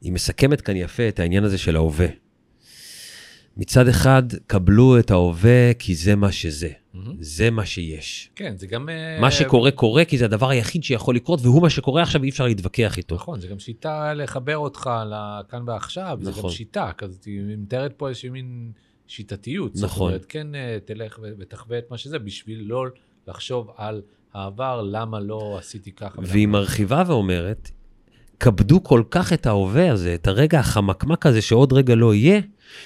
היא 0.00 0.12
מסכמת 0.12 0.60
כאן 0.60 0.76
יפה 0.76 1.08
את 1.08 1.20
העניין 1.20 1.44
הזה 1.44 1.58
של 1.58 1.76
ההווה. 1.76 2.06
מצד 3.58 3.88
אחד, 3.88 4.22
קבלו 4.46 4.98
את 4.98 5.10
ההווה 5.10 5.74
כי 5.78 5.94
זה 5.94 6.16
מה 6.16 6.32
שזה, 6.32 6.70
זה 7.20 7.50
מה 7.50 7.66
שיש. 7.66 8.30
כן, 8.34 8.56
זה 8.56 8.66
גם... 8.66 8.88
אה, 8.88 9.20
מה 9.20 9.30
שקורה 9.30 9.70
קורה 9.70 10.04
כי 10.04 10.18
זה 10.18 10.24
הדבר 10.24 10.48
היחיד 10.48 10.84
שיכול 10.84 11.16
לקרות, 11.16 11.40
והוא 11.42 11.62
מה 11.62 11.70
שקורה 11.70 12.02
עכשיו, 12.02 12.22
אי 12.22 12.28
אפשר 12.28 12.46
להתווכח 12.46 12.96
איתו. 12.96 13.14
נכון, 13.14 13.40
זה 13.40 13.48
גם 13.48 13.58
שיטה 13.58 14.14
לחבר 14.14 14.56
אותך 14.56 14.90
לכאן 15.10 15.62
ועכשיו, 15.66 16.18
זה 16.20 16.30
גם 16.30 16.38
נכון. 16.38 16.50
שיטה 16.50 16.90
כזאת, 16.98 17.24
היא 17.24 17.40
מתארת 17.58 17.92
פה 17.96 18.08
איזושהי 18.08 18.30
מין 18.30 18.72
שיטתיות. 19.06 19.76
זאת 19.76 19.84
נכון. 19.84 20.08
אומרת, 20.08 20.24
כן 20.28 20.54
אה, 20.54 20.78
תלך 20.84 21.18
ותחווה 21.38 21.78
את 21.78 21.90
מה 21.90 21.98
שזה, 21.98 22.18
בשביל 22.18 22.62
לא 22.66 22.84
לחשוב 23.28 23.70
על 23.76 24.02
העבר, 24.34 24.82
למה 24.82 25.20
לא 25.20 25.56
עשיתי 25.58 25.92
ככה. 25.92 26.20
והיא 26.22 26.46
לא. 26.46 26.52
מרחיבה 26.52 27.02
ואומרת, 27.06 27.70
כבדו 28.40 28.82
כל 28.82 29.02
כך 29.10 29.32
את 29.32 29.46
ההווה 29.46 29.92
הזה, 29.92 30.14
את 30.14 30.26
הרגע 30.26 30.60
החמקמק 30.60 31.26
הזה 31.26 31.42
שעוד 31.42 31.72
רגע 31.72 31.94
לא 31.94 32.14
יהיה, 32.14 32.40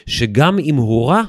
שגם 0.07 0.59
אם 0.59 0.77
הוא 0.77 1.09
רע, 1.09 1.23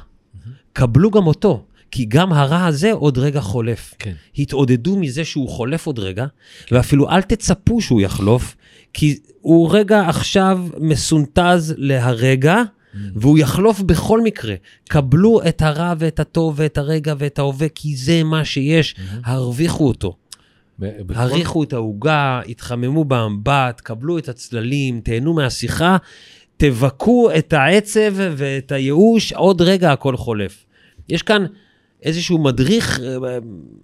קבלו 0.74 1.12
גם 1.12 1.28
אותו. 1.28 1.66
כי 1.92 2.06
גם 2.06 2.34
הרע 2.34 2.66
הזה 2.66 2.92
עוד 2.92 3.18
רגע 3.18 3.42
חולף. 3.42 3.94
כן. 4.00 4.14
התעודדו 4.38 4.98
מזה 4.98 5.26
שהוא 5.26 5.50
חולף 5.50 5.86
עוד 5.86 6.00
רגע, 6.00 6.26
ואפילו 6.72 7.10
אל 7.10 7.22
תצפו 7.22 7.82
שהוא 7.82 8.02
יחלוף, 8.02 8.56
כי 8.94 9.20
הוא 9.42 9.76
רגע 9.76 10.02
עכשיו 10.10 10.68
מסונטז 10.80 11.74
להרגע, 11.78 12.62
והוא 13.16 13.38
יחלוף 13.38 13.82
בכל 13.82 14.22
מקרה. 14.22 14.56
קבלו 14.90 15.42
את 15.48 15.62
הרע 15.62 15.94
ואת 16.00 16.20
הטוב 16.20 16.54
ואת 16.58 16.78
הרגע 16.78 17.14
ואת 17.18 17.40
ההווה, 17.40 17.70
כי 17.70 17.96
זה 17.96 18.24
מה 18.24 18.46
שיש, 18.46 18.96
הרוויחו 19.24 19.88
אותו. 19.88 20.16
הריחו 21.10 21.64
את 21.64 21.74
העוגה, 21.74 22.42
התחממו 22.50 23.06
באמבט, 23.06 23.82
קבלו 23.82 24.18
את 24.18 24.30
הצללים, 24.30 25.02
תהנו 25.02 25.34
מהשיחה, 25.34 25.98
תבכו 26.58 27.30
את 27.38 27.54
העצב 27.54 28.14
ואת 28.16 28.72
הייאוש, 28.72 29.34
עוד 29.34 29.62
רגע 29.62 29.92
הכל 29.92 30.18
חולף. 30.18 30.66
יש 31.10 31.22
כאן 31.22 31.46
איזשהו 32.04 32.38
מדריך 32.38 33.00
אה, 33.00 33.38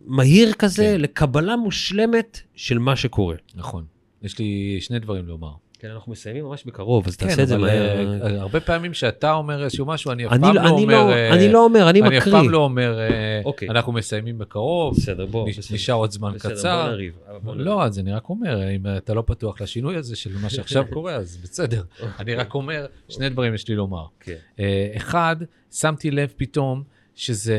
מהיר 0.05 0.53
כזה 0.53 0.91
כן. 0.95 1.01
לקבלה 1.01 1.55
מושלמת 1.55 2.39
של 2.55 2.79
מה 2.79 2.95
שקורה. 2.95 3.35
נכון. 3.55 3.83
יש 4.23 4.39
לי 4.39 4.77
שני 4.81 4.99
דברים 4.99 5.25
לומר. 5.25 5.51
כן, 5.79 5.87
אנחנו 5.89 6.11
מסיימים 6.11 6.45
ממש 6.45 6.63
בקרוב, 6.65 7.07
אז 7.07 7.15
כן, 7.15 7.27
תעשה 7.27 7.43
את 7.43 7.47
זה 7.47 7.57
מהר. 7.57 8.21
אה, 8.23 8.41
הרבה 8.41 8.59
פעמים 8.59 8.93
שאתה 8.93 9.33
אומר 9.33 9.63
איזשהו 9.63 9.85
משהו, 9.85 10.11
אני 10.11 10.25
אף 10.27 10.31
פעם 10.31 10.55
לא- 10.55 10.63
לא 10.63 10.69
אומר... 10.69 10.93
לא- 11.05 11.11
אה, 11.13 11.33
אני 11.33 11.51
לא 11.51 11.63
אומר, 11.63 11.89
אני 11.89 12.01
אני 12.01 12.17
אף 12.17 12.21
מקריא. 12.23 12.33
פעם 12.33 12.49
לא 12.49 12.57
אומר, 12.57 12.99
אה, 12.99 13.41
אוקיי. 13.45 13.69
אנחנו 13.69 13.91
מסיימים 13.91 14.37
בקרוב, 14.37 14.95
בסדר, 14.97 15.25
בוא. 15.25 15.49
נש- 15.49 15.57
בסדר. 15.57 15.75
נשאר 15.75 15.95
עוד 15.95 16.11
זמן 16.11 16.33
בסדר, 16.33 16.49
בוא 16.51 16.59
קצר. 16.59 16.91
נריב. 16.91 17.13
בוא 17.43 17.53
נריב. 17.55 17.67
לא, 17.67 17.83
אז 17.83 17.99
אני 17.99 18.11
רק 18.13 18.29
אומר, 18.29 18.69
אם 18.75 18.81
אתה 18.97 19.13
לא 19.13 19.23
פתוח 19.25 19.61
לשינוי 19.61 19.95
הזה 19.95 20.15
של 20.15 20.29
מה 20.41 20.49
שעכשיו 20.49 20.83
קורה, 20.93 21.13
אז 21.15 21.37
בסדר. 21.43 21.83
אני 22.19 22.35
רק 22.35 22.53
אומר, 22.53 22.85
שני 23.09 23.29
דברים 23.29 23.53
יש 23.53 23.67
לי 23.67 23.75
לומר. 23.75 24.05
כן. 24.19 24.35
אה, 24.59 24.91
אחד, 24.97 25.35
שמתי 25.71 26.11
לב 26.11 26.33
פתאום 26.37 26.83
שזה, 27.15 27.57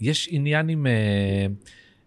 יש 0.00 0.28
עניין 0.30 0.68
עם, 0.68 0.86
אה, 0.86 1.46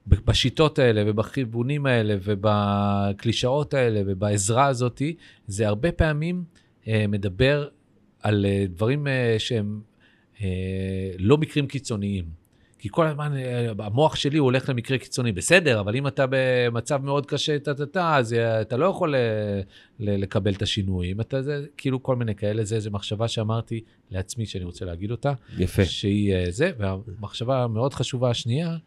בשיטות 0.07 0.79
האלה 0.79 1.03
ובכיוונים 1.05 1.85
האלה 1.85 2.15
ובקלישאות 2.23 3.73
האלה 3.73 4.01
ובעזרה 4.05 4.65
הזאתי, 4.65 5.15
זה 5.47 5.67
הרבה 5.67 5.91
פעמים 5.91 6.43
אה, 6.87 7.05
מדבר 7.07 7.67
על 8.21 8.45
אה, 8.45 8.65
דברים 8.69 9.07
אה, 9.07 9.35
שהם 9.39 9.81
לא 11.19 11.37
מקרים 11.37 11.67
קיצוניים. 11.67 12.41
כי 12.81 12.89
כל 12.91 13.07
הזמן 13.07 13.33
המוח 13.79 14.15
שלי 14.15 14.37
הוא 14.37 14.45
הולך 14.45 14.69
למקרה 14.69 14.97
קיצוני, 14.97 15.31
בסדר, 15.31 15.79
אבל 15.79 15.95
אם 15.95 16.07
אתה 16.07 16.25
במצב 16.29 17.03
מאוד 17.03 17.25
קשה, 17.25 17.59
טה-טה-טה, 17.59 18.17
אז 18.17 18.33
אה, 18.33 18.61
אתה 18.61 18.77
לא 18.77 18.85
יכול 18.85 19.15
אה, 19.15 19.19
ל- 19.99 20.21
לקבל 20.21 20.53
את 20.53 20.61
השינוי. 20.61 21.11
אם 21.11 21.21
אתה, 21.21 21.41
זה, 21.41 21.65
כאילו 21.77 22.03
כל 22.03 22.15
מיני 22.15 22.35
כאלה, 22.35 22.63
זה 22.63 22.75
איזו 22.75 22.91
מחשבה 22.91 23.27
שאמרתי 23.27 23.81
לעצמי 24.11 24.45
שאני 24.45 24.63
רוצה 24.65 24.85
להגיד 24.85 25.11
אותה, 25.11 25.33
יפה. 25.57 25.85
שהיא 25.85 26.35
זה, 26.49 26.71
והמחשבה 26.77 27.63
המאוד 27.63 27.93
חשובה 27.93 28.29
השנייה, 28.29 28.77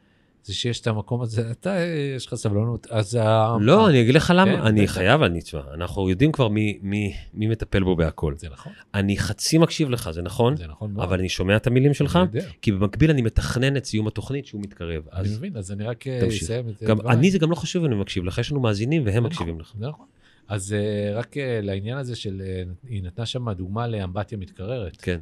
זה 0.45 0.55
שיש 0.55 0.81
את 0.81 0.87
המקום 0.87 1.23
הזה, 1.23 1.51
אתה, 1.51 1.77
יש 2.17 2.27
לך 2.27 2.35
סבלנות, 2.35 2.87
אז... 2.91 3.15
ה- 3.15 3.57
לא, 3.61 3.89
אני 3.89 4.01
אגיד 4.03 4.15
לך 4.15 4.23
כן, 4.23 4.37
למה, 4.37 4.67
אני 4.69 4.83
בטח. 4.83 4.93
חייב, 4.93 5.23
אני, 5.23 5.41
תשמע, 5.43 5.61
אנחנו 5.75 6.11
יודעים 6.11 6.33
כבר 6.33 6.49
מי- 6.49 6.79
מי 6.83 7.15
מי 7.35 7.47
מטפל 7.47 7.83
בו 7.85 7.97
בהכל. 7.97 8.35
זה 8.37 8.49
נכון, 8.53 8.73
אני 8.95 9.19
חצי 9.19 9.59
מקשיב 9.59 9.91
לך, 9.91 10.11
זה 10.11 10.23
נכון, 10.23 10.57
זה 10.57 10.67
נכון 10.67 10.93
מאוד. 10.93 11.05
אבל 11.05 11.19
אני 11.19 11.29
שומע 11.29 11.57
את 11.57 11.67
המילים 11.67 11.95
שלך, 11.95 12.19
אני 12.33 12.41
כי 12.63 12.73
במקביל 12.73 13.11
אני 13.11 13.23
מתכנן 13.23 13.77
את 13.77 13.85
סיום 13.85 14.07
התוכנית 14.07 14.47
שהוא 14.47 14.61
מתקרב. 14.63 15.03
אני 15.13 15.29
מבין, 15.29 15.57
אז 15.57 15.73
אני 15.73 15.85
רק 15.85 16.07
אה. 16.07 16.29
אסיים 16.29 16.69
את 16.69 16.83
דבריי. 16.83 17.17
אני, 17.17 17.31
זה 17.31 17.39
גם 17.39 17.51
לא 17.51 17.55
חשוב 17.55 17.85
אני 17.85 17.95
מקשיב 17.95 18.25
לך, 18.25 18.39
יש 18.39 18.51
לנו 18.53 18.61
מאזינים 18.61 19.03
והם 19.07 19.25
מקשיבים 19.25 19.59
נכון, 19.59 19.61
לך. 19.61 19.81
זה 19.81 19.89
נכון. 19.89 20.07
אז 20.49 20.73
אה, 20.73 21.19
רק 21.19 21.37
אה, 21.37 21.61
לעניין 21.63 21.99
הזה 21.99 22.17
של, 22.17 22.43
היא 22.89 23.03
נתנה 23.03 23.27
שם 23.27 23.51
דוגמה 23.51 23.87
לאמבטיה 23.87 24.39
מתקררת, 24.39 24.97
כן. 25.03 25.19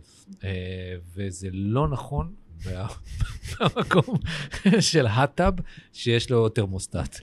וזה 1.16 1.48
לא 1.52 1.88
נכון 1.88 2.32
במקום 3.60 4.16
של 4.80 5.06
האטאב 5.06 5.54
שיש 5.92 6.30
לו 6.30 6.48
תרמוסטט. 6.48 7.20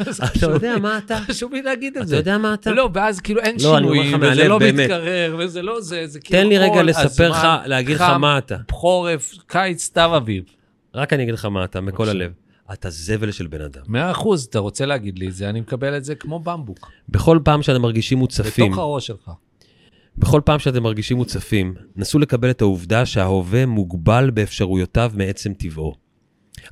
אתה 0.00 0.46
יודע 0.46 0.78
מה 0.78 0.98
אתה? 0.98 1.18
חשוב 1.20 1.52
לי 1.52 1.62
להגיד 1.62 1.96
את 1.96 2.02
אתה 2.02 2.06
זה. 2.06 2.16
יודע 2.16 2.38
מה 2.38 2.54
אתה? 2.54 2.70
לא, 2.70 2.90
ואז 2.94 3.20
כאילו 3.20 3.40
אין 3.40 3.56
לא, 3.62 3.76
שינויים, 3.76 4.16
וזה 4.20 4.48
לא. 4.48 4.58
מתקרר, 4.60 5.36
וזה 5.38 5.62
לא 5.62 5.80
זה, 5.80 6.06
זה 6.06 6.20
כאילו 6.20 6.42
תן 6.42 6.48
לי 6.48 6.58
רגע 6.58 6.82
לספר 6.82 7.30
לך, 7.30 7.46
להגיד 7.66 7.96
לך 7.96 8.00
מה 8.00 8.38
אתה. 8.38 8.56
חורף, 8.70 9.34
קיץ, 9.46 9.82
סתיו 9.84 10.16
אביב. 10.16 10.44
רק 10.94 11.12
אני 11.12 11.22
אגיד 11.22 11.34
לך 11.34 11.44
מה 11.44 11.64
אתה, 11.64 11.80
מכל. 11.80 12.08
הלב. 12.08 12.32
אתה 12.72 12.90
זבל 12.90 13.30
של 13.30 13.46
בן 13.46 13.60
אדם. 13.60 13.82
מאה 13.88 14.10
אחוז, 14.10 14.44
אתה 14.44 14.58
רוצה 14.58 14.86
להגיד 14.86 15.18
לי 15.18 15.28
את 15.28 15.34
זה, 15.34 15.48
אני 15.48 15.60
מקבל 15.60 15.96
את 15.96 16.04
זה 16.04 16.14
כמו 16.14 16.38
במבוק. 16.40 16.90
בכל 17.08 17.38
פעם 17.44 17.62
שאתם 17.62 17.82
מרגישים 17.82 18.18
מוצפים, 18.18 18.66
בתוך 18.66 18.78
הראש 18.78 19.06
שלך. 19.06 19.30
בכל 20.20 20.40
פעם 20.44 20.58
שאתם 20.58 20.82
מרגישים 20.82 21.16
מוצפים, 21.16 21.74
נסו 21.96 22.18
לקבל 22.18 22.50
את 22.50 22.60
העובדה 22.60 23.06
שההווה 23.06 23.66
מוגבל 23.66 24.30
באפשרויותיו 24.30 25.12
מעצם 25.14 25.54
טבעו. 25.54 25.94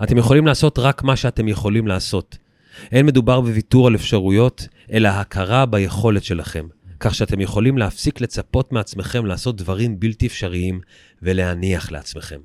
אתם 0.03 0.19
יכולים 0.19 0.47
לעשות 0.47 0.79
רק 0.79 1.03
מה 1.03 1.17
שאתם 1.17 1.49
יכולים 1.49 1.87
לעשות. 1.87 2.39
אין 2.93 3.07
מדובר 3.07 3.41
בוויתור 3.41 3.87
על 3.87 3.95
אפשרויות, 3.95 4.69
אלא 4.93 5.09
הכרה 5.09 5.67
ביכולת 5.67 6.25
שלכם, 6.25 6.67
כך 7.01 7.15
שאתם 7.15 7.41
יכולים 7.41 7.79
להפסיק 7.79 8.21
לצפות 8.21 8.73
מעצמכם 8.73 9.27
לעשות 9.27 9.57
דברים 9.57 10.01
בלתי 10.01 10.27
אפשריים 10.27 10.81
ולהניח 11.23 11.91
לעצמכם. 11.91 12.39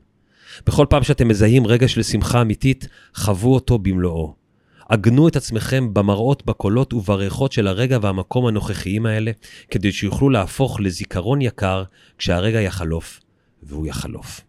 בכל 0.68 0.86
פעם 0.90 1.04
שאתם 1.04 1.28
מזהים 1.28 1.68
רגע 1.68 1.88
של 1.88 2.04
שמחה 2.04 2.42
אמיתית, 2.42 2.88
חוו 3.16 3.54
אותו 3.54 3.80
במלואו. 3.80 4.43
עגנו 4.90 5.28
את 5.28 5.36
עצמכם 5.36 5.94
במראות, 5.94 6.46
בקולות 6.46 6.94
ובריחות 6.94 7.52
של 7.52 7.68
הרגע 7.68 7.98
והמקום 8.02 8.46
הנוכחיים 8.46 9.06
האלה, 9.06 9.32
כדי 9.72 9.92
שיוכלו 9.92 10.30
להפוך 10.30 10.80
לזיכרון 10.80 11.42
יקר 11.42 11.84
כשהרגע 12.18 12.62
יחלוף, 12.62 13.20
והוא 13.64 13.88
יחלוף. 13.88 14.42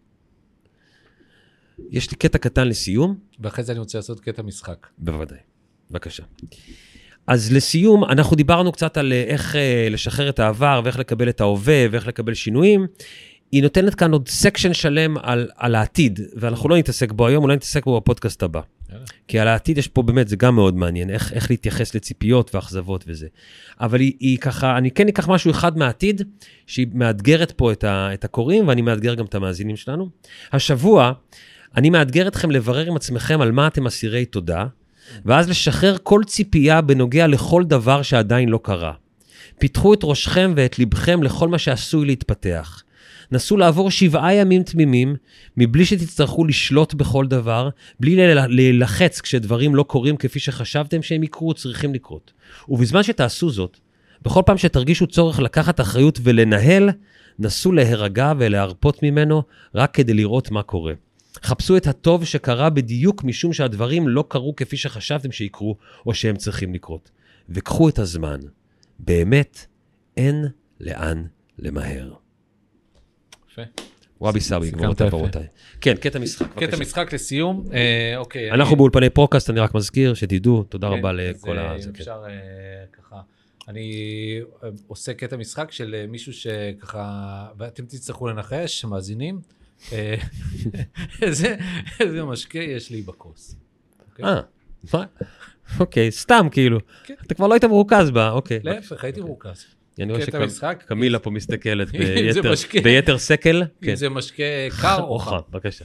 יש 1.91 2.11
לי 2.11 2.17
קטע 2.17 2.39
קטן 2.39 2.69
לסיום, 2.69 3.17
ואחרי 3.41 3.65
זה 3.65 3.73
אני 3.73 3.79
רוצה 3.79 3.99
לעשות 3.99 4.21
קטע 4.21 4.43
משחק. 4.43 4.87
בוודאי. 4.99 5.39
בבקשה. 5.91 6.23
אז 7.27 7.53
לסיום, 7.53 8.05
אנחנו 8.05 8.37
דיברנו 8.37 8.73
קצת 8.73 8.97
על 8.97 9.13
אה, 9.13 9.23
איך 9.23 9.57
אה, 9.57 9.89
לשחרר 9.91 10.29
את 10.29 10.39
העבר 10.39 10.81
ואיך 10.85 10.99
לקבל 10.99 11.29
את 11.29 11.41
ההווה 11.41 11.87
ואיך 11.91 12.07
לקבל 12.07 12.35
שינויים. 12.35 12.87
היא 13.53 13.63
נותנת 13.63 13.95
כאן 13.95 14.13
עוד 14.13 14.29
section 14.29 14.73
שלם 14.73 15.17
על, 15.19 15.49
על 15.57 15.75
העתיד, 15.75 16.21
ואנחנו 16.37 16.69
לא 16.69 16.77
נתעסק 16.77 17.13
בו 17.13 17.27
היום, 17.27 17.45
אולי 17.45 17.57
נתעסק 17.57 17.85
בו 17.85 18.01
בפודקאסט 18.01 18.43
הבא. 18.43 18.61
כי 19.29 19.39
על 19.39 19.49
העתיד 19.49 19.79
יש 19.79 19.89
פה 19.89 20.03
באמת, 20.03 20.29
זה 20.29 20.37
גם 20.37 20.55
מאוד 20.55 20.77
מעניין, 20.77 21.11
איך, 21.11 21.33
איך 21.33 21.51
להתייחס 21.51 21.95
לציפיות 21.95 22.55
ואכזבות 22.55 23.05
וזה. 23.07 23.27
אבל 23.81 24.01
היא, 24.01 24.13
היא 24.21 24.39
ככה, 24.39 24.79
אני 24.79 24.91
כן 24.91 25.09
אקח 25.09 25.29
משהו 25.29 25.51
אחד 25.51 25.79
מהעתיד, 25.79 26.23
שהיא 26.67 26.87
מאתגרת 26.95 27.53
פה 27.53 27.73
את, 27.73 27.85
ה, 27.85 28.15
את 28.15 28.25
הקוראים, 28.25 28.69
ואני 28.69 28.83
מאתגר 28.83 29.15
גם 29.15 29.25
את 29.25 29.35
המאזינים 29.35 29.77
שלנו. 29.77 30.09
השבוע, 30.53 31.13
אני 31.77 31.91
מאתגר 31.91 32.29
אתכם 32.29 32.51
לברר 32.51 32.87
עם 32.87 32.97
עצמכם 32.97 33.41
על 33.41 33.53
מה 33.53 33.67
אתם 33.67 33.87
אסירי 33.87 34.25
תודה, 34.25 34.67
ואז 35.25 35.49
לשחרר 35.49 35.97
כל 36.03 36.23
ציפייה 36.27 36.81
בנוגע 36.81 37.27
לכל 37.27 37.65
דבר 37.65 38.03
שעדיין 38.03 38.49
לא 38.49 38.61
קרה. 38.63 38.93
פיתחו 39.59 39.95
את 39.95 40.01
ראשכם 40.03 40.53
ואת 40.57 40.79
לבכם 40.79 41.23
לכל 41.23 41.49
מה 41.49 41.59
שעשוי 41.59 42.07
להתפתח. 42.07 42.84
נסו 43.33 43.57
לעבור 43.57 43.91
שבעה 43.91 44.35
ימים 44.35 44.63
תמימים, 44.63 45.17
מבלי 45.57 45.85
שתצטרכו 45.85 46.45
לשלוט 46.45 46.95
בכל 46.95 47.27
דבר, 47.27 47.69
בלי 48.01 48.35
להילחץ 48.49 49.21
כשדברים 49.21 49.75
לא 49.75 49.83
קורים 49.83 50.17
כפי 50.17 50.39
שחשבתם 50.39 51.03
שהם 51.03 51.23
יקרו 51.23 51.55
צריכים 51.55 51.95
לקרות. 51.95 52.33
ובזמן 52.69 53.03
שתעשו 53.03 53.51
זאת, 53.51 53.79
בכל 54.23 54.43
פעם 54.47 54.59
שתרגישו 54.59 55.07
צורך 55.07 55.41
לקחת 55.41 55.81
אחריות 55.81 56.19
ולנהל, 56.23 56.91
נסו 57.39 57.73
להירגע 57.73 58.33
ולהרפות 58.39 59.03
ממנו 59.03 59.43
רק 59.75 59.95
כדי 59.95 60.15
לראות 60.15 60.51
מה 60.51 60.63
קורה. 60.63 60.93
חפשו 61.43 61.77
את 61.77 61.87
הטוב 61.87 62.25
שקרה 62.25 62.71
בדיוק 62.71 63.25
משום 63.25 63.53
שהדברים 63.53 64.09
לא 64.09 64.25
קרו 64.29 64.57
כפי 64.57 64.77
שחשבתם 64.77 65.33
שיקרו 65.33 65.77
או 66.07 66.15
שהם 66.15 66.37
צריכים 66.37 66.75
לקרות. 66.75 67.11
וקחו 67.49 67.89
את 67.89 67.99
הזמן. 67.99 68.41
באמת, 68.99 69.67
אין 70.17 70.45
לאן 70.81 71.25
למהר. 71.59 72.24
יפה. 73.55 73.63
וובי 74.21 74.41
סאבי, 74.41 74.67
יפה. 74.67 75.07
ורבותיי. 75.13 75.47
כן, 75.81 75.95
קטע 75.97 76.19
משחק. 76.19 76.47
קטע 76.53 76.67
בבקשה. 76.67 76.83
משחק 76.83 77.13
לסיום. 77.13 77.65
אה, 77.73 78.17
אוקיי. 78.17 78.53
אנחנו 78.53 78.77
באולפני 78.77 79.11
פודקאסט, 79.11 79.51
אני 79.51 79.61
רק 79.61 79.75
מזכיר, 79.75 80.15
שתדעו, 80.15 80.63
תודה 80.63 80.89
כן, 80.91 80.99
רבה 80.99 81.13
לכל 81.13 81.59
אה, 81.59 81.71
ה... 81.71 81.75
אם 81.75 81.81
זה, 81.81 81.91
כן. 81.93 82.01
אפשר 82.01 82.23
אה, 82.27 82.31
ככה. 82.93 83.21
אני 83.69 83.91
אה, 84.65 84.69
עושה 84.87 85.15
קטע 85.15 85.37
משחק 85.37 85.73
של 85.73 85.95
אה, 85.99 86.07
מישהו 86.07 86.33
שככה, 86.33 87.47
ואתם 87.59 87.87
תצטרכו 87.87 88.29
לנחש, 88.29 88.85
מאזינים, 88.85 89.41
אה, 89.93 90.15
איזה 91.23 91.57
איזה 92.01 92.25
משקה 92.25 92.59
יש 92.59 92.91
לי 92.91 93.03
בכוס. 93.03 93.57
אוקיי? 94.11 94.25
אה, 94.25 94.41
מה? 94.95 95.05
אוקיי, 95.81 96.11
סתם 96.11 96.47
כאילו. 96.51 96.79
כן. 97.05 97.15
אתה 97.27 97.35
כבר 97.35 97.47
לא 97.47 97.55
היית 97.55 97.65
מרוכז 97.65 98.11
בה, 98.11 98.31
אוקיי. 98.31 98.61
להפך, 98.63 99.05
הייתי 99.05 99.21
מרוכז. 99.21 99.65
אני 100.01 100.13
רואה. 100.13 100.49
שקמילה 100.81 101.19
פה 101.19 101.31
מסתכלת 101.31 101.91
ביתר- 102.85 103.19
סקל. 103.19 103.63
כן. 103.83 103.91
אם 103.91 103.97
זה 103.97 104.09
משקה 104.09 104.43
קר 104.81 105.01
או 105.01 105.19
חם. 105.19 105.37
בבקשה. 105.51 105.85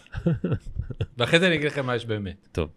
ואחרי 1.17 1.39
זה 1.39 1.47
אני 1.47 1.55
אגיד 1.55 1.67
לכם 1.67 1.85
מה 1.85 1.95
יש 1.95 2.05
באמת. 2.05 2.47
טוב. 2.51 2.69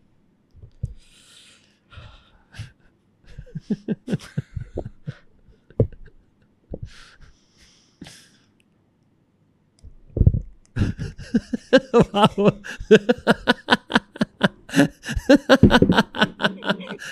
וואו. 11.95 12.49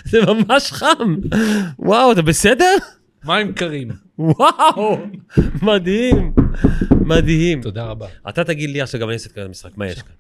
זה 0.04 0.18
ממש 0.26 0.72
חם. 0.72 1.16
וואו, 1.78 2.12
אתה 2.12 2.22
בסדר? 2.22 2.74
מים 3.24 3.52
קרים. 3.52 3.88
וואו, 4.18 4.98
מדהים, 5.62 6.32
מדהים. 7.00 7.62
תודה 7.62 7.84
רבה. 7.84 8.06
אתה 8.28 8.44
תגיד 8.44 8.70
לי 8.70 8.80
עכשיו, 8.80 9.00
גם 9.00 9.08
אני 9.08 9.14
אעשה 9.14 9.30
את 9.32 9.38
המשחק, 9.38 9.70
מה 9.76 9.86
יש 9.86 10.02
כאן? 10.02 10.12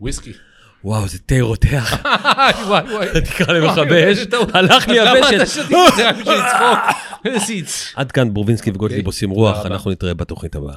וויסקי. 0.00 0.32
וואו, 0.84 1.08
זה 1.08 1.18
תה 1.26 1.34
רותח. 1.40 2.02
וואי 2.68 2.82
וואי. 2.92 3.06
תקרא 3.24 3.54
למכבי 3.54 4.12
אש. 4.12 4.18
הלך 4.54 4.88
לי 4.88 5.00
אז 5.00 5.08
למה 5.08 5.18
אתה 5.18 5.28
הבשל. 5.28 5.46
שתית 5.46 5.76
את 5.88 5.96
זה 5.96 6.08
רק 6.08 6.16
בשביל 6.16 6.34
לצחוק? 6.38 6.78
איזה 7.24 7.52
איץ. 7.52 7.92
עד 7.96 8.12
כאן 8.12 8.34
בורבינסקי 8.34 8.70
וגוטליב 8.70 8.98
אוקיי, 8.98 9.06
עושים 9.06 9.30
רוח. 9.30 9.66
אנחנו 9.66 9.90
נתראה 9.90 10.14
בתוכנית 10.14 10.54
הבאה. 10.54 10.74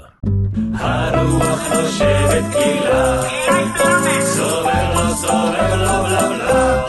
הרוח 0.73 1.73
נושבת 1.73 2.43
קהילה, 2.53 3.21
סובב 4.21 4.93
לו 4.95 5.15
סובב 5.15 5.73
לו 5.73 6.03
בלה 6.03 6.29
בלה, 6.29 6.83